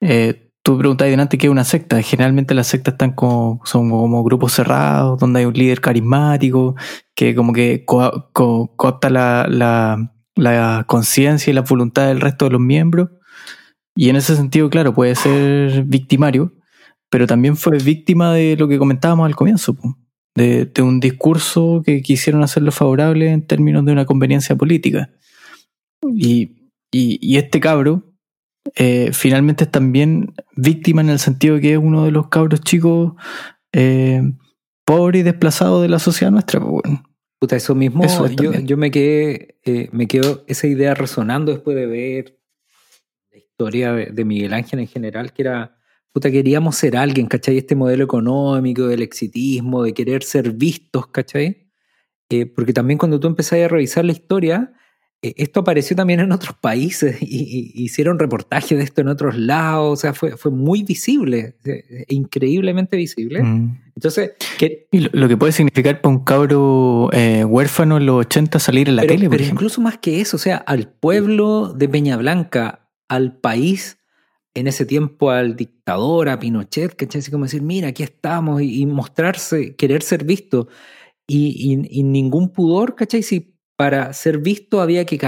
Eh, 0.00 0.52
tú 0.62 0.78
preguntabas 0.78 1.10
delante 1.10 1.36
qué 1.36 1.48
es 1.48 1.50
una 1.50 1.64
secta. 1.64 2.00
Generalmente 2.00 2.54
las 2.54 2.68
sectas 2.68 2.94
están 2.94 3.12
como, 3.12 3.60
son 3.64 3.90
como 3.90 4.22
grupos 4.22 4.52
cerrados, 4.52 5.18
donde 5.18 5.40
hay 5.40 5.46
un 5.46 5.54
líder 5.54 5.80
carismático 5.80 6.76
que 7.16 7.34
como 7.34 7.52
que 7.52 7.84
co- 7.84 8.30
la, 9.10 9.46
la, 9.48 10.12
la 10.36 10.84
conciencia 10.86 11.50
y 11.50 11.54
la 11.54 11.62
voluntad 11.62 12.06
del 12.06 12.20
resto 12.20 12.44
de 12.44 12.52
los 12.52 12.60
miembros. 12.60 13.10
Y 13.96 14.10
en 14.10 14.16
ese 14.16 14.36
sentido, 14.36 14.70
claro, 14.70 14.94
puede 14.94 15.16
ser 15.16 15.82
victimario, 15.84 16.52
pero 17.10 17.26
también 17.26 17.56
fue 17.56 17.78
víctima 17.78 18.32
de 18.32 18.54
lo 18.56 18.68
que 18.68 18.78
comentábamos 18.78 19.26
al 19.26 19.34
comienzo, 19.34 19.74
de, 20.38 20.64
de 20.64 20.82
un 20.82 21.00
discurso 21.00 21.82
que 21.84 22.00
quisieron 22.00 22.42
hacerlo 22.42 22.72
favorable 22.72 23.30
en 23.30 23.46
términos 23.46 23.84
de 23.84 23.92
una 23.92 24.06
conveniencia 24.06 24.56
política. 24.56 25.10
Y, 26.14 26.70
y, 26.90 27.18
y 27.20 27.36
este 27.36 27.60
cabro 27.60 28.14
eh, 28.74 29.10
finalmente 29.12 29.64
es 29.64 29.70
también 29.70 30.34
víctima 30.56 31.00
en 31.00 31.10
el 31.10 31.18
sentido 31.18 31.56
de 31.56 31.60
que 31.60 31.72
es 31.72 31.78
uno 31.78 32.04
de 32.04 32.10
los 32.10 32.28
cabros 32.28 32.60
chicos 32.60 33.12
eh, 33.72 34.22
pobres 34.84 35.20
y 35.20 35.22
desplazados 35.24 35.82
de 35.82 35.88
la 35.88 35.98
sociedad 35.98 36.30
nuestra. 36.30 36.60
po, 36.60 36.80
weón. 36.82 37.02
Puta, 37.40 37.56
eso 37.56 37.74
mismo, 37.74 38.04
Eso 38.04 38.26
es 38.26 38.34
yo, 38.34 38.52
yo 38.52 38.76
me 38.76 38.90
quedé, 38.90 39.60
eh, 39.64 39.88
me 39.92 40.08
quedo 40.08 40.44
esa 40.48 40.66
idea 40.66 40.94
resonando 40.94 41.52
después 41.52 41.76
de 41.76 41.86
ver 41.86 42.38
la 43.30 43.38
historia 43.38 43.92
de 43.92 44.06
de 44.06 44.24
Miguel 44.24 44.52
Ángel 44.52 44.80
en 44.80 44.88
general, 44.88 45.32
que 45.32 45.42
era, 45.42 45.77
puta, 46.12 46.30
queríamos 46.30 46.76
ser 46.76 46.96
alguien, 46.96 47.26
¿cachai? 47.26 47.58
Este 47.58 47.74
modelo 47.74 48.04
económico, 48.04 48.86
del 48.86 49.02
exitismo, 49.02 49.82
de 49.82 49.94
querer 49.94 50.22
ser 50.22 50.52
vistos, 50.52 51.08
¿cachai? 51.08 51.68
Eh, 52.30 52.46
porque 52.46 52.72
también 52.72 52.98
cuando 52.98 53.18
tú 53.18 53.26
empezás 53.26 53.58
a 53.60 53.68
revisar 53.68 54.04
la 54.04 54.12
historia, 54.12 54.72
eh, 55.22 55.34
esto 55.38 55.60
apareció 55.60 55.96
también 55.96 56.20
en 56.20 56.30
otros 56.30 56.54
países 56.60 57.16
y, 57.20 57.72
hicieron 57.74 58.18
reportajes 58.18 58.76
de 58.76 58.84
esto 58.84 59.00
en 59.00 59.08
otros 59.08 59.36
lados, 59.36 59.92
o 59.92 60.00
sea, 60.00 60.12
fue, 60.12 60.36
fue 60.36 60.50
muy 60.50 60.82
visible, 60.82 61.56
eh, 61.64 62.04
increíblemente 62.08 62.96
visible. 62.96 63.42
Mm. 63.42 63.80
Entonces, 63.96 64.32
lo, 64.92 65.28
que 65.28 65.36
puede 65.36 65.52
significar 65.52 66.00
para 66.00 66.14
un 66.14 66.24
cabro 66.24 67.10
huérfano 67.46 67.96
en 67.96 68.06
los 68.06 68.26
80 68.26 68.58
salir 68.60 68.88
en 68.88 68.96
la 68.96 69.06
tele, 69.06 69.28
Pero 69.28 69.42
incluso 69.42 69.80
más 69.80 69.98
que 69.98 70.20
eso, 70.20 70.36
o 70.36 70.40
sea, 70.40 70.56
al 70.56 70.88
pueblo 70.88 71.72
de 71.72 71.88
Peña 71.88 72.16
Blanca, 72.16 72.88
al 73.08 73.40
país, 73.40 73.98
en 74.58 74.66
ese 74.66 74.84
tiempo 74.86 75.30
al 75.30 75.56
dictador, 75.56 76.28
a 76.28 76.38
Pinochet, 76.38 76.94
¿cachai? 76.94 77.20
Así 77.20 77.30
como 77.30 77.44
decir, 77.44 77.62
mira, 77.62 77.88
aquí 77.88 78.02
estamos, 78.02 78.62
y, 78.62 78.86
mostrarse, 78.86 79.76
querer 79.76 80.02
ser 80.02 80.24
visto, 80.24 80.68
y, 81.26 81.86
y, 81.90 82.02
ningún 82.02 82.52
pudor, 82.52 82.94
¿cachai? 82.94 83.22
Si 83.22 83.58
para 83.76 84.12
ser 84.12 84.38
visto 84.38 84.80
había 84.80 85.04
que 85.04 85.18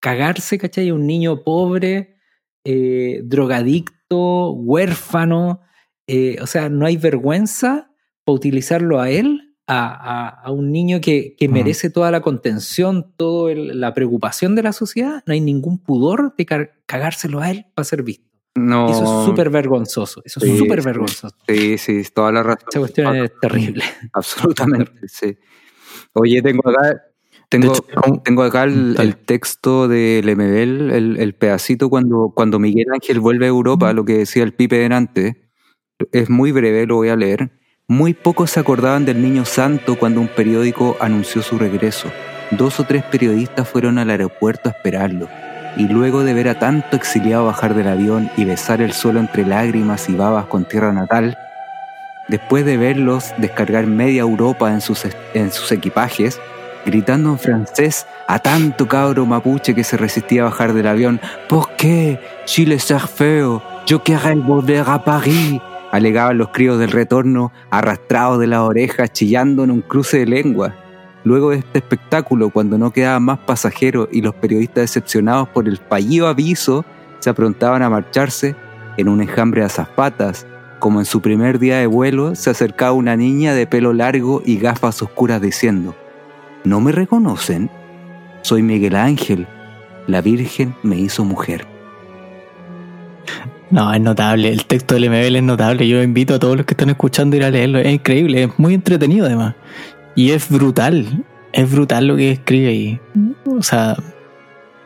cagarse, 0.00 0.58
¿cachai? 0.58 0.90
Un 0.90 1.06
niño 1.06 1.44
pobre, 1.44 2.16
eh, 2.64 3.22
drogadicto, 3.24 4.52
huérfano, 4.52 5.60
eh, 6.06 6.38
o 6.42 6.46
sea, 6.46 6.68
no 6.68 6.86
hay 6.86 6.96
vergüenza 6.96 7.92
para 8.24 8.34
utilizarlo 8.34 9.00
a 9.00 9.10
él, 9.10 9.56
a, 9.72 10.50
un 10.50 10.72
niño 10.72 11.00
que, 11.00 11.36
merece 11.48 11.90
toda 11.90 12.10
la 12.10 12.20
contención, 12.20 13.14
toda 13.16 13.54
la 13.54 13.94
preocupación 13.94 14.56
de 14.56 14.64
la 14.64 14.72
sociedad, 14.72 15.22
no 15.26 15.32
hay 15.32 15.40
ningún 15.40 15.78
pudor 15.78 16.34
de 16.36 16.46
cagárselo 16.86 17.40
a 17.40 17.50
él 17.50 17.66
para 17.74 17.84
ser 17.84 18.02
visto. 18.02 18.29
No. 18.54 18.90
Eso 18.90 19.20
es 19.20 19.26
súper 19.26 19.50
vergonzoso. 19.50 20.22
Eso 20.24 20.40
es 20.44 20.58
súper 20.58 20.82
vergonzoso. 20.82 21.34
Sí, 21.48 21.78
sí, 21.78 22.02
toda 22.12 22.32
la 22.32 22.42
razón. 22.42 22.68
Esa 22.68 22.80
cuestión 22.80 23.16
es 23.16 23.32
terrible. 23.40 23.84
Absolutamente, 24.12 25.08
sí. 25.08 25.36
Oye, 26.12 26.42
tengo 26.42 26.68
acá 26.68 27.02
tengo, 27.50 27.72
tengo 28.24 28.44
acá 28.44 28.62
el, 28.62 29.16
texto 29.16 29.88
de 29.88 30.20
Lemebel, 30.24 30.92
el, 30.92 31.16
el, 31.18 31.34
pedacito 31.34 31.90
cuando, 31.90 32.32
cuando 32.32 32.60
Miguel 32.60 32.86
Ángel 32.94 33.18
vuelve 33.18 33.46
a 33.46 33.48
Europa, 33.48 33.92
lo 33.92 34.04
que 34.04 34.18
decía 34.18 34.44
el 34.44 34.54
Pipe 34.54 34.78
delante. 34.78 35.50
Es 36.12 36.30
muy 36.30 36.52
breve, 36.52 36.86
lo 36.86 36.94
voy 36.94 37.08
a 37.08 37.16
leer. 37.16 37.50
Muy 37.88 38.14
pocos 38.14 38.52
se 38.52 38.60
acordaban 38.60 39.04
del 39.04 39.20
niño 39.20 39.44
santo 39.44 39.98
cuando 39.98 40.20
un 40.20 40.28
periódico 40.28 40.96
anunció 41.00 41.42
su 41.42 41.58
regreso. 41.58 42.08
Dos 42.52 42.78
o 42.78 42.84
tres 42.84 43.02
periodistas 43.02 43.68
fueron 43.68 43.98
al 43.98 44.10
aeropuerto 44.10 44.68
a 44.68 44.72
esperarlo. 44.72 45.28
Y 45.76 45.88
luego 45.88 46.24
de 46.24 46.34
ver 46.34 46.48
a 46.48 46.58
tanto 46.58 46.96
exiliado 46.96 47.46
bajar 47.46 47.74
del 47.74 47.88
avión 47.88 48.30
y 48.36 48.44
besar 48.44 48.82
el 48.82 48.92
suelo 48.92 49.20
entre 49.20 49.46
lágrimas 49.46 50.08
y 50.08 50.14
babas 50.14 50.46
con 50.46 50.64
tierra 50.64 50.92
natal, 50.92 51.38
después 52.28 52.64
de 52.64 52.76
verlos 52.76 53.32
descargar 53.38 53.86
media 53.86 54.22
Europa 54.22 54.72
en 54.72 54.80
sus, 54.80 55.06
en 55.34 55.52
sus 55.52 55.70
equipajes, 55.72 56.40
gritando 56.84 57.30
en 57.30 57.38
francés 57.38 58.06
a 58.26 58.38
tanto 58.38 58.88
cabro 58.88 59.26
mapuche 59.26 59.74
que 59.74 59.84
se 59.84 59.96
resistía 59.96 60.42
a 60.42 60.44
bajar 60.46 60.72
del 60.72 60.86
avión. 60.86 61.20
¿Por 61.48 61.70
qué? 61.76 62.20
Chile 62.44 62.76
es 62.76 62.92
feo. 63.14 63.62
Yo 63.86 64.02
quiero 64.02 64.34
volver 64.36 64.84
a 64.86 65.04
París. 65.04 65.60
Alegaban 65.90 66.38
los 66.38 66.50
críos 66.50 66.78
del 66.78 66.92
retorno, 66.92 67.52
arrastrados 67.70 68.38
de 68.38 68.46
las 68.46 68.60
orejas, 68.60 69.12
chillando 69.12 69.64
en 69.64 69.72
un 69.72 69.80
cruce 69.80 70.18
de 70.18 70.26
lengua. 70.26 70.74
Luego 71.24 71.50
de 71.50 71.58
este 71.58 71.78
espectáculo, 71.78 72.50
cuando 72.50 72.78
no 72.78 72.92
quedaban 72.92 73.24
más 73.24 73.38
pasajeros 73.40 74.08
y 74.10 74.22
los 74.22 74.34
periodistas 74.34 74.82
decepcionados 74.82 75.48
por 75.48 75.68
el 75.68 75.78
fallido 75.78 76.28
aviso 76.28 76.84
se 77.18 77.30
aprontaban 77.30 77.82
a 77.82 77.90
marcharse, 77.90 78.56
en 78.96 79.08
un 79.08 79.20
enjambre 79.20 79.60
de 79.60 79.66
azafatas, 79.66 80.46
como 80.78 80.98
en 80.98 81.04
su 81.04 81.20
primer 81.20 81.58
día 81.58 81.78
de 81.78 81.86
vuelo, 81.86 82.34
se 82.34 82.50
acercaba 82.50 82.92
una 82.92 83.16
niña 83.16 83.54
de 83.54 83.66
pelo 83.66 83.92
largo 83.92 84.42
y 84.44 84.58
gafas 84.58 85.02
oscuras 85.02 85.40
diciendo, 85.40 85.94
¿No 86.64 86.80
me 86.80 86.92
reconocen? 86.92 87.70
Soy 88.42 88.62
Miguel 88.62 88.96
Ángel. 88.96 89.46
La 90.06 90.22
Virgen 90.22 90.74
me 90.82 90.98
hizo 90.98 91.24
mujer. 91.24 91.66
No, 93.70 93.92
es 93.94 94.00
notable. 94.00 94.48
El 94.48 94.64
texto 94.64 94.94
del 94.94 95.08
MBL 95.08 95.36
es 95.36 95.42
notable. 95.42 95.86
Yo 95.86 96.02
invito 96.02 96.34
a 96.34 96.38
todos 96.38 96.56
los 96.56 96.66
que 96.66 96.74
están 96.74 96.90
escuchando 96.90 97.34
a 97.34 97.38
ir 97.38 97.44
a 97.44 97.50
leerlo. 97.50 97.78
Es 97.78 97.92
increíble, 97.92 98.44
es 98.44 98.58
muy 98.58 98.74
entretenido 98.74 99.26
además. 99.26 99.54
Y 100.14 100.30
es 100.30 100.48
brutal. 100.48 101.24
Es 101.52 101.70
brutal 101.70 102.06
lo 102.06 102.16
que 102.16 102.32
escribe 102.32 102.68
ahí. 102.68 103.00
O 103.46 103.62
sea, 103.62 103.96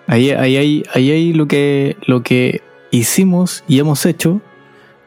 ahí, 0.06 0.30
ahí, 0.30 0.56
ahí, 0.56 0.82
ahí 0.94 1.10
hay 1.10 1.32
lo 1.32 1.46
que, 1.46 1.96
lo 2.06 2.22
que 2.22 2.62
hicimos 2.90 3.64
y 3.68 3.78
hemos 3.78 4.06
hecho 4.06 4.40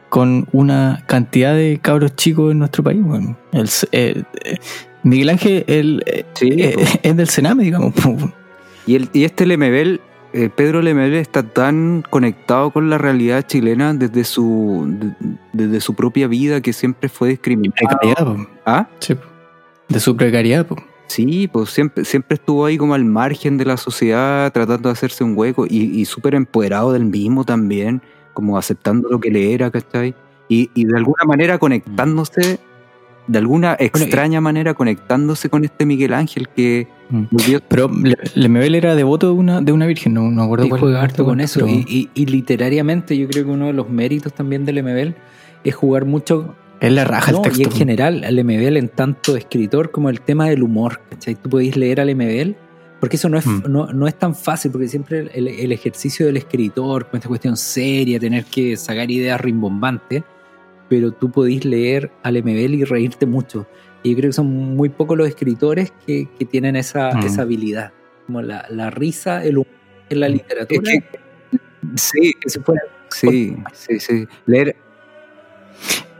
con 0.08 0.46
una 0.52 1.04
cantidad 1.06 1.54
de 1.54 1.78
cabros 1.82 2.16
chicos 2.16 2.52
en 2.52 2.60
nuestro 2.60 2.82
país. 2.82 3.02
Bueno, 3.02 3.36
el, 3.52 3.68
eh, 3.92 4.22
Miguel 5.02 5.30
Ángel 5.30 5.64
el, 5.66 6.02
eh, 6.06 6.24
eh, 6.40 6.74
es 7.02 7.16
del 7.16 7.28
Sename, 7.28 7.64
digamos. 7.64 7.94
Y, 8.86 8.96
el, 8.96 9.10
y 9.12 9.24
este 9.24 9.46
Lemebel, 9.46 10.00
eh, 10.32 10.50
Pedro 10.54 10.82
Lemebel 10.82 11.14
está 11.14 11.42
tan 11.42 12.02
conectado 12.08 12.70
con 12.70 12.90
la 12.90 12.98
realidad 12.98 13.46
chilena 13.46 13.94
desde 13.94 14.24
su, 14.24 15.12
desde 15.52 15.80
su 15.80 15.94
propia 15.94 16.26
vida 16.26 16.60
que 16.60 16.72
siempre 16.72 17.08
fue 17.08 17.30
discriminado. 17.30 18.48
¿Ah? 18.64 18.88
Sí. 19.00 19.14
De 19.88 20.00
su 20.00 20.16
precariedad. 20.16 20.66
Sí, 21.06 21.48
pues 21.48 21.70
siempre, 21.70 22.04
siempre 22.04 22.34
estuvo 22.34 22.66
ahí 22.66 22.76
como 22.76 22.94
al 22.94 23.04
margen 23.04 23.56
de 23.56 23.64
la 23.64 23.76
sociedad, 23.76 24.52
tratando 24.52 24.88
de 24.88 24.92
hacerse 24.92 25.24
un 25.24 25.36
hueco 25.36 25.66
y, 25.66 26.00
y 26.00 26.04
súper 26.04 26.34
empoderado 26.34 26.92
del 26.92 27.06
mismo 27.06 27.44
también, 27.44 28.02
como 28.34 28.58
aceptando 28.58 29.08
lo 29.08 29.18
que 29.18 29.30
le 29.30 29.54
era, 29.54 29.70
¿cachai? 29.70 30.14
Y, 30.48 30.70
y 30.74 30.84
de 30.84 30.96
alguna 30.96 31.24
manera 31.24 31.58
conectándose 31.58 32.60
de 33.28 33.38
alguna 33.38 33.76
extraña 33.78 34.40
manera 34.40 34.74
conectándose 34.74 35.50
con 35.50 35.64
este 35.64 35.86
Miguel 35.86 36.14
Ángel 36.14 36.48
que 36.48 36.88
mm. 37.10 37.24
Pero 37.68 37.90
Lemebel 38.34 38.74
era 38.74 38.94
devoto 38.94 39.26
de 39.26 39.32
una, 39.34 39.60
de 39.60 39.72
una 39.72 39.86
virgen, 39.86 40.14
no, 40.14 40.30
no 40.30 40.42
acuerdo 40.42 40.68
cuál. 40.68 40.80
juega 40.80 41.02
harto 41.02 41.24
con 41.24 41.40
eso. 41.40 41.66
Y, 41.68 42.08
literariamente 42.14 43.16
yo 43.16 43.28
creo 43.28 43.44
que 43.44 43.50
uno 43.50 43.66
de 43.66 43.74
los 43.74 43.88
méritos 43.88 44.32
también 44.32 44.64
de 44.64 44.72
Lemebel 44.72 45.14
es 45.62 45.74
jugar 45.74 46.04
mucho... 46.04 46.56
Es 46.80 46.92
la 46.92 47.04
raja 47.04 47.32
el 47.32 47.42
texto. 47.42 47.60
Y 47.60 47.64
en 47.64 47.72
general, 47.72 48.24
Lemebel 48.30 48.76
en 48.76 48.88
tanto 48.88 49.36
escritor 49.36 49.90
como 49.90 50.10
el 50.10 50.20
tema 50.20 50.48
del 50.48 50.62
humor, 50.62 51.00
¿cachai? 51.10 51.34
Tú 51.34 51.50
podéis 51.50 51.76
leer 51.76 52.00
a 52.00 52.04
Lemebel 52.04 52.56
porque 53.00 53.16
eso 53.16 53.28
no 53.28 53.38
es, 53.38 53.46
mm. 53.46 53.62
no, 53.68 53.86
no, 53.92 54.06
es 54.08 54.18
tan 54.18 54.34
fácil, 54.34 54.72
porque 54.72 54.88
siempre 54.88 55.30
el, 55.32 55.48
el, 55.48 55.72
ejercicio 55.72 56.26
del 56.26 56.36
escritor, 56.36 57.08
con 57.08 57.18
esta 57.18 57.28
cuestión 57.28 57.56
seria, 57.56 58.18
tener 58.18 58.44
que 58.44 58.76
sacar 58.76 59.10
ideas 59.10 59.40
rimbombantes, 59.40 60.24
pero 60.88 61.12
tú 61.12 61.30
podís 61.30 61.64
leer 61.64 62.10
al 62.22 62.42
MBL 62.42 62.74
y 62.74 62.84
reírte 62.84 63.26
mucho. 63.26 63.68
Y 64.02 64.10
yo 64.10 64.16
creo 64.16 64.30
que 64.30 64.34
son 64.34 64.46
muy 64.46 64.88
pocos 64.88 65.16
los 65.16 65.28
escritores 65.28 65.92
que, 66.06 66.28
que 66.38 66.44
tienen 66.44 66.76
esa, 66.76 67.14
mm. 67.14 67.26
esa, 67.26 67.42
habilidad, 67.42 67.92
como 68.26 68.42
la, 68.42 68.66
la 68.68 68.90
risa 68.90 69.44
el 69.44 69.58
humor 69.58 69.78
en 70.10 70.20
la 70.20 70.28
literatura. 70.28 70.92
sí, 71.94 72.32
sí, 73.10 73.56
sí, 73.72 74.00
sí. 74.00 74.26
Leer, 74.46 74.76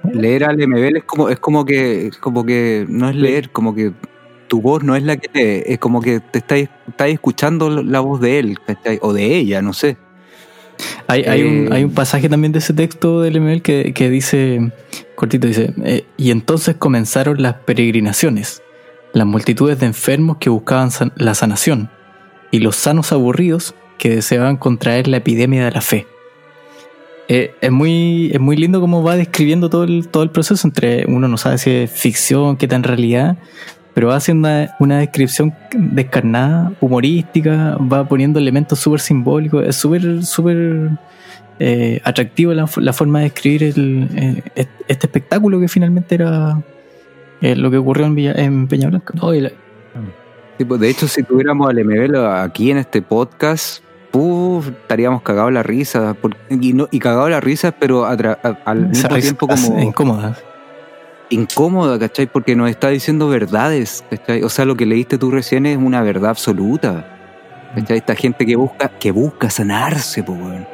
leer 0.04 0.44
al 0.44 0.56
MBL 0.56 0.98
es 0.98 1.04
como, 1.04 1.28
es 1.28 1.38
como 1.38 1.64
que, 1.64 2.10
como 2.20 2.44
que 2.44 2.86
no 2.88 3.08
es 3.08 3.16
leer, 3.16 3.50
como 3.50 3.74
que 3.74 3.92
tu 4.48 4.60
voz 4.60 4.82
no 4.82 4.96
es 4.96 5.02
la 5.02 5.16
que 5.16 5.28
te, 5.28 5.72
es 5.72 5.78
como 5.78 6.00
que 6.00 6.20
te 6.20 6.38
estáis, 6.38 6.68
estáis 6.88 7.14
escuchando 7.14 7.70
la 7.82 8.00
voz 8.00 8.20
de 8.20 8.38
él, 8.38 8.58
o 9.02 9.12
de 9.12 9.36
ella, 9.36 9.62
no 9.62 9.72
sé. 9.72 9.96
Hay, 11.06 11.24
hay, 11.24 11.42
un, 11.42 11.72
hay 11.72 11.84
un 11.84 11.90
pasaje 11.92 12.28
también 12.28 12.52
de 12.52 12.60
ese 12.60 12.72
texto 12.72 13.20
del 13.20 13.40
ML 13.40 13.62
que, 13.62 13.92
que 13.92 14.08
dice, 14.10 14.72
cortito, 15.14 15.46
dice, 15.46 15.74
eh, 15.84 16.04
y 16.16 16.30
entonces 16.30 16.76
comenzaron 16.76 17.42
las 17.42 17.54
peregrinaciones, 17.54 18.62
las 19.12 19.26
multitudes 19.26 19.80
de 19.80 19.86
enfermos 19.86 20.36
que 20.38 20.50
buscaban 20.50 20.90
la 21.16 21.34
sanación, 21.34 21.90
y 22.50 22.60
los 22.60 22.76
sanos 22.76 23.12
aburridos 23.12 23.74
que 23.98 24.10
deseaban 24.10 24.56
contraer 24.56 25.08
la 25.08 25.18
epidemia 25.18 25.64
de 25.64 25.72
la 25.72 25.80
fe. 25.80 26.06
Eh, 27.28 27.54
es, 27.60 27.70
muy, 27.70 28.30
es 28.32 28.40
muy 28.40 28.56
lindo 28.56 28.80
cómo 28.80 29.02
va 29.02 29.16
describiendo 29.16 29.68
todo 29.68 29.84
el, 29.84 30.08
todo 30.08 30.22
el 30.22 30.30
proceso 30.30 30.66
entre 30.66 31.04
uno 31.06 31.28
no 31.28 31.36
sabe 31.36 31.58
si 31.58 31.70
es 31.70 31.90
ficción, 31.90 32.56
qué 32.56 32.66
tan 32.66 32.82
realidad, 32.82 33.36
pero 33.92 34.08
va 34.08 34.16
haciendo 34.16 34.48
una, 34.78 34.98
descripción 34.98 35.52
descarnada, 35.74 36.72
humorística, 36.80 37.76
va 37.76 38.08
poniendo 38.08 38.38
elementos 38.38 38.78
súper 38.78 39.00
simbólicos, 39.00 39.66
es 39.66 39.76
súper, 39.76 40.24
súper 40.24 40.90
eh, 41.58 42.00
atractivo 42.04 42.54
la, 42.54 42.66
forma 42.66 43.20
de 43.20 43.26
escribir 43.26 43.64
el, 43.64 44.08
eh, 44.14 44.42
este 44.86 45.06
espectáculo 45.08 45.60
que 45.60 45.68
finalmente 45.68 46.14
era 46.14 46.62
eh, 47.40 47.56
lo 47.56 47.70
que 47.70 47.76
ocurrió 47.76 48.06
en, 48.06 48.18
en 48.18 48.68
Peña 48.68 48.88
Blanca. 48.88 49.14
Pues, 49.20 50.80
de 50.80 50.88
hecho, 50.88 51.06
si 51.08 51.22
tuviéramos 51.22 51.68
al 51.68 51.84
MBL 51.84 52.16
aquí 52.16 52.70
en 52.70 52.78
este 52.78 53.02
podcast, 53.02 53.82
estaríamos 54.66 55.22
cagados 55.22 55.52
la 55.52 55.62
risa. 55.62 56.16
y, 56.50 56.72
no, 56.72 56.88
y 56.90 56.98
cagados 56.98 57.30
la 57.30 57.40
risa, 57.40 57.72
pero 57.72 58.06
al 58.06 58.88
mismo 58.88 59.16
tiempo 59.16 59.46
como. 59.46 59.80
Incómoda 59.80 60.36
incómoda, 61.30 61.98
¿cachai? 61.98 62.26
Porque 62.26 62.56
nos 62.56 62.70
está 62.70 62.88
diciendo 62.88 63.28
verdades, 63.28 64.04
¿cachai? 64.10 64.42
O 64.42 64.48
sea, 64.48 64.64
lo 64.64 64.76
que 64.76 64.86
leíste 64.86 65.18
tú 65.18 65.30
recién 65.30 65.66
es 65.66 65.76
una 65.76 66.02
verdad 66.02 66.30
absoluta. 66.30 67.04
¿Cachai? 67.74 67.98
Esta 67.98 68.14
gente 68.14 68.46
que 68.46 68.56
busca, 68.56 68.88
que 68.88 69.10
busca 69.10 69.50
sanarse, 69.50 70.22
pues, 70.22 70.66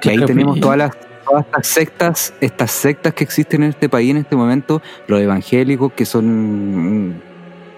Que 0.00 0.10
ahí 0.10 0.24
tenemos 0.24 0.60
todas 0.60 0.78
las 0.78 0.90
todas 1.26 1.44
estas 1.44 1.66
sectas, 1.66 2.34
estas 2.40 2.70
sectas 2.70 3.14
que 3.14 3.24
existen 3.24 3.64
en 3.64 3.70
este 3.70 3.88
país 3.88 4.10
en 4.10 4.18
este 4.18 4.36
momento, 4.36 4.80
los 5.08 5.20
evangélicos 5.20 5.92
que 5.92 6.04
son 6.04 7.20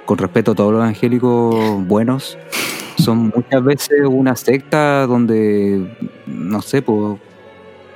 con 0.09 0.17
respeto 0.17 0.53
a 0.53 0.55
todos 0.55 0.73
los 0.73 0.81
evangélicos 0.81 1.87
buenos, 1.87 2.39
son 2.97 3.31
muchas 3.37 3.63
veces 3.63 4.07
una 4.09 4.35
secta 4.37 5.07
donde, 5.07 5.87
no 6.27 6.63
sé, 6.63 6.81
pues 6.81 7.19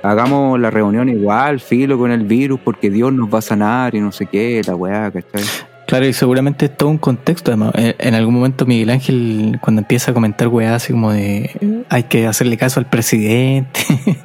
hagamos 0.03 0.59
la 0.59 0.69
reunión 0.69 1.09
igual, 1.09 1.59
filo 1.59 1.97
con 1.97 2.11
el 2.11 2.23
virus, 2.23 2.59
porque 2.63 2.91
Dios 2.91 3.11
nos 3.11 3.33
va 3.33 3.39
a 3.39 3.41
sanar 3.41 3.95
y 3.95 3.99
no 3.99 4.11
sé 4.11 4.27
qué, 4.27 4.61
la 4.63 4.75
weá, 4.75 5.09
¿cachai? 5.09 5.43
Claro, 5.85 6.07
y 6.07 6.13
seguramente 6.13 6.65
es 6.65 6.77
todo 6.77 6.89
un 6.89 6.97
contexto. 6.97 7.51
Además, 7.51 7.73
Eh, 7.77 7.95
en 7.99 8.15
algún 8.15 8.33
momento 8.33 8.65
Miguel 8.65 8.89
Ángel, 8.89 9.59
cuando 9.61 9.81
empieza 9.81 10.11
a 10.11 10.13
comentar 10.13 10.47
weá, 10.47 10.75
así 10.75 10.93
como 10.93 11.11
de 11.11 11.83
hay 11.89 12.03
que 12.03 12.25
hacerle 12.25 12.57
caso 12.57 12.79
al 12.79 12.87
presidente, 12.89 13.79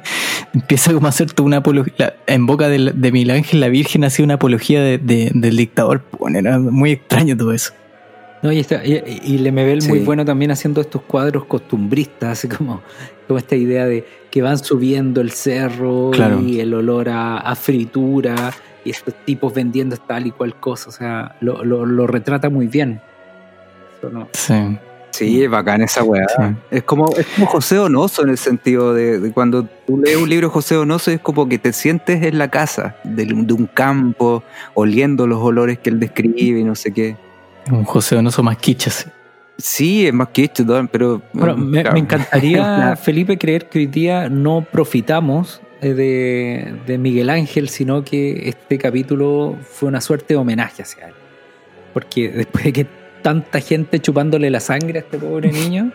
empieza 0.53 0.93
como 0.93 1.07
a 1.07 1.09
hacer 1.09 1.31
toda 1.33 1.45
una 1.47 1.57
apología. 1.57 2.15
En 2.27 2.45
boca 2.45 2.69
del- 2.69 2.93
de, 3.01 3.11
Miguel 3.11 3.31
Ángel, 3.31 3.59
la 3.59 3.67
Virgen 3.69 4.03
ha 4.03 4.09
sido 4.09 4.25
una 4.25 4.35
apología 4.35 4.81
de- 4.81 4.97
de- 4.97 5.31
del 5.33 5.57
dictador. 5.57 6.03
Bueno, 6.17 6.39
era 6.39 6.59
muy 6.59 6.91
extraño 6.91 7.35
todo 7.37 7.53
eso. 7.53 7.73
No, 8.41 8.51
y, 8.53 8.59
está, 8.59 8.85
y, 8.85 9.19
y 9.25 9.37
Lemebel 9.39 9.83
muy 9.87 9.99
Sí. 9.99 10.05
bueno 10.05 10.23
también 10.23 10.51
haciendo 10.51 10.79
estos 10.79 11.01
cuadros 11.01 11.43
costumbristas, 11.43 12.29
así 12.39 12.47
como, 12.47 12.81
como 13.27 13.37
esta 13.37 13.57
idea 13.57 13.85
de 13.85 14.05
que 14.31 14.41
van 14.41 14.57
subiendo 14.57 15.19
el 15.19 15.31
cerro 15.31 16.11
Claro. 16.13 16.39
y 16.41 16.61
el 16.61 16.73
olor 16.73 17.09
a, 17.09 17.37
a 17.37 17.55
fritura 17.55 18.53
y 18.83 18.89
estos 18.91 19.13
tipos 19.25 19.53
vendiendo 19.53 19.97
tal 19.97 20.27
y 20.27 20.31
cual 20.31 20.55
cosa, 20.59 20.89
o 20.89 20.91
sea, 20.91 21.35
lo, 21.41 21.63
lo, 21.63 21.85
lo 21.85 22.07
retrata 22.07 22.49
muy 22.49 22.67
bien. 22.67 23.01
Eso 23.97 24.09
no- 24.09 24.27
Sí, 24.33 24.77
Sí, 25.11 25.43
es 25.43 25.49
bacán 25.49 25.81
esa 25.81 26.03
weá. 26.03 26.25
sí. 26.29 26.43
Es 26.69 26.83
como, 26.83 27.09
es 27.17 27.25
como 27.35 27.47
José 27.47 27.75
Donoso 27.75 28.21
en 28.23 28.29
el 28.29 28.37
sentido 28.37 28.93
de, 28.93 29.19
de 29.19 29.31
cuando 29.33 29.63
tú 29.63 29.97
lees 29.97 30.15
un 30.17 30.29
libro 30.29 30.47
de 30.47 30.53
José 30.53 30.75
Donoso 30.75 31.09
es 31.11 31.19
como 31.19 31.49
que 31.49 31.57
te 31.57 31.73
sientes 31.73 32.21
en 32.23 32.37
la 32.37 32.47
casa 32.49 32.95
de, 33.03 33.25
de 33.25 33.53
un 33.53 33.65
campo, 33.65 34.43
oliendo 34.75 35.25
los 35.25 35.39
olores 35.41 35.79
que 35.79 35.89
él 35.89 35.99
describe 35.99 36.59
y 36.59 36.63
no 36.63 36.75
sé 36.75 36.93
qué. 36.93 37.17
Un 37.71 37.83
José 37.85 38.15
Donoso 38.15 38.43
más 38.43 38.57
quichas. 38.57 39.07
Sí, 39.57 40.07
es 40.07 40.13
más 40.13 40.29
¿no? 40.65 40.87
pero... 40.87 41.21
Bueno, 41.33 41.57
mm, 41.57 41.69
me, 41.69 41.81
claro. 41.81 41.93
me 41.95 41.99
encantaría. 41.99 42.95
Felipe, 43.01 43.37
creer 43.37 43.67
que 43.67 43.79
hoy 43.79 43.87
día 43.87 44.29
no 44.29 44.65
profitamos 44.71 45.59
de, 45.81 46.75
de 46.85 46.97
Miguel 46.97 47.29
Ángel, 47.29 47.69
sino 47.69 48.03
que 48.03 48.49
este 48.49 48.77
capítulo 48.77 49.57
fue 49.61 49.89
una 49.89 50.01
suerte 50.01 50.33
de 50.33 50.37
homenaje 50.37 50.83
hacia 50.83 51.07
él. 51.07 51.13
Porque 51.93 52.29
después 52.29 52.65
de 52.65 52.73
que 52.73 52.87
tanta 53.21 53.59
gente 53.59 53.99
chupándole 53.99 54.49
la 54.49 54.59
sangre 54.59 54.99
a 54.99 55.01
este 55.01 55.17
pobre 55.17 55.51
niño, 55.53 55.91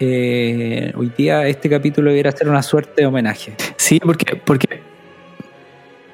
eh, 0.00 0.92
hoy 0.96 1.12
día 1.16 1.46
este 1.46 1.68
capítulo 1.68 2.10
debería 2.10 2.32
ser 2.32 2.48
una 2.48 2.62
suerte 2.62 3.02
de 3.02 3.06
homenaje. 3.06 3.54
Sí, 3.76 4.00
porque, 4.00 4.36
porque, 4.36 4.80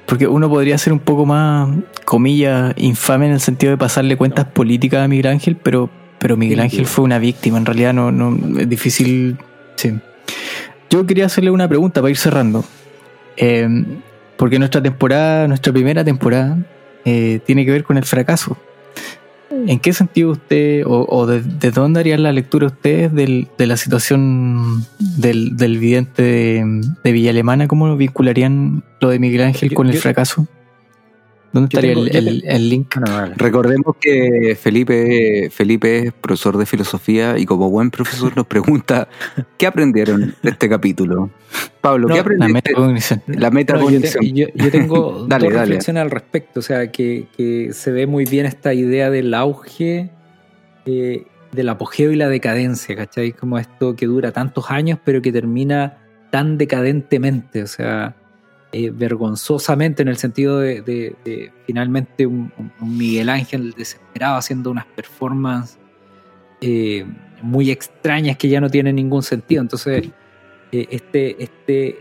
porque 0.07 0.27
uno 0.27 0.49
podría 0.49 0.77
ser 0.77 0.93
un 0.93 0.99
poco 0.99 1.25
más, 1.25 1.69
comillas, 2.05 2.75
infame 2.77 3.27
en 3.27 3.33
el 3.33 3.41
sentido 3.41 3.71
de 3.71 3.79
pasarle 3.79 4.17
cuentas 4.17 4.47
políticas 4.47 5.05
a 5.05 5.09
Miguel 5.09 5.29
Ángel, 5.29 5.57
pero, 5.57 5.89
pero 6.19 6.37
Miguel. 6.37 6.61
Ángel 6.61 6.87
fue 6.87 7.05
una 7.05 7.19
víctima. 7.19 7.59
En 7.59 7.67
realidad 7.67 7.93
no, 7.93 8.11
no 8.11 8.59
es 8.59 8.69
difícil. 8.69 9.37
Sí. 9.77 9.93
Yo 10.91 11.07
quería 11.07 11.27
hacerle 11.27 11.51
una 11.51 11.69
pregunta 11.69 12.01
para 12.01 12.11
ir 12.11 12.17
cerrando. 12.17 12.65
Eh, 13.37 13.69
porque 14.37 14.59
nuestra 14.59 14.83
temporada, 14.83 15.49
nuestra 15.49 15.73
primera 15.73 16.05
temporada, 16.05 16.59
eh, 17.05 17.41
tiene 17.45 17.65
que 17.65 17.71
ver 17.73 17.85
con 17.85 17.97
el 17.97 18.05
fracaso. 18.05 18.57
¿En 19.67 19.79
qué 19.79 19.93
sentido 19.93 20.31
usted, 20.33 20.85
o, 20.87 21.07
o 21.09 21.27
de, 21.27 21.41
de 21.41 21.71
dónde 21.71 22.01
harían 22.01 22.23
la 22.23 22.33
lectura 22.33 22.67
ustedes 22.67 23.13
del- 23.15 23.49
de 23.57 23.67
la 23.67 23.77
situación 23.77 24.85
del, 25.17 25.57
del 25.57 25.79
vidente 25.79 26.23
de, 26.23 26.83
de 27.03 27.13
Villa 27.13 27.31
Alemana? 27.31 27.67
¿Cómo 27.69 27.97
vincularían 27.97 28.83
lo 29.01 29.09
de 29.09 29.19
Miguel 29.19 29.43
Ángel 29.43 29.71
Yo- 29.71 29.75
con 29.77 29.87
el 29.87 29.95
yo- 29.95 30.01
fracaso? 30.01 30.47
¿Dónde 31.57 31.69
yo 31.73 31.79
estaría 31.79 31.95
tengo- 31.95 32.07
el, 32.07 32.13
yo 32.13 32.19
el- 32.31 32.45
el 32.47 32.69
link? 32.69 32.95
Recordemos 33.37 33.97
que 34.01 34.57
Felipe, 34.61 35.49
Felipe 35.51 35.99
es 36.07 36.13
profesor 36.13 36.59
de 36.59 36.67
filosofía 36.67 37.39
y 37.39 37.47
como 37.47 37.71
buen 37.71 37.91
profesor 37.91 38.37
nos 38.37 38.47
pregunta 38.47 39.09
¿qué 39.59 39.67
aprendieron 39.67 40.35
de 40.43 40.51
este 40.51 40.69
capítulo? 40.69 41.31
Pablo, 41.81 42.09
No, 42.09 42.15
¿qué 42.15 42.19
La 42.19 42.21
aprendiste? 42.23 42.53
metacognición. 42.53 43.23
La 43.27 43.51
No, 43.51 43.91
yo, 43.91 44.01
te- 44.01 44.33
yo- 44.33 44.47
yo 44.55 44.71
tengo 44.71 45.25
Dale, 45.29 45.47
dos 45.47 45.55
dale. 45.55 45.67
reflexiones 45.67 46.03
al 46.03 46.11
respecto. 46.11 46.61
O 46.61 46.63
sea, 46.63 46.91
que, 46.93 47.27
que 47.37 47.71
se 47.73 47.91
ve 47.93 48.07
muy 48.07 48.25
bien 48.27 48.45
esta 48.47 48.75
idea 48.75 49.09
del 49.11 49.33
auge, 49.35 50.11
eh, 50.85 51.25
del 51.53 51.69
apogeo 51.71 52.13
y 52.13 52.17
la 52.17 52.29
decadencia, 52.29 52.95
¿cachai? 52.97 53.33
Como 53.33 53.59
esto 53.59 53.97
que 53.97 54.05
dura 54.07 54.33
tantos 54.33 54.71
años, 54.71 54.99
pero 55.05 55.23
que 55.23 55.33
termina 55.33 55.99
tan 56.31 56.59
decadentemente. 56.59 57.63
O 57.63 57.67
sea, 57.67 58.15
eh, 58.79 58.91
vergonzosamente 58.91 60.03
en 60.03 60.09
el 60.09 60.19
sentido 60.19 60.59
de, 60.59 61.51
finalmente 61.65 62.27
un, 62.27 62.53
un 62.79 62.99
Miguel 62.99 63.31
Ángel 63.31 63.73
desesperado 63.73 64.37
haciendo 64.37 64.71
unas 64.71 64.85
performances 64.85 65.79
eh, 66.61 67.07
muy 67.41 67.71
extrañas 67.71 68.37
que 68.37 68.51
ya 68.51 68.61
no 68.61 68.69
tienen 68.69 68.97
ningún 68.97 69.23
sentido. 69.23 69.63
Entonces, 69.63 70.11
eh, 70.73 70.87
este, 70.91 71.43
este 71.43 72.01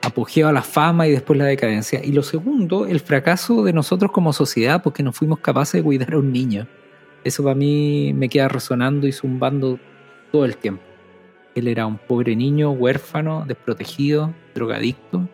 apogeo 0.00 0.48
a 0.48 0.52
la 0.52 0.62
fama 0.62 1.06
y 1.06 1.10
después 1.10 1.38
la 1.38 1.44
decadencia. 1.44 2.02
Y 2.02 2.12
lo 2.12 2.22
segundo, 2.22 2.86
el 2.86 3.00
fracaso 3.00 3.62
de 3.62 3.74
nosotros 3.74 4.10
como 4.10 4.32
sociedad 4.32 4.82
porque 4.82 5.02
no 5.02 5.12
fuimos 5.12 5.40
capaces 5.40 5.74
de 5.74 5.82
cuidar 5.82 6.14
a 6.14 6.18
un 6.18 6.32
niño. 6.32 6.66
Eso 7.22 7.42
para 7.42 7.54
mí 7.54 8.14
me 8.14 8.30
queda 8.30 8.48
resonando 8.48 9.06
y 9.06 9.12
zumbando 9.12 9.78
todo 10.32 10.46
el 10.46 10.56
tiempo. 10.56 10.82
Él 11.54 11.68
era 11.68 11.84
un 11.86 11.98
pobre 11.98 12.34
niño, 12.34 12.70
huérfano, 12.70 13.44
desprotegido, 13.46 14.32
drogadicto, 14.54 15.28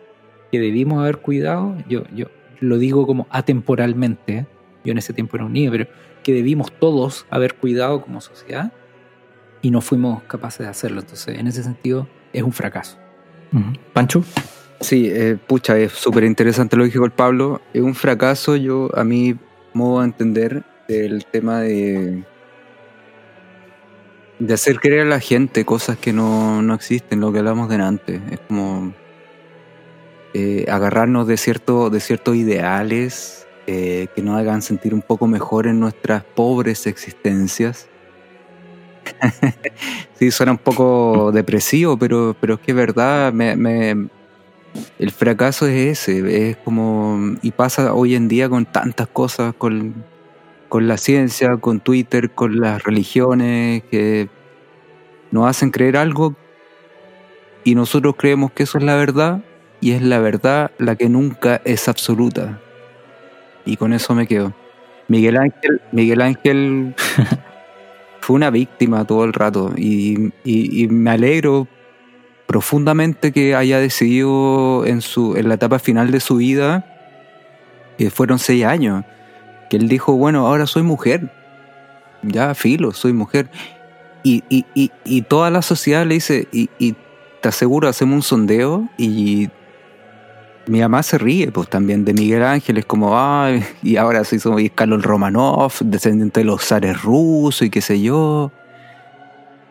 que 0.51 0.59
debimos 0.59 0.99
haber 0.99 1.17
cuidado. 1.17 1.75
Yo, 1.87 2.03
yo 2.13 2.27
lo 2.59 2.77
digo 2.77 3.07
como 3.07 3.27
atemporalmente. 3.29 4.33
¿eh? 4.33 4.45
Yo 4.83 4.91
en 4.91 4.97
ese 4.97 5.13
tiempo 5.13 5.37
era 5.37 5.45
un 5.45 5.53
niño, 5.53 5.71
pero 5.71 5.87
que 6.23 6.33
debimos 6.33 6.71
todos 6.71 7.25
haber 7.29 7.55
cuidado 7.55 8.01
como 8.01 8.21
sociedad 8.21 8.71
y 9.61 9.71
no 9.71 9.81
fuimos 9.81 10.23
capaces 10.23 10.65
de 10.65 10.67
hacerlo. 10.67 11.01
Entonces, 11.01 11.37
en 11.37 11.47
ese 11.47 11.63
sentido, 11.63 12.07
es 12.33 12.43
un 12.43 12.51
fracaso. 12.51 12.97
Pancho. 13.93 14.23
Sí, 14.79 15.09
eh, 15.11 15.37
pucha, 15.45 15.77
es 15.77 15.91
súper 15.91 16.23
interesante 16.23 16.75
lo 16.75 16.83
que 16.83 16.89
dijo 16.91 17.05
el 17.05 17.11
Pablo. 17.11 17.61
Es 17.73 17.81
un 17.81 17.93
fracaso, 17.93 18.55
yo 18.55 18.89
a 18.95 19.03
mi 19.03 19.35
modo 19.73 19.99
de 19.99 20.05
entender, 20.05 20.63
el 20.87 21.25
tema 21.25 21.61
de, 21.61 22.23
de 24.39 24.53
hacer 24.53 24.79
creer 24.79 25.01
a 25.01 25.05
la 25.05 25.19
gente 25.19 25.63
cosas 25.63 25.97
que 25.97 26.11
no, 26.11 26.61
no 26.61 26.73
existen, 26.73 27.21
lo 27.21 27.31
que 27.31 27.39
hablamos 27.39 27.69
delante. 27.69 28.19
Es 28.31 28.39
como 28.41 28.93
eh, 30.33 30.65
agarrarnos 30.69 31.27
de, 31.27 31.37
cierto, 31.37 31.89
de 31.89 31.99
ciertos 31.99 32.35
ideales 32.35 33.47
eh, 33.67 34.07
que 34.15 34.21
nos 34.21 34.37
hagan 34.39 34.61
sentir 34.61 34.93
un 34.93 35.01
poco 35.01 35.27
mejor 35.27 35.67
en 35.67 35.79
nuestras 35.79 36.23
pobres 36.23 36.87
existencias. 36.87 37.89
sí, 40.13 40.31
suena 40.31 40.51
un 40.53 40.57
poco 40.57 41.31
depresivo, 41.31 41.97
pero, 41.97 42.35
pero 42.39 42.55
es 42.55 42.59
que 42.61 42.71
es 42.71 42.77
verdad, 42.77 43.33
me, 43.33 43.55
me- 43.55 44.07
el 44.99 45.11
fracaso 45.11 45.67
es 45.67 45.99
ese, 46.07 46.49
es 46.51 46.57
como, 46.57 47.35
y 47.41 47.51
pasa 47.51 47.93
hoy 47.93 48.15
en 48.15 48.27
día 48.29 48.49
con 48.49 48.65
tantas 48.65 49.07
cosas, 49.07 49.53
con, 49.57 50.05
con 50.69 50.87
la 50.87 50.97
ciencia, 50.97 51.57
con 51.57 51.81
Twitter, 51.81 52.31
con 52.31 52.59
las 52.61 52.83
religiones, 52.83 53.83
que 53.91 54.29
nos 55.31 55.47
hacen 55.47 55.71
creer 55.71 55.97
algo 55.97 56.35
y 57.63 57.75
nosotros 57.75 58.15
creemos 58.17 58.51
que 58.51 58.63
eso 58.63 58.77
es 58.77 58.83
la 58.83 58.95
verdad 58.95 59.43
y 59.81 59.91
es 59.91 60.01
la 60.01 60.19
verdad 60.19 60.71
la 60.77 60.95
que 60.95 61.09
nunca 61.09 61.61
es 61.65 61.87
absoluta. 61.89 62.59
Y 63.65 63.77
con 63.77 63.93
eso 63.93 64.15
me 64.15 64.27
quedo. 64.27 64.53
Miguel 65.07 65.37
Ángel, 65.37 65.81
Miguel 65.91 66.21
Ángel 66.21 66.95
fue 68.21 68.35
una 68.35 68.49
víctima 68.49 69.05
todo 69.05 69.23
el 69.25 69.33
rato 69.33 69.73
y, 69.75 70.31
y- 70.43 70.83
y 70.83 70.87
me 70.87 71.11
alegro 71.11 71.67
profundamente 72.47 73.31
que 73.31 73.55
haya 73.55 73.79
decidido 73.79 74.85
en 74.85 75.01
su 75.01 75.35
en 75.37 75.47
la 75.49 75.55
etapa 75.55 75.79
final 75.79 76.11
de 76.11 76.19
su 76.19 76.35
vida 76.37 76.85
que 77.97 78.09
fueron 78.09 78.39
seis 78.39 78.65
años 78.65 79.05
que 79.69 79.77
él 79.77 79.87
dijo 79.87 80.13
bueno 80.13 80.47
ahora 80.47 80.67
soy 80.67 80.83
mujer 80.83 81.31
ya 82.23 82.53
filo 82.53 82.91
soy 82.91 83.13
mujer 83.13 83.49
y, 84.23 84.43
y, 84.49 84.65
y, 84.75 84.91
y 85.05 85.21
toda 85.23 85.49
la 85.49 85.61
sociedad 85.61 86.05
le 86.05 86.15
dice 86.15 86.47
y, 86.51 86.69
y 86.77 86.95
te 87.41 87.49
aseguro 87.49 87.87
hacemos 87.87 88.15
un 88.15 88.21
sondeo 88.23 88.89
y 88.97 89.49
mi 90.67 90.79
mamá 90.81 91.01
se 91.03 91.17
ríe 91.17 91.51
pues 91.51 91.69
también 91.69 92.05
de 92.05 92.13
Miguel 92.13 92.43
Ángel 92.43 92.77
es 92.77 92.85
como 92.85 93.17
ay 93.19 93.63
y 93.81 93.97
ahora 93.97 94.23
se 94.23 94.35
hizo 94.37 94.55
Carlos 94.75 95.03
Romanov 95.03 95.73
descendiente 95.81 96.41
de 96.41 96.45
los 96.45 96.63
zares 96.63 97.01
rusos 97.01 97.63
y 97.63 97.69
qué 97.69 97.81
sé 97.81 98.01
yo 98.01 98.51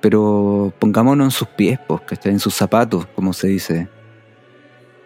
pero 0.01 0.73
pongámonos 0.79 1.27
en 1.27 1.31
sus 1.31 1.47
pies, 1.49 1.79
pues, 1.87 2.01
¿cachai? 2.07 2.33
En 2.33 2.39
sus 2.41 2.55
zapatos, 2.55 3.05
como 3.15 3.35
se 3.35 3.49
dice. 3.49 3.87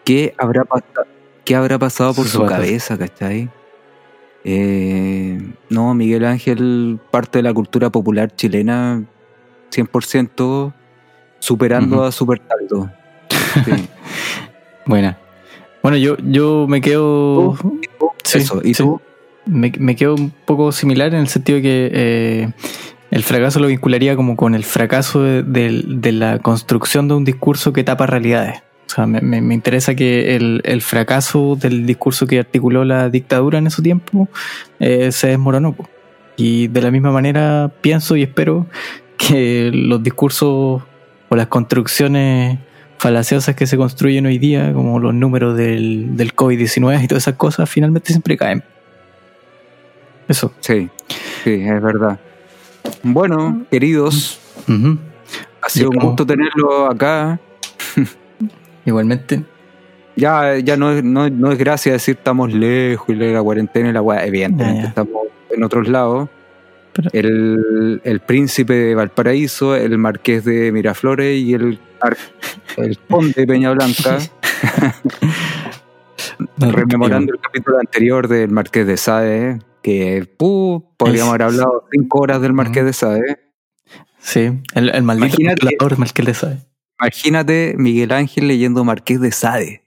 ¿Qué 0.05 0.32
habrá, 0.39 0.64
pasa- 0.64 0.85
qué 1.45 1.57
habrá 1.57 1.80
pasado 1.80 2.14
por 2.14 2.22
Sus 2.26 2.32
su 2.35 2.39
zapatos. 2.39 2.59
cabeza, 2.64 2.97
cachai? 2.97 3.51
Eh, 4.45 5.41
no, 5.68 5.95
Miguel 5.95 6.24
Ángel, 6.24 7.01
parte 7.11 7.41
de 7.41 7.43
la 7.43 7.53
cultura 7.53 7.91
popular 7.91 8.30
chilena, 8.37 9.03
100% 9.70 10.72
superando 11.41 12.05
a 12.05 12.12
Supertaldo. 12.12 12.89
Sí. 13.64 13.89
Buena. 14.87 15.18
Bueno, 15.85 15.99
yo, 15.99 16.16
yo 16.24 16.64
me 16.66 16.80
quedo. 16.80 17.57
Sí, 18.24 18.39
Eso, 18.39 18.61
¿y 18.64 18.72
sí. 18.72 18.82
tú? 18.82 19.01
Me, 19.45 19.70
me 19.78 19.95
quedo 19.95 20.14
un 20.14 20.30
poco 20.47 20.72
similar 20.72 21.12
en 21.12 21.20
el 21.20 21.28
sentido 21.28 21.61
que 21.61 21.91
eh, 21.93 22.49
el 23.11 23.22
fracaso 23.22 23.61
lo 23.61 23.66
vincularía 23.66 24.16
como 24.16 24.35
con 24.35 24.55
el 24.55 24.64
fracaso 24.64 25.22
de, 25.22 25.43
de- 25.43 25.82
de 25.87 26.12
la 26.12 26.39
construcción 26.39 27.07
de 27.07 27.14
un 27.14 27.24
discurso 27.26 27.74
que 27.74 27.85
tapa 27.85 28.07
realidades. 28.07 28.62
O 28.87 28.91
sea, 28.95 29.07
me, 29.07 29.20
me- 29.20 29.43
me 29.43 29.53
interesa 29.53 29.95
que 29.95 30.35
el, 30.37 30.62
el 30.64 30.80
fracaso 30.80 31.55
del 31.61 31.85
discurso 31.85 32.26
que 32.26 32.39
articuló 32.39 32.87
la 32.87 33.11
dictadura 33.11 33.59
en 33.59 33.66
ese 33.66 33.82
tiempo 33.82 34.28
eh, 34.80 35.12
se 35.12 35.26
desmoronó. 35.28 35.76
Y 36.39 36.68
de 36.68 36.80
la 36.80 36.91
misma 36.91 37.12
manera 37.12 37.70
pienso 37.82 38.16
y 38.16 38.22
espero 38.22 38.66
que 39.18 39.70
los 39.72 40.03
discursos 40.03 40.82
o 41.28 41.37
las 41.37 41.49
construcciones 41.49 42.59
falaciosas 42.99 43.55
que 43.55 43.66
se 43.66 43.76
construyen 43.76 44.26
hoy 44.26 44.38
día, 44.38 44.72
como 44.72 44.99
los 44.99 45.14
números 45.14 45.57
del, 45.57 46.16
del 46.16 46.34
COVID-19 46.34 47.05
y 47.05 47.09
todas 47.09 47.24
esas 47.24 47.34
cosas, 47.34 47.68
finalmente 47.68 48.09
siempre 48.12 48.36
caen. 48.36 48.62
Eso. 50.28 50.53
Sí, 50.61 50.88
sí, 51.42 51.53
es 51.53 51.82
verdad. 51.82 52.18
Bueno, 53.03 53.66
queridos, 53.70 54.40
ha 55.61 55.68
sido 55.68 55.90
un 55.90 55.99
gusto 55.99 56.26
tenerlo 56.26 56.90
acá. 56.90 57.38
Igualmente. 58.84 59.45
Ya, 60.16 60.57
ya 60.59 60.76
no, 60.76 60.92
es, 60.92 61.03
no, 61.03 61.28
no 61.28 61.51
es 61.51 61.59
gracia 61.59 61.92
decir 61.92 62.16
estamos 62.16 62.53
lejos 62.53 63.09
y 63.09 63.14
la 63.14 63.42
cuarentena 63.42 63.88
y 63.88 63.92
la. 63.92 64.24
Evidentemente, 64.24 64.86
estamos 64.86 65.24
en 65.51 65.64
otros 65.64 65.88
lados. 65.88 66.28
Pero- 66.95 67.11
El, 67.12 68.01
el 68.05 68.20
príncipe 68.20 68.72
de 68.74 68.95
Valparaíso, 68.95 69.74
el 69.76 69.99
marqués 69.99 70.45
de 70.45 70.70
Miraflores 70.72 71.36
y 71.38 71.53
el, 71.55 71.78
el 72.76 72.99
conde 73.11 73.32
de 73.36 73.47
Peña 73.47 73.72
Blanca, 73.72 74.18
No, 76.57 76.70
rememorando 76.72 77.32
el 77.34 77.40
capítulo 77.40 77.78
anterior 77.78 78.28
del 78.28 78.51
marqués 78.51 78.86
de 78.86 78.97
Sade, 78.97 79.59
que 79.82 80.26
puh, 80.38 80.82
podríamos 80.97 81.30
haber 81.30 81.42
hablado 81.42 81.84
cinco 81.92 82.20
horas 82.20 82.40
del 82.40 82.53
marqués 82.53 82.84
de 82.84 82.92
Sade. 82.92 83.38
Sí, 84.18 84.51
el, 84.74 84.88
el 84.90 85.03
maldito 85.03 85.36
Imagínate- 85.40 85.97
mal 85.99 86.12
que 86.12 86.22
le 86.22 86.34
sabe. 86.34 86.59
Imagínate 87.01 87.74
Miguel 87.76 88.12
Ángel 88.12 88.49
leyendo 88.49 88.84
Marqués 88.84 89.20
de 89.20 89.32
Sade. 89.32 89.84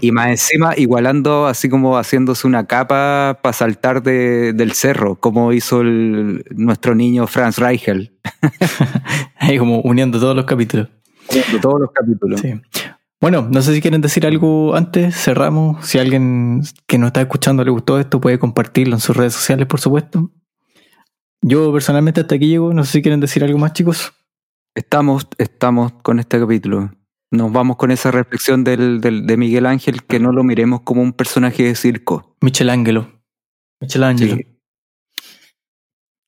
Y 0.00 0.12
más 0.12 0.28
encima 0.28 0.74
igualando, 0.76 1.46
así 1.46 1.68
como 1.68 1.96
haciéndose 1.98 2.46
una 2.46 2.66
capa 2.66 3.38
para 3.42 3.52
saltar 3.52 4.02
de- 4.02 4.52
del 4.52 4.72
cerro, 4.72 5.16
como 5.16 5.52
hizo 5.52 5.80
el- 5.82 6.44
nuestro 6.50 6.94
niño 6.94 7.26
Franz 7.26 7.58
Reichel. 7.58 8.18
Ahí 9.38 9.58
como 9.58 9.80
uniendo 9.82 10.18
todos 10.20 10.34
los 10.36 10.44
capítulos. 10.44 10.88
De 11.30 11.58
todos 11.60 11.80
los 11.80 11.90
capítulos. 11.92 12.40
Sí. 12.40 12.54
Bueno, 13.20 13.46
no 13.50 13.60
sé 13.62 13.74
si 13.74 13.80
quieren 13.82 14.00
decir 14.00 14.26
algo 14.26 14.74
antes, 14.74 15.14
cerramos. 15.14 15.86
Si 15.86 15.98
alguien 15.98 16.62
que 16.86 16.96
nos 16.98 17.08
está 17.08 17.20
escuchando 17.20 17.62
le 17.64 17.70
gustó 17.70 18.00
esto, 18.00 18.20
puede 18.20 18.38
compartirlo 18.38 18.94
en 18.94 19.00
sus 19.00 19.16
redes 19.16 19.34
sociales, 19.34 19.66
por 19.66 19.78
supuesto. 19.80 20.30
Yo 21.42 21.72
personalmente 21.72 22.20
hasta 22.22 22.34
aquí 22.34 22.48
llego, 22.48 22.72
no 22.72 22.84
sé 22.84 22.92
si 22.92 23.02
quieren 23.02 23.20
decir 23.20 23.44
algo 23.44 23.58
más, 23.58 23.72
chicos. 23.74 24.12
Estamos, 24.74 25.26
estamos 25.38 25.92
con 26.02 26.18
este 26.20 26.38
capítulo. 26.40 26.90
Nos 27.32 27.52
vamos 27.52 27.76
con 27.76 27.90
esa 27.90 28.10
reflexión 28.10 28.64
del, 28.64 29.00
del- 29.00 29.26
de 29.26 29.36
Miguel 29.36 29.66
Ángel, 29.66 30.02
que 30.04 30.18
no 30.18 30.32
lo 30.32 30.42
miremos 30.42 30.80
como 30.82 31.00
un 31.02 31.12
personaje 31.12 31.62
de 31.62 31.74
circo. 31.76 32.34
Michelangelo. 32.40 33.08
Michelangelo. 33.80 34.36
Sí. 34.36 34.46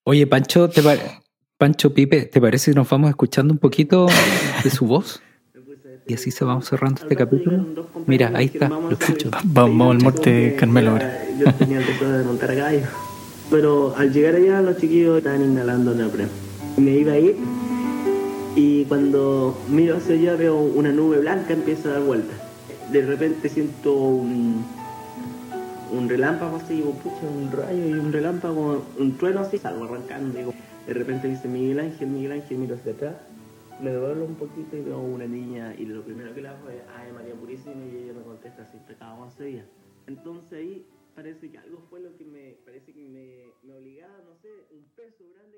Oye, 0.04 0.26
Pancho, 0.26 0.68
¿te 0.68 0.82
pare- 0.82 1.20
Pancho 1.58 1.92
Pipe, 1.94 2.22
¿te 2.26 2.40
parece 2.40 2.70
que 2.72 2.76
nos 2.76 2.88
vamos 2.88 3.08
escuchando 3.10 3.52
un 3.52 3.58
poquito 3.58 4.06
de 4.64 4.70
su 4.70 4.86
voz? 4.86 5.22
Y 6.06 6.14
así 6.14 6.32
se 6.32 6.44
vamos 6.44 6.68
cerrando 6.68 7.00
este 7.02 7.14
capítulo. 7.14 7.86
Mira, 8.06 8.32
ahí 8.34 8.46
está, 8.52 8.68
lo 8.68 8.90
escucho. 8.90 9.30
Va- 9.30 9.40
Vamos 9.44 9.94
al 9.96 10.02
morte 10.02 10.56
Carmelo 10.58 10.90
ahora. 10.92 11.24
Yo 11.38 11.52
tenía 11.54 11.78
el 11.78 11.86
deseo 11.86 12.10
de 12.10 12.24
montar 12.24 12.50
a 12.50 12.56
caballo. 12.56 12.86
Pero 13.50 13.94
al 13.96 14.12
llegar 14.12 14.34
allá 14.34 14.60
los 14.62 14.76
chiquillos 14.78 15.18
estaban 15.18 15.42
inhalando 15.44 15.94
neopren. 15.94 16.28
Me 16.76 16.92
iba 16.92 17.12
a 17.12 17.18
ir 17.18 17.36
y 18.54 18.84
cuando 18.84 19.56
miro 19.68 19.96
hacia 19.96 20.14
allá 20.14 20.36
veo 20.36 20.56
una 20.56 20.92
nube 20.92 21.18
blanca 21.20 21.54
empieza 21.54 21.88
a 21.88 21.92
dar 21.92 22.02
vueltas. 22.02 22.36
De 22.90 23.00
repente 23.00 23.48
siento 23.48 23.94
un, 23.94 24.64
un 25.92 26.08
relámpago 26.08 26.56
así, 26.56 26.74
digo, 26.76 26.92
pucha, 26.92 27.26
un 27.26 27.50
rayo 27.50 27.88
y 27.88 27.92
un 27.92 28.12
relámpago, 28.12 28.84
un 28.98 29.16
trueno 29.16 29.40
así, 29.40 29.58
salgo 29.58 29.84
arrancando, 29.84 30.38
digo. 30.38 30.54
De 30.86 30.94
repente 30.94 31.28
dice 31.28 31.48
Miguel 31.48 31.80
Ángel, 31.80 32.08
Miguel 32.08 32.32
Ángel, 32.32 32.58
miro 32.58 32.74
hacia 32.74 32.92
atrás, 32.92 33.16
me 33.80 33.90
doblo 33.90 34.24
un 34.24 34.34
poquito 34.34 34.76
y 34.76 34.82
veo 34.82 34.98
una 35.00 35.26
niña 35.26 35.74
y 35.78 35.86
lo 35.86 36.02
primero 36.02 36.34
que 36.34 36.42
le 36.42 36.48
hago 36.48 36.68
es, 36.68 36.82
ay 36.98 37.12
María 37.12 37.34
Purísima 37.34 37.84
y 37.86 38.04
ella 38.04 38.12
me 38.12 38.22
contesta 38.22 38.62
así, 38.62 38.78
te 38.86 38.94
cago 38.94 39.28
en 39.38 39.44
día. 39.44 39.64
Entonces 40.06 40.58
ahí 40.58 40.86
parece 41.14 41.50
que 41.50 41.58
algo 41.58 41.82
fue 41.88 42.00
lo 42.00 42.16
que 42.16 42.24
me, 42.24 42.56
parece 42.64 42.92
que 42.92 43.08
me, 43.08 43.52
me 43.62 43.74
obligaba, 43.74 44.18
no 44.26 44.34
sé, 44.42 44.48
un 44.72 44.84
peso 44.96 45.24
grande 45.36 45.51